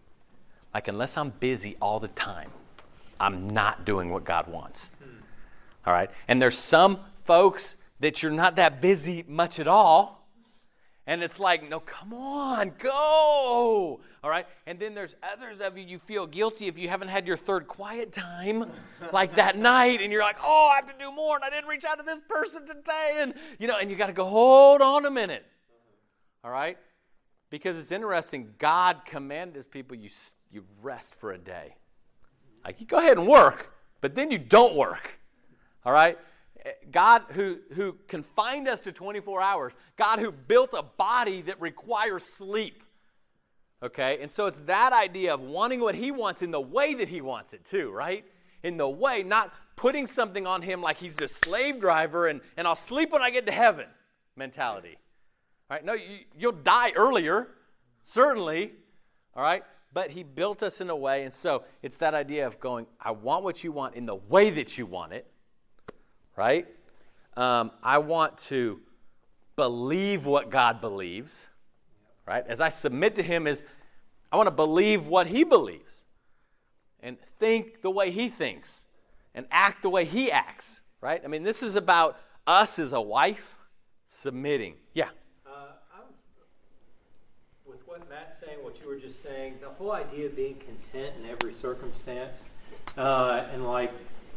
like 0.73 0.89
unless 0.89 1.15
I'm 1.15 1.29
busy 1.29 1.77
all 1.81 2.01
the 2.01 2.09
time, 2.09 2.49
I'm 3.17 3.49
not 3.49 3.85
doing 3.85 4.09
what 4.09 4.25
God 4.25 4.49
wants. 4.49 4.91
Hmm. 5.01 5.21
All 5.85 5.93
right, 5.93 6.11
and 6.27 6.41
there's 6.41 6.57
some 6.57 6.99
folks 7.23 7.77
that 8.01 8.21
you're 8.21 8.33
not 8.33 8.57
that 8.57 8.81
busy 8.81 9.23
much 9.25 9.57
at 9.57 9.67
all, 9.67 10.22
and 11.05 11.21
it's 11.21 11.39
like, 11.39 11.67
no, 11.69 11.79
come 11.79 12.13
on, 12.13 12.71
go. 12.79 13.99
All 14.23 14.29
right. 14.29 14.45
And 14.65 14.79
then 14.79 14.95
there's 14.95 15.15
others 15.21 15.59
of 15.59 15.77
you, 15.77 15.83
you 15.83 15.99
feel 15.99 16.25
guilty 16.25 16.67
if 16.67 16.77
you 16.77 16.87
haven't 16.87 17.09
had 17.09 17.27
your 17.27 17.35
third 17.35 17.67
quiet 17.67 18.13
time, 18.13 18.71
like 19.11 19.35
that 19.35 19.57
night, 19.57 20.01
and 20.01 20.11
you're 20.11 20.21
like, 20.21 20.37
oh, 20.43 20.69
I 20.71 20.75
have 20.77 20.85
to 20.87 20.93
do 20.97 21.11
more, 21.11 21.35
and 21.35 21.43
I 21.43 21.49
didn't 21.49 21.67
reach 21.67 21.83
out 21.83 21.97
to 21.97 22.03
this 22.03 22.19
person 22.29 22.65
today. 22.65 23.17
And, 23.17 23.33
you 23.59 23.67
know, 23.67 23.77
and 23.77 23.89
you 23.89 23.97
got 23.97 24.07
to 24.07 24.13
go, 24.13 24.25
hold 24.25 24.81
on 24.81 25.05
a 25.05 25.11
minute. 25.11 25.45
All 26.43 26.51
right. 26.51 26.77
Because 27.49 27.77
it's 27.77 27.91
interesting, 27.91 28.53
God 28.57 29.01
commanded 29.05 29.57
his 29.57 29.67
people, 29.67 29.95
you, 29.95 30.09
you 30.51 30.63
rest 30.81 31.15
for 31.15 31.33
a 31.33 31.37
day. 31.37 31.75
Like, 32.63 32.79
you 32.79 32.87
go 32.87 32.97
ahead 32.97 33.17
and 33.17 33.27
work, 33.27 33.75
but 33.99 34.15
then 34.15 34.31
you 34.31 34.37
don't 34.37 34.75
work. 34.75 35.19
All 35.85 35.91
right? 35.91 36.17
God 36.91 37.23
who, 37.31 37.57
who 37.73 37.97
confined 38.07 38.67
us 38.67 38.79
to 38.81 38.91
24 38.91 39.41
hours, 39.41 39.73
God 39.97 40.19
who 40.19 40.31
built 40.31 40.73
a 40.73 40.83
body 40.83 41.41
that 41.43 41.59
requires 41.59 42.23
sleep. 42.23 42.83
Okay? 43.81 44.19
And 44.21 44.31
so 44.31 44.45
it's 44.45 44.61
that 44.61 44.93
idea 44.93 45.33
of 45.33 45.41
wanting 45.41 45.81
what 45.81 45.95
He 45.95 46.11
wants 46.11 46.41
in 46.41 46.51
the 46.51 46.61
way 46.61 46.93
that 46.93 47.09
He 47.09 47.19
wants 47.19 47.53
it, 47.53 47.65
too, 47.65 47.91
right? 47.91 48.23
In 48.63 48.77
the 48.77 48.87
way, 48.87 49.23
not 49.23 49.53
putting 49.75 50.07
something 50.07 50.47
on 50.47 50.61
Him 50.61 50.81
like 50.81 50.97
He's 50.97 51.19
a 51.19 51.27
slave 51.27 51.81
driver 51.81 52.27
and, 52.27 52.39
and 52.55 52.65
I'll 52.65 52.77
sleep 52.77 53.11
when 53.11 53.21
I 53.21 53.29
get 53.29 53.45
to 53.47 53.51
heaven 53.51 53.87
mentality. 54.37 54.97
All 55.69 55.75
right? 55.75 55.85
No, 55.85 55.93
you, 55.93 56.19
you'll 56.37 56.53
die 56.53 56.91
earlier, 56.95 57.49
certainly. 58.03 58.71
All 59.35 59.43
right? 59.43 59.63
But 59.91 60.11
He 60.11 60.23
built 60.23 60.63
us 60.63 60.79
in 60.79 60.89
a 60.89 60.95
way. 60.95 61.25
And 61.25 61.33
so 61.33 61.63
it's 61.81 61.97
that 61.97 62.13
idea 62.13 62.47
of 62.47 62.61
going, 62.61 62.87
I 63.01 63.11
want 63.11 63.43
what 63.43 63.65
you 63.65 63.73
want 63.73 63.95
in 63.95 64.05
the 64.05 64.15
way 64.15 64.49
that 64.51 64.77
you 64.77 64.85
want 64.85 65.11
it 65.11 65.27
right? 66.35 66.67
Um, 67.35 67.71
I 67.81 67.97
want 67.97 68.37
to 68.49 68.79
believe 69.55 70.25
what 70.25 70.49
God 70.49 70.81
believes, 70.81 71.47
right? 72.25 72.43
As 72.47 72.59
I 72.59 72.69
submit 72.69 73.15
to 73.15 73.23
Him, 73.23 73.47
is 73.47 73.63
I 74.31 74.37
want 74.37 74.47
to 74.47 74.51
believe 74.51 75.07
what 75.07 75.27
He 75.27 75.43
believes, 75.43 75.95
and 77.01 77.17
think 77.39 77.81
the 77.81 77.91
way 77.91 78.11
He 78.11 78.29
thinks, 78.29 78.85
and 79.35 79.45
act 79.51 79.83
the 79.83 79.89
way 79.89 80.05
He 80.05 80.31
acts, 80.31 80.81
right? 81.01 81.21
I 81.23 81.27
mean, 81.27 81.43
this 81.43 81.63
is 81.63 81.75
about 81.75 82.19
us 82.45 82.79
as 82.79 82.93
a 82.93 83.01
wife 83.01 83.55
submitting. 84.05 84.75
Yeah. 84.93 85.09
Uh, 85.45 85.49
with 87.65 87.87
what 87.87 88.07
Matt's 88.09 88.39
saying, 88.39 88.57
what 88.61 88.79
you 88.81 88.87
were 88.87 88.97
just 88.97 89.23
saying, 89.23 89.55
the 89.61 89.69
whole 89.69 89.91
idea 89.91 90.27
of 90.27 90.35
being 90.35 90.55
content 90.55 91.15
in 91.19 91.29
every 91.29 91.53
circumstance, 91.53 92.43
uh, 92.97 93.45
and 93.51 93.65
like, 93.65 93.91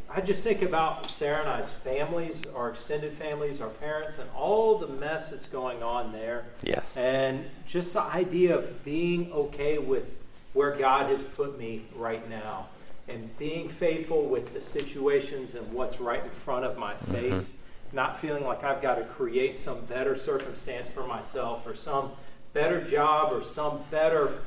I 0.08 0.20
just 0.20 0.42
think 0.42 0.62
about 0.62 1.06
Sarah 1.10 1.40
and 1.40 1.48
I's 1.48 1.70
families, 1.70 2.42
our 2.54 2.70
extended 2.70 3.12
families, 3.14 3.60
our 3.60 3.68
parents, 3.68 4.18
and 4.18 4.28
all 4.30 4.78
the 4.78 4.86
mess 4.86 5.30
that's 5.30 5.46
going 5.46 5.82
on 5.82 6.12
there. 6.12 6.46
Yes. 6.62 6.96
And 6.96 7.44
just 7.66 7.92
the 7.92 8.02
idea 8.02 8.56
of 8.56 8.84
being 8.84 9.32
okay 9.32 9.78
with 9.78 10.04
where 10.52 10.74
God 10.76 11.10
has 11.10 11.22
put 11.22 11.58
me 11.58 11.82
right 11.94 12.28
now 12.30 12.68
and 13.08 13.36
being 13.38 13.68
faithful 13.68 14.24
with 14.24 14.54
the 14.54 14.60
situations 14.60 15.54
and 15.54 15.70
what's 15.72 16.00
right 16.00 16.22
in 16.22 16.30
front 16.30 16.64
of 16.64 16.78
my 16.78 16.94
mm-hmm. 16.94 17.12
face, 17.12 17.56
not 17.92 18.18
feeling 18.20 18.44
like 18.44 18.64
I've 18.64 18.82
got 18.82 18.96
to 18.96 19.04
create 19.04 19.58
some 19.58 19.84
better 19.86 20.16
circumstance 20.16 20.88
for 20.88 21.06
myself 21.06 21.66
or 21.66 21.74
some 21.74 22.12
better 22.52 22.82
job 22.82 23.32
or 23.32 23.42
some 23.42 23.80
better 23.90 24.38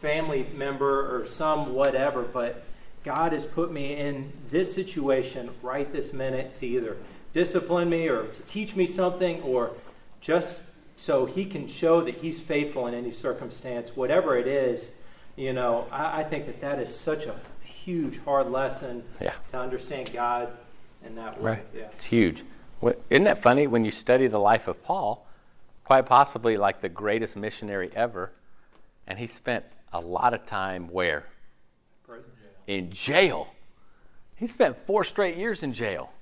family 0.00 0.46
member 0.54 1.14
or 1.14 1.26
some 1.26 1.74
whatever, 1.74 2.22
but 2.22 2.64
God 3.04 3.32
has 3.32 3.46
put 3.46 3.72
me 3.72 3.96
in 3.96 4.32
this 4.48 4.72
situation 4.74 5.50
right 5.62 5.90
this 5.92 6.12
minute 6.12 6.54
to 6.56 6.66
either 6.66 6.96
discipline 7.32 7.88
me 7.88 8.08
or 8.08 8.26
to 8.26 8.40
teach 8.42 8.76
me 8.76 8.86
something 8.86 9.40
or 9.42 9.70
just 10.20 10.60
so 10.96 11.24
he 11.24 11.44
can 11.46 11.66
show 11.66 12.02
that 12.02 12.16
he's 12.16 12.40
faithful 12.40 12.86
in 12.86 12.94
any 12.94 13.12
circumstance, 13.12 13.96
whatever 13.96 14.36
it 14.36 14.46
is. 14.46 14.92
You 15.36 15.52
know, 15.54 15.86
I, 15.90 16.20
I 16.20 16.24
think 16.24 16.44
that 16.46 16.60
that 16.60 16.78
is 16.78 16.94
such 16.94 17.24
a 17.24 17.34
huge, 17.62 18.18
hard 18.24 18.50
lesson 18.50 19.02
Yeah. 19.20 19.32
to 19.48 19.58
understand 19.58 20.12
God 20.12 20.50
in 21.04 21.14
that 21.14 21.40
way. 21.40 21.52
Right. 21.52 21.66
Yeah. 21.74 21.88
It's 21.94 22.04
huge. 22.04 22.44
What, 22.80 23.00
isn't 23.08 23.24
that 23.24 23.40
funny 23.40 23.66
when 23.66 23.84
you 23.84 23.90
study 23.90 24.26
the 24.26 24.38
life 24.38 24.68
of 24.68 24.82
Paul? 24.82 25.26
Quite 25.84 26.04
possibly 26.06 26.56
like 26.58 26.80
the 26.80 26.88
greatest 26.90 27.36
missionary 27.36 27.90
ever. 27.94 28.32
And 29.06 29.18
he 29.18 29.26
spent 29.26 29.64
a 29.92 30.00
lot 30.00 30.34
of 30.34 30.44
time 30.44 30.88
where? 30.88 31.24
In 32.70 32.92
jail. 32.92 33.52
He 34.36 34.46
spent 34.46 34.76
four 34.86 35.02
straight 35.02 35.36
years 35.36 35.64
in 35.64 35.72
jail. 35.72 36.12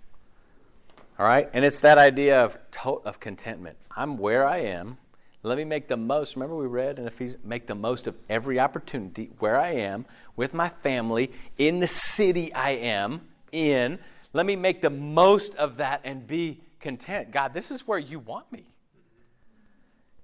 All 1.19 1.27
right? 1.27 1.51
And 1.53 1.63
it's 1.63 1.81
that 1.81 1.99
idea 1.99 2.43
of, 2.43 2.57
of 3.05 3.21
contentment. 3.21 3.77
I'm 3.95 4.17
where 4.17 4.49
I 4.49 4.61
am. 4.61 4.97
Let 5.43 5.59
me 5.59 5.65
make 5.65 5.89
the 5.89 5.99
most. 5.99 6.37
Remember, 6.37 6.57
we 6.57 6.67
read 6.67 6.99
in 6.99 7.07
Ephesians 7.07 7.45
make 7.45 7.67
the 7.67 7.75
most 7.75 8.07
of 8.07 8.15
every 8.31 8.59
opportunity 8.59 9.31
where 9.41 9.59
I 9.59 9.73
am, 9.73 10.07
with 10.37 10.55
my 10.55 10.71
family, 10.71 11.33
in 11.59 11.81
the 11.81 11.87
city 11.87 12.51
I 12.55 12.71
am 12.71 13.29
in. 13.53 13.99
Let 14.33 14.47
me 14.47 14.57
make 14.57 14.81
the 14.81 14.89
most 14.89 15.55
of 15.57 15.77
that 15.77 16.01
and 16.03 16.27
be 16.27 16.61
content. 16.81 17.31
God, 17.31 17.53
this 17.53 17.71
is 17.71 17.87
where 17.87 17.99
you 17.99 18.21
want 18.21 18.51
me. 18.51 18.65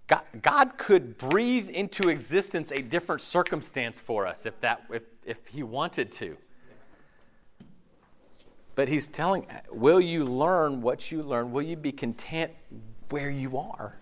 God, 0.07 0.23
God 0.43 0.77
could 0.77 1.17
breathe 1.17 1.71
into 1.71 2.09
existence 2.09 2.71
a 2.71 2.83
different 2.83 3.23
circumstance 3.23 3.99
for 3.99 4.27
us 4.27 4.45
if, 4.45 4.59
that, 4.61 4.83
if, 4.91 5.03
if 5.25 5.47
He 5.47 5.63
wanted 5.63 6.13
to. 6.13 6.37
But 8.75 8.89
He's 8.89 9.07
telling, 9.07 9.47
will 9.71 10.01
you 10.01 10.25
learn 10.25 10.83
what 10.83 11.11
you 11.11 11.23
learn? 11.23 11.53
Will 11.53 11.63
you 11.63 11.77
be 11.77 11.93
content 11.93 12.53
where 13.09 13.31
you 13.31 13.57
are? 13.57 13.97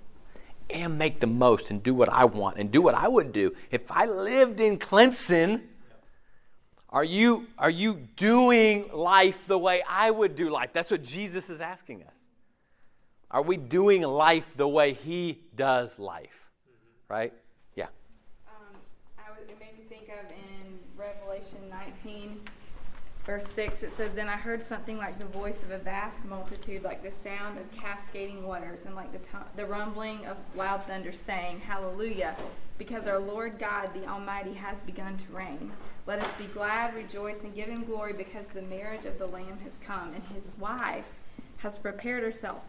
And 0.70 0.98
make 0.98 1.20
the 1.20 1.26
most 1.26 1.70
and 1.70 1.82
do 1.82 1.94
what 1.94 2.08
I 2.08 2.24
want 2.24 2.56
and 2.56 2.70
do 2.70 2.80
what 2.80 2.94
I 2.94 3.06
would 3.06 3.32
do. 3.32 3.54
If 3.70 3.90
I 3.90 4.06
lived 4.06 4.58
in 4.58 4.78
Clemson, 4.78 5.62
are 6.88 7.04
you, 7.04 7.46
are 7.58 7.70
you 7.70 7.94
doing 8.16 8.88
life 8.92 9.46
the 9.46 9.58
way 9.58 9.82
I 9.88 10.10
would 10.10 10.34
do 10.34 10.50
life? 10.50 10.70
That's 10.72 10.90
what 10.90 11.02
Jesus 11.02 11.48
is 11.48 11.60
asking 11.60 12.02
us. 12.02 12.21
Are 13.32 13.40
we 13.40 13.56
doing 13.56 14.02
life 14.02 14.46
the 14.56 14.68
way 14.68 14.92
He 14.92 15.40
does 15.56 15.98
life? 15.98 16.50
Right? 17.08 17.32
Yeah. 17.76 17.86
Um, 18.46 18.76
was, 19.30 19.48
it 19.48 19.58
made 19.58 19.78
me 19.78 19.84
think 19.88 20.10
of 20.10 20.30
in 20.30 20.78
Revelation 20.98 21.58
19, 21.70 22.40
verse 23.24 23.46
6, 23.54 23.84
it 23.84 23.96
says, 23.96 24.12
Then 24.12 24.28
I 24.28 24.36
heard 24.36 24.62
something 24.62 24.98
like 24.98 25.18
the 25.18 25.24
voice 25.24 25.62
of 25.62 25.70
a 25.70 25.78
vast 25.78 26.26
multitude, 26.26 26.82
like 26.82 27.02
the 27.02 27.10
sound 27.10 27.58
of 27.58 27.72
cascading 27.72 28.46
waters, 28.46 28.80
and 28.84 28.94
like 28.94 29.12
the, 29.12 29.18
to- 29.18 29.46
the 29.56 29.64
rumbling 29.64 30.26
of 30.26 30.36
loud 30.54 30.84
thunder, 30.86 31.14
saying, 31.14 31.60
Hallelujah, 31.60 32.36
because 32.76 33.06
our 33.06 33.18
Lord 33.18 33.58
God, 33.58 33.94
the 33.94 34.06
Almighty, 34.06 34.52
has 34.52 34.82
begun 34.82 35.16
to 35.16 35.32
reign. 35.32 35.72
Let 36.06 36.22
us 36.22 36.32
be 36.34 36.46
glad, 36.48 36.94
rejoice, 36.94 37.40
and 37.44 37.54
give 37.54 37.70
him 37.70 37.84
glory, 37.84 38.12
because 38.12 38.48
the 38.48 38.60
marriage 38.60 39.06
of 39.06 39.18
the 39.18 39.26
Lamb 39.26 39.58
has 39.64 39.78
come, 39.82 40.12
and 40.12 40.22
his 40.34 40.48
wife 40.58 41.08
has 41.58 41.78
prepared 41.78 42.24
herself. 42.24 42.60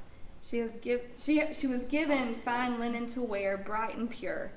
She, 0.45 0.57
has 0.59 0.71
give, 0.81 1.01
she, 1.17 1.41
she 1.53 1.67
was 1.67 1.83
given 1.83 2.35
fine 2.43 2.79
linen 2.79 3.07
to 3.07 3.21
wear, 3.21 3.57
bright 3.57 3.95
and 3.97 4.09
pure. 4.09 4.51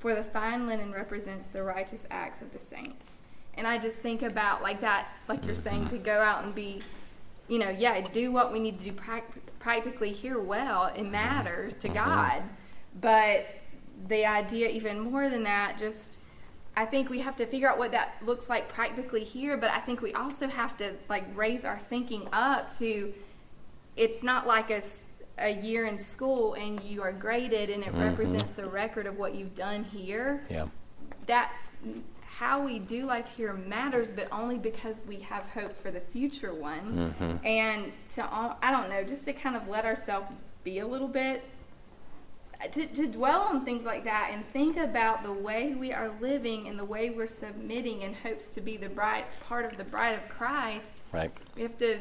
For 0.00 0.14
the 0.14 0.24
fine 0.24 0.66
linen 0.66 0.92
represents 0.92 1.46
the 1.46 1.62
righteous 1.62 2.04
acts 2.10 2.40
of 2.42 2.52
the 2.52 2.58
saints. 2.58 3.18
And 3.54 3.66
I 3.66 3.78
just 3.78 3.96
think 3.96 4.22
about 4.22 4.62
like 4.62 4.80
that, 4.80 5.08
like 5.28 5.44
you're 5.46 5.54
saying, 5.54 5.88
to 5.90 5.98
go 5.98 6.18
out 6.20 6.44
and 6.44 6.54
be, 6.54 6.82
you 7.48 7.58
know, 7.58 7.70
yeah, 7.70 8.00
do 8.08 8.30
what 8.30 8.52
we 8.52 8.58
need 8.60 8.78
to 8.78 8.84
do 8.84 8.92
prac- 8.92 9.36
practically 9.58 10.12
here 10.12 10.38
well, 10.40 10.86
it 10.86 10.98
Mm-hmm. 11.02 11.10
matters 11.12 11.74
to 11.76 11.88
God. 11.88 12.42
But 13.00 13.46
the 14.08 14.26
idea, 14.26 14.68
even 14.68 15.00
more 15.00 15.28
than 15.28 15.42
that, 15.44 15.78
just 15.78 16.18
I 16.76 16.84
think 16.86 17.10
we 17.10 17.18
have 17.20 17.36
to 17.36 17.46
figure 17.46 17.68
out 17.68 17.78
what 17.78 17.90
that 17.92 18.14
looks 18.22 18.48
like 18.48 18.68
practically 18.68 19.24
here. 19.24 19.56
But 19.56 19.70
I 19.70 19.80
think 19.80 20.00
we 20.00 20.12
also 20.14 20.46
have 20.48 20.76
to 20.78 20.94
like 21.08 21.24
raise 21.36 21.64
our 21.64 21.78
thinking 21.78 22.28
up 22.32 22.76
to 22.78 23.12
it's 23.96 24.22
not 24.22 24.46
like 24.46 24.70
a, 24.70 24.76
s- 24.76 25.02
a 25.40 25.54
year 25.60 25.86
in 25.86 25.98
school 25.98 26.54
and 26.54 26.82
you 26.82 27.02
are 27.02 27.12
graded 27.12 27.70
and 27.70 27.82
it 27.82 27.92
represents 27.94 28.52
the 28.52 28.66
record 28.66 29.06
of 29.06 29.16
what 29.16 29.34
you've 29.34 29.54
done 29.54 29.84
here 29.84 30.44
Yeah. 30.48 30.66
that 31.26 31.52
how 32.26 32.62
we 32.62 32.78
do 32.78 33.04
life 33.04 33.28
here 33.36 33.52
matters, 33.52 34.12
but 34.12 34.28
only 34.30 34.58
because 34.58 35.00
we 35.08 35.16
have 35.16 35.44
hope 35.46 35.76
for 35.76 35.90
the 35.90 36.00
future 36.00 36.54
one. 36.54 37.14
Mm-hmm. 37.18 37.46
And 37.46 37.92
to, 38.10 38.28
all, 38.30 38.56
I 38.62 38.70
don't 38.70 38.88
know, 38.88 39.02
just 39.02 39.24
to 39.24 39.32
kind 39.32 39.56
of 39.56 39.66
let 39.66 39.84
ourselves 39.84 40.28
be 40.62 40.78
a 40.78 40.86
little 40.86 41.08
bit, 41.08 41.42
to, 42.72 42.86
to 42.86 43.06
dwell 43.06 43.42
on 43.42 43.64
things 43.64 43.84
like 43.84 44.04
that 44.04 44.30
and 44.32 44.46
think 44.48 44.76
about 44.76 45.24
the 45.24 45.32
way 45.32 45.74
we 45.74 45.92
are 45.92 46.12
living 46.20 46.68
and 46.68 46.78
the 46.78 46.84
way 46.84 47.10
we're 47.10 47.26
submitting 47.26 48.02
in 48.02 48.14
hopes 48.14 48.46
to 48.48 48.60
be 48.60 48.76
the 48.76 48.88
bride, 48.88 49.24
part 49.48 49.64
of 49.64 49.76
the 49.76 49.84
bride 49.84 50.12
of 50.12 50.28
Christ. 50.28 51.00
Right. 51.12 51.32
We 51.56 51.62
have 51.62 51.76
to, 51.78 51.98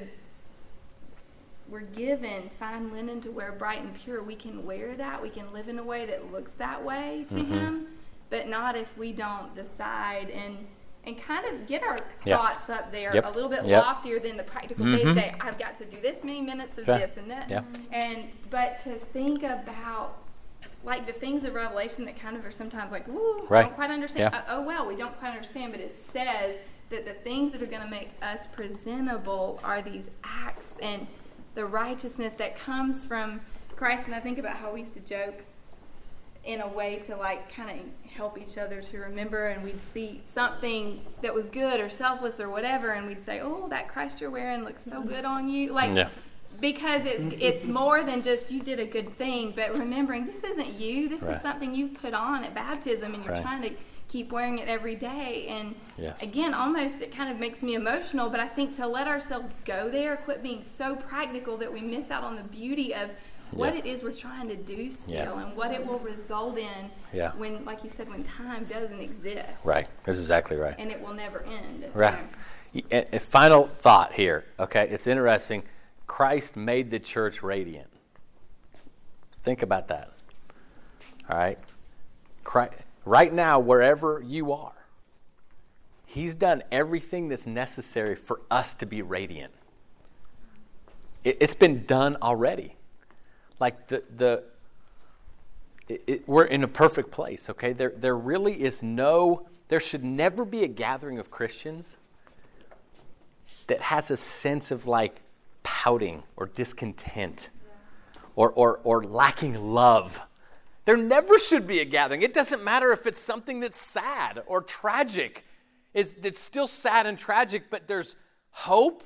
we're 1.78 1.86
given 1.96 2.50
fine 2.60 2.92
linen 2.92 3.22
to 3.22 3.30
wear 3.30 3.52
bright 3.52 3.82
and 3.82 3.94
pure. 3.96 4.24
We 4.24 4.36
can 4.36 4.66
wear 4.66 4.96
that. 4.96 5.22
We 5.22 5.30
can 5.30 5.52
live 5.54 5.68
in 5.70 5.78
a 5.78 5.84
way 5.84 6.06
that 6.08 6.32
looks 6.32 6.54
that 6.54 6.84
way 6.84 7.26
to 7.30 7.36
Mm-hmm. 7.36 7.54
Him, 7.54 7.88
but 8.32 8.48
not 8.50 8.76
if 8.76 8.98
we 8.98 9.12
don't 9.14 9.54
decide 9.56 10.30
and 10.32 10.58
and 11.06 11.18
kind 11.22 11.46
of 11.46 11.68
get 11.68 11.84
our 11.84 12.00
Yeah. 12.26 12.36
thoughts 12.38 12.70
up 12.70 12.92
there 12.92 13.14
Yep. 13.16 13.26
a 13.26 13.30
little 13.30 13.50
bit 13.50 13.66
Yep. 13.66 13.82
loftier 13.82 14.20
than 14.20 14.36
the 14.36 14.44
practical 14.44 14.84
day 14.86 15.04
to 15.06 15.14
day. 15.14 15.34
I've 15.40 15.58
got 15.58 15.78
to 15.78 15.86
do 15.86 16.02
this 16.02 16.22
many 16.22 16.42
minutes 16.42 16.78
of 16.78 16.86
Yeah. 16.86 16.98
this 16.98 17.16
and 17.16 17.32
that, 17.32 17.50
Yeah. 17.50 17.62
and 17.94 18.26
but 18.50 18.80
to 18.80 18.96
think 19.14 19.44
about 19.44 20.18
like 20.84 21.06
the 21.08 21.14
things 21.14 21.44
of 21.46 21.54
Revelation 21.54 22.04
that 22.06 22.20
kind 22.20 22.36
of 22.36 22.44
are 22.46 22.52
sometimes 22.52 22.92
like, 22.92 23.08
ooh, 23.08 23.46
Right. 23.50 23.62
don't 23.64 23.76
quite 23.76 23.90
understand. 23.92 24.32
Yeah. 24.34 24.40
Uh, 24.40 24.44
oh 24.58 24.62
well, 24.64 24.86
we 24.86 24.96
don't 24.98 25.18
quite 25.20 25.30
understand, 25.32 25.72
but 25.72 25.80
it 25.82 25.96
says 26.12 26.56
that 26.90 27.06
the 27.06 27.14
things 27.14 27.52
that 27.54 27.62
are 27.62 27.66
going 27.68 27.82
to 27.84 27.88
make 27.90 28.10
us 28.22 28.48
presentable 28.48 29.60
are 29.64 29.82
these 29.82 30.06
acts 30.26 30.68
and 30.82 31.08
the 31.58 31.66
righteousness 31.66 32.36
that 32.38 32.56
comes 32.56 33.04
from 33.04 33.42
Christ. 33.76 34.06
And 34.06 34.14
I 34.14 34.20
think 34.20 34.38
about 34.38 34.56
how 34.58 34.72
we 34.72 34.82
used 34.82 34.94
to 34.94 35.00
joke 35.00 35.42
in 36.46 36.62
a 36.62 36.68
way 36.68 36.98
to 36.98 37.16
like 37.18 37.52
kind 37.52 37.80
of 37.80 38.12
help 38.12 38.40
each 38.40 38.60
other 38.60 38.80
to 38.80 39.00
remember 39.00 39.48
and 39.48 39.64
we'd 39.64 39.82
see 39.92 40.22
something 40.34 41.02
that 41.24 41.34
was 41.34 41.50
good 41.50 41.80
or 41.82 41.90
selfless 41.90 42.40
or 42.40 42.48
whatever 42.50 42.92
and 42.92 43.06
we'd 43.06 43.22
say 43.26 43.42
oh 43.42 43.68
that 43.70 43.90
christ 43.90 44.22
you're 44.22 44.30
wearing 44.30 44.64
looks 44.64 44.86
so 44.86 45.04
good 45.04 45.26
on 45.26 45.50
you 45.50 45.74
like 45.74 45.94
Yeah. 45.94 46.08
because 46.62 47.02
it's 47.04 47.36
it's 47.42 47.66
more 47.66 48.02
than 48.06 48.22
just 48.22 48.50
you 48.50 48.62
did 48.62 48.80
a 48.80 48.86
good 48.86 49.18
thing 49.18 49.52
but 49.58 49.78
remembering 49.78 50.26
this 50.26 50.42
isn't 50.42 50.76
you 50.76 51.10
this 51.10 51.22
Right. 51.22 51.36
is 51.36 51.42
something 51.42 51.76
you've 51.76 51.96
put 51.96 52.14
on 52.14 52.46
at 52.46 52.54
baptism 52.56 53.14
and 53.14 53.26
you're 53.26 53.34
Right. 53.34 53.42
trying 53.44 53.64
to 53.64 53.72
keep 54.18 54.32
wearing 54.32 54.58
it 54.58 54.68
every 54.68 54.96
day 54.96 55.46
and 55.48 55.76
Yes. 55.96 56.24
again 56.24 56.52
almost 56.56 57.02
it 57.02 57.12
kind 57.16 57.30
of 57.32 57.40
makes 57.40 57.62
me 57.62 57.76
emotional 57.76 58.32
but 58.32 58.40
i 58.40 58.48
think 58.48 58.76
to 58.78 58.88
let 58.88 59.08
ourselves 59.08 59.52
go 59.64 59.90
there 59.90 60.18
quit 60.18 60.42
being 60.42 60.64
so 60.64 60.96
practical 60.96 61.56
that 61.58 61.72
we 61.72 61.82
miss 61.82 62.10
out 62.10 62.24
on 62.24 62.36
the 62.36 62.42
beauty 62.42 62.96
of 62.96 63.12
what 63.52 63.74
Yeah. 63.76 63.80
it 63.82 63.86
is 63.86 64.02
we're 64.02 64.14
trying 64.14 64.48
to 64.48 64.56
do 64.56 64.92
still 64.92 65.14
Yeah. 65.14 65.40
and 65.44 65.56
what 65.56 65.72
it 65.72 65.86
will 65.86 66.00
result 66.00 66.58
in 66.58 66.90
Yeah. 67.14 67.32
when 67.38 67.64
like 67.64 67.84
you 67.84 67.92
said 67.92 68.10
when 68.10 68.24
time 68.24 68.66
doesn't 68.66 69.00
exist 69.00 69.54
Right. 69.64 69.88
That's 70.04 70.20
exactly 70.20 70.58
right. 70.58 70.74
and 70.80 70.92
it 70.92 71.00
will 71.00 71.14
never 71.14 71.44
end 71.44 71.86
Right. 71.94 72.18
A, 72.92 73.16
a 73.18 73.20
final 73.20 73.68
thought 73.68 74.14
here. 74.14 74.46
Okay, 74.60 74.88
it's 74.90 75.06
interesting. 75.08 75.62
Christ 76.08 76.56
made 76.56 76.90
the 76.90 77.00
church 77.00 77.42
radiant. 77.44 77.90
Think 79.44 79.62
about 79.62 79.88
that. 79.90 80.12
All 81.30 81.38
right. 81.38 81.58
Christ, 82.44 82.74
right 83.10 83.34
now, 83.34 83.60
wherever 83.60 84.22
you 84.26 84.52
are, 84.52 84.74
He's 86.10 86.36
done 86.36 86.64
everything 86.72 87.28
that's 87.28 87.46
necessary 87.46 88.16
for 88.16 88.40
us 88.50 88.74
to 88.76 88.86
be 88.86 89.02
radiant. 89.02 89.54
It, 91.26 91.38
it's 91.42 91.54
been 91.54 91.86
done 91.86 92.16
already. 92.22 92.76
Like 93.60 93.88
the 93.88 94.04
the. 94.16 94.44
It, 95.90 96.04
it, 96.08 96.28
we're 96.28 96.46
in 96.46 96.64
a 96.64 96.68
perfect 96.68 97.12
place. 97.12 97.50
Okay, 97.50 97.74
there 97.74 97.92
there 97.96 98.16
really 98.16 98.54
is 98.54 98.82
no. 98.82 99.48
There 99.68 99.82
should 99.82 100.06
never 100.06 100.46
be 100.46 100.64
a 100.64 100.68
gathering 100.68 101.20
of 101.20 101.30
Christians 101.30 101.98
that 103.68 103.82
has 103.82 104.10
a 104.10 104.18
sense 104.18 104.72
of 104.72 104.88
like 104.88 105.18
pouting 105.64 106.24
or 106.38 106.46
discontent 106.46 107.50
or, 108.38 108.52
or, 108.52 108.80
or 108.86 109.04
lacking 109.04 109.56
love. 109.74 110.22
There 110.88 110.96
never 110.96 111.38
should 111.38 111.68
be 111.68 111.82
a 111.82 111.86
gathering. 111.86 112.22
It 112.22 112.34
doesn't 112.34 112.64
matter 112.64 112.94
if 112.94 113.06
it's 113.06 113.20
something 113.20 113.60
that's 113.60 113.78
sad 113.78 114.42
or 114.48 114.62
tragic. 114.62 115.44
It's, 115.94 116.16
it's 116.24 116.40
still 116.40 116.66
sad 116.66 117.06
and 117.06 117.20
tragic, 117.20 117.64
but 117.70 117.90
there's 117.90 118.16
hope, 118.52 119.04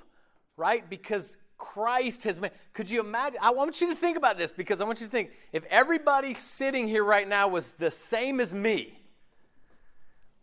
right? 0.58 0.88
Because 0.88 1.38
Christ 1.58 2.22
has 2.26 2.40
made. 2.40 2.52
Could 2.74 2.92
you 2.92 3.00
imagine? 3.00 3.40
I 3.42 3.50
want 3.50 3.82
you 3.82 3.90
to 3.90 3.96
think 3.96 4.16
about 4.16 4.38
this 4.38 4.52
because 4.52 4.80
I 4.80 4.84
want 4.84 5.02
you 5.02 5.08
to 5.08 5.12
think 5.12 5.32
if 5.54 5.64
everybody 5.72 6.36
sitting 6.36 6.88
here 6.88 7.04
right 7.04 7.28
now 7.28 7.48
was 7.48 7.72
the 7.72 7.90
same 7.90 8.40
as 8.40 8.54
me, 8.54 9.02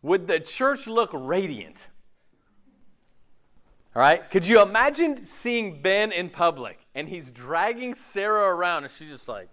would 0.02 0.26
the 0.26 0.40
church 0.40 0.88
look 0.88 1.10
radiant? 1.12 1.76
All 3.94 4.02
right? 4.02 4.28
Could 4.28 4.44
you 4.44 4.60
imagine 4.60 5.24
seeing 5.24 5.82
Ben 5.82 6.10
in 6.10 6.30
public 6.30 6.80
and 6.96 7.08
he's 7.08 7.30
dragging 7.30 7.94
Sarah 7.94 8.52
around 8.56 8.82
and 8.82 8.92
she's 8.92 9.08
just 9.08 9.28
like, 9.28 9.48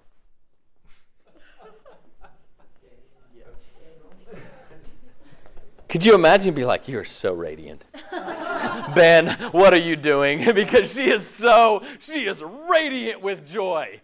Could 5.96 6.06
you 6.06 6.14
imagine 6.14 6.54
be 6.54 6.66
like, 6.66 6.90
You're 6.90 7.06
so 7.06 7.32
radiant? 7.32 7.86
ben, 8.12 9.30
what 9.54 9.74
are 9.74 9.78
you 9.78 9.96
doing? 9.96 10.40
because 10.54 10.94
she 10.94 11.10
is 11.10 11.26
so, 11.26 11.84
she 12.02 12.26
is 12.26 12.44
radiant 12.70 13.22
with 13.22 13.48
joy. 13.48 14.02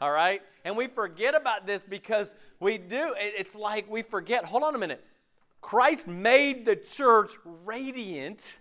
All 0.00 0.10
right? 0.10 0.40
And 0.64 0.74
we 0.74 0.86
forget 0.86 1.34
about 1.34 1.66
this 1.66 1.84
because 1.84 2.34
we 2.60 2.78
do. 2.78 3.14
It's 3.18 3.54
like 3.54 3.90
we 3.90 4.00
forget. 4.00 4.46
Hold 4.46 4.62
on 4.62 4.74
a 4.74 4.78
minute. 4.78 5.04
Christ 5.60 6.08
made 6.08 6.64
the 6.64 6.76
church 6.76 7.32
radiant, 7.44 8.54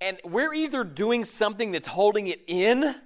and 0.00 0.18
we're 0.24 0.54
either 0.54 0.82
doing 0.82 1.22
something 1.22 1.70
that's 1.70 1.86
holding 1.86 2.26
it 2.26 2.42
in 2.48 2.96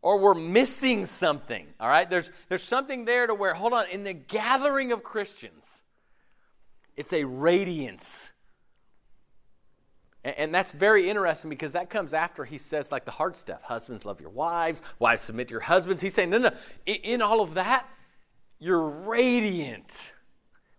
or 0.00 0.20
we're 0.20 0.34
missing 0.34 1.06
something. 1.06 1.66
All 1.80 1.88
right? 1.88 2.08
There's, 2.08 2.30
there's 2.48 2.62
something 2.62 3.04
there 3.04 3.26
to 3.26 3.34
where, 3.34 3.52
hold 3.52 3.72
on, 3.72 3.88
in 3.88 4.04
the 4.04 4.14
gathering 4.14 4.92
of 4.92 5.02
Christians, 5.02 5.82
it's 7.00 7.14
a 7.14 7.24
radiance. 7.24 8.30
And, 10.22 10.54
that's 10.54 10.70
very 10.70 11.08
interesting 11.08 11.48
because 11.48 11.72
that 11.72 11.88
comes 11.88 12.12
after 12.12 12.44
he 12.44 12.58
says, 12.58 12.92
like 12.92 13.06
the 13.06 13.10
hard 13.10 13.34
stuff 13.36 13.62
husbands, 13.62 14.04
love 14.04 14.20
your 14.20 14.28
wives, 14.28 14.82
wives, 14.98 15.22
submit 15.22 15.48
to 15.48 15.52
your 15.52 15.62
husbands. 15.62 16.02
He's 16.02 16.12
saying, 16.12 16.28
no, 16.28 16.36
no, 16.36 16.50
in, 16.84 17.22
all 17.22 17.40
of 17.40 17.54
that, 17.54 17.88
you're 18.58 18.86
radiant. 18.86 20.12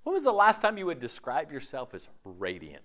When 0.03 0.13
was 0.13 0.23
the 0.23 0.31
last 0.31 0.61
time 0.61 0.77
you 0.77 0.85
would 0.85 0.99
describe 0.99 1.51
yourself 1.51 1.95
as 1.95 2.07
radiant? 2.23 2.83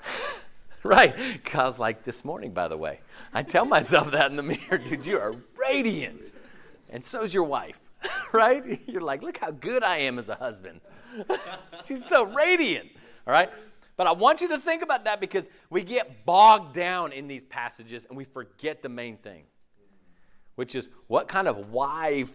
right. 0.82 1.44
Kyle's 1.44 1.78
like, 1.78 2.04
this 2.04 2.24
morning, 2.24 2.52
by 2.54 2.68
the 2.68 2.78
way. 2.78 3.00
I 3.34 3.42
tell 3.42 3.66
myself 3.66 4.12
that 4.12 4.30
in 4.30 4.38
the 4.38 4.42
mirror, 4.42 4.78
dude, 4.78 5.04
you 5.04 5.18
are 5.18 5.34
radiant. 5.60 6.22
And 6.88 7.04
so's 7.04 7.34
your 7.34 7.44
wife, 7.44 7.78
right? 8.32 8.80
You're 8.86 9.02
like, 9.02 9.22
look 9.22 9.38
how 9.38 9.50
good 9.50 9.82
I 9.82 9.98
am 9.98 10.18
as 10.18 10.28
a 10.28 10.34
husband. 10.34 10.80
She's 11.86 12.04
so 12.04 12.26
radiant, 12.26 12.88
all 13.26 13.32
right? 13.32 13.50
But 13.96 14.06
I 14.06 14.12
want 14.12 14.40
you 14.40 14.48
to 14.48 14.58
think 14.58 14.82
about 14.82 15.04
that 15.04 15.20
because 15.20 15.48
we 15.70 15.82
get 15.82 16.26
bogged 16.26 16.74
down 16.74 17.12
in 17.12 17.28
these 17.28 17.44
passages 17.44 18.04
and 18.06 18.16
we 18.16 18.24
forget 18.24 18.82
the 18.82 18.88
main 18.88 19.16
thing, 19.16 19.44
which 20.56 20.74
is 20.74 20.90
what 21.06 21.28
kind 21.28 21.48
of 21.48 21.70
wife 21.70 22.30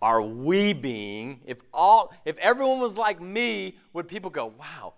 are 0.00 0.22
we 0.22 0.72
being? 0.72 1.40
If 1.46 1.58
all 1.72 2.12
if 2.24 2.36
everyone 2.38 2.78
was 2.78 2.96
like 2.96 3.20
me, 3.20 3.78
would 3.92 4.06
people 4.06 4.30
go, 4.30 4.52
"Wow, 4.58 4.94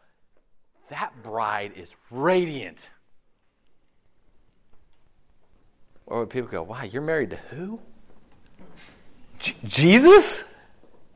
that 0.89 1.23
bride 1.23 1.73
is 1.77 1.95
radiant?" 2.11 2.91
Or 6.07 6.21
would 6.21 6.31
people 6.31 6.49
go, 6.49 6.63
"Wow, 6.63 6.83
you're 6.83 7.03
married 7.03 7.31
to 7.31 7.37
who?" 7.37 7.81
J- 9.39 9.57
Jesus? 9.65 10.45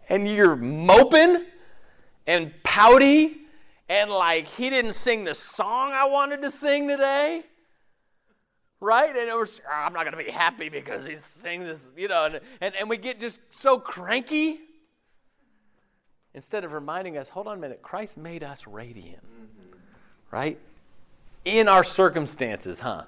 And 0.09 0.27
you're 0.27 0.57
moping 0.57 1.45
and 2.27 2.53
pouty 2.63 3.41
and 3.89 4.09
like 4.09 4.47
he 4.47 4.71
didn't 4.71 4.93
sing 4.93 5.25
the 5.25 5.35
song 5.35 5.91
I 5.93 6.05
wanted 6.05 6.43
to 6.43 6.51
sing 6.51 6.87
today? 6.87 7.43
Right? 8.81 9.15
And 9.15 9.29
was, 9.39 9.61
"Oh, 9.69 9.73
I'm 9.73 9.93
not 9.93 10.05
going 10.05 10.17
to 10.17 10.25
be 10.25 10.31
happy 10.31 10.69
because 10.69 11.05
he's 11.05 11.25
singing 11.25 11.67
this, 11.67 11.91
you 11.97 12.09
know, 12.09 12.27
and, 12.27 12.41
and, 12.61 12.75
and 12.77 12.89
we 12.89 12.97
get 12.97 13.21
just 13.21 13.41
so 13.51 13.79
cranky. 13.79 14.61
Instead 16.33 16.65
of 16.65 16.73
reminding 16.73 17.19
us, 17.19 17.29
hold 17.29 17.49
on 17.49 17.59
a 17.59 17.61
minute, 17.61 17.83
Christ 17.83 18.17
made 18.17 18.45
us 18.45 18.67
radiant, 18.67 19.25
mm-hmm. 19.25 19.77
right? 20.31 20.59
In 21.45 21.67
our 21.67 21.83
circumstances, 21.83 22.79
huh? 22.79 23.03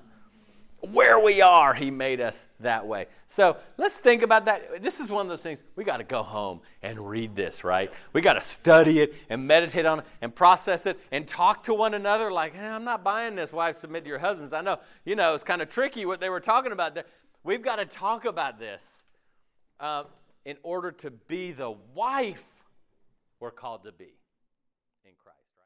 Where 0.90 1.18
we 1.18 1.40
are, 1.40 1.72
He 1.74 1.90
made 1.90 2.20
us 2.20 2.46
that 2.60 2.86
way. 2.86 3.06
So 3.26 3.56
let's 3.76 3.94
think 3.94 4.22
about 4.22 4.44
that. 4.46 4.82
This 4.82 4.98
is 4.98 5.10
one 5.10 5.24
of 5.24 5.30
those 5.30 5.42
things 5.42 5.62
we 5.76 5.84
got 5.84 5.98
to 5.98 6.04
go 6.04 6.22
home 6.22 6.60
and 6.82 7.08
read 7.08 7.36
this, 7.36 7.62
right? 7.62 7.92
We 8.12 8.20
got 8.20 8.34
to 8.34 8.40
study 8.40 9.00
it 9.00 9.14
and 9.30 9.46
meditate 9.46 9.86
on 9.86 10.00
it 10.00 10.06
and 10.20 10.34
process 10.34 10.86
it 10.86 10.98
and 11.12 11.26
talk 11.26 11.62
to 11.64 11.74
one 11.74 11.94
another 11.94 12.32
like, 12.32 12.54
hey, 12.54 12.66
I'm 12.66 12.84
not 12.84 13.04
buying 13.04 13.36
this. 13.36 13.52
Wives, 13.52 13.78
submit 13.78 14.04
to 14.04 14.08
your 14.10 14.18
husbands. 14.18 14.52
I 14.52 14.60
know, 14.60 14.80
you 15.04 15.14
know, 15.14 15.34
it's 15.34 15.44
kind 15.44 15.62
of 15.62 15.70
tricky 15.70 16.04
what 16.04 16.20
they 16.20 16.30
were 16.30 16.40
talking 16.40 16.72
about 16.72 16.94
there. 16.94 17.04
We've 17.44 17.62
got 17.62 17.76
to 17.76 17.84
talk 17.84 18.24
about 18.24 18.58
this 18.58 19.04
uh, 19.78 20.04
in 20.44 20.56
order 20.62 20.90
to 20.90 21.10
be 21.10 21.52
the 21.52 21.74
wife 21.94 22.44
we're 23.38 23.50
called 23.50 23.84
to 23.84 23.92
be. 23.92 24.14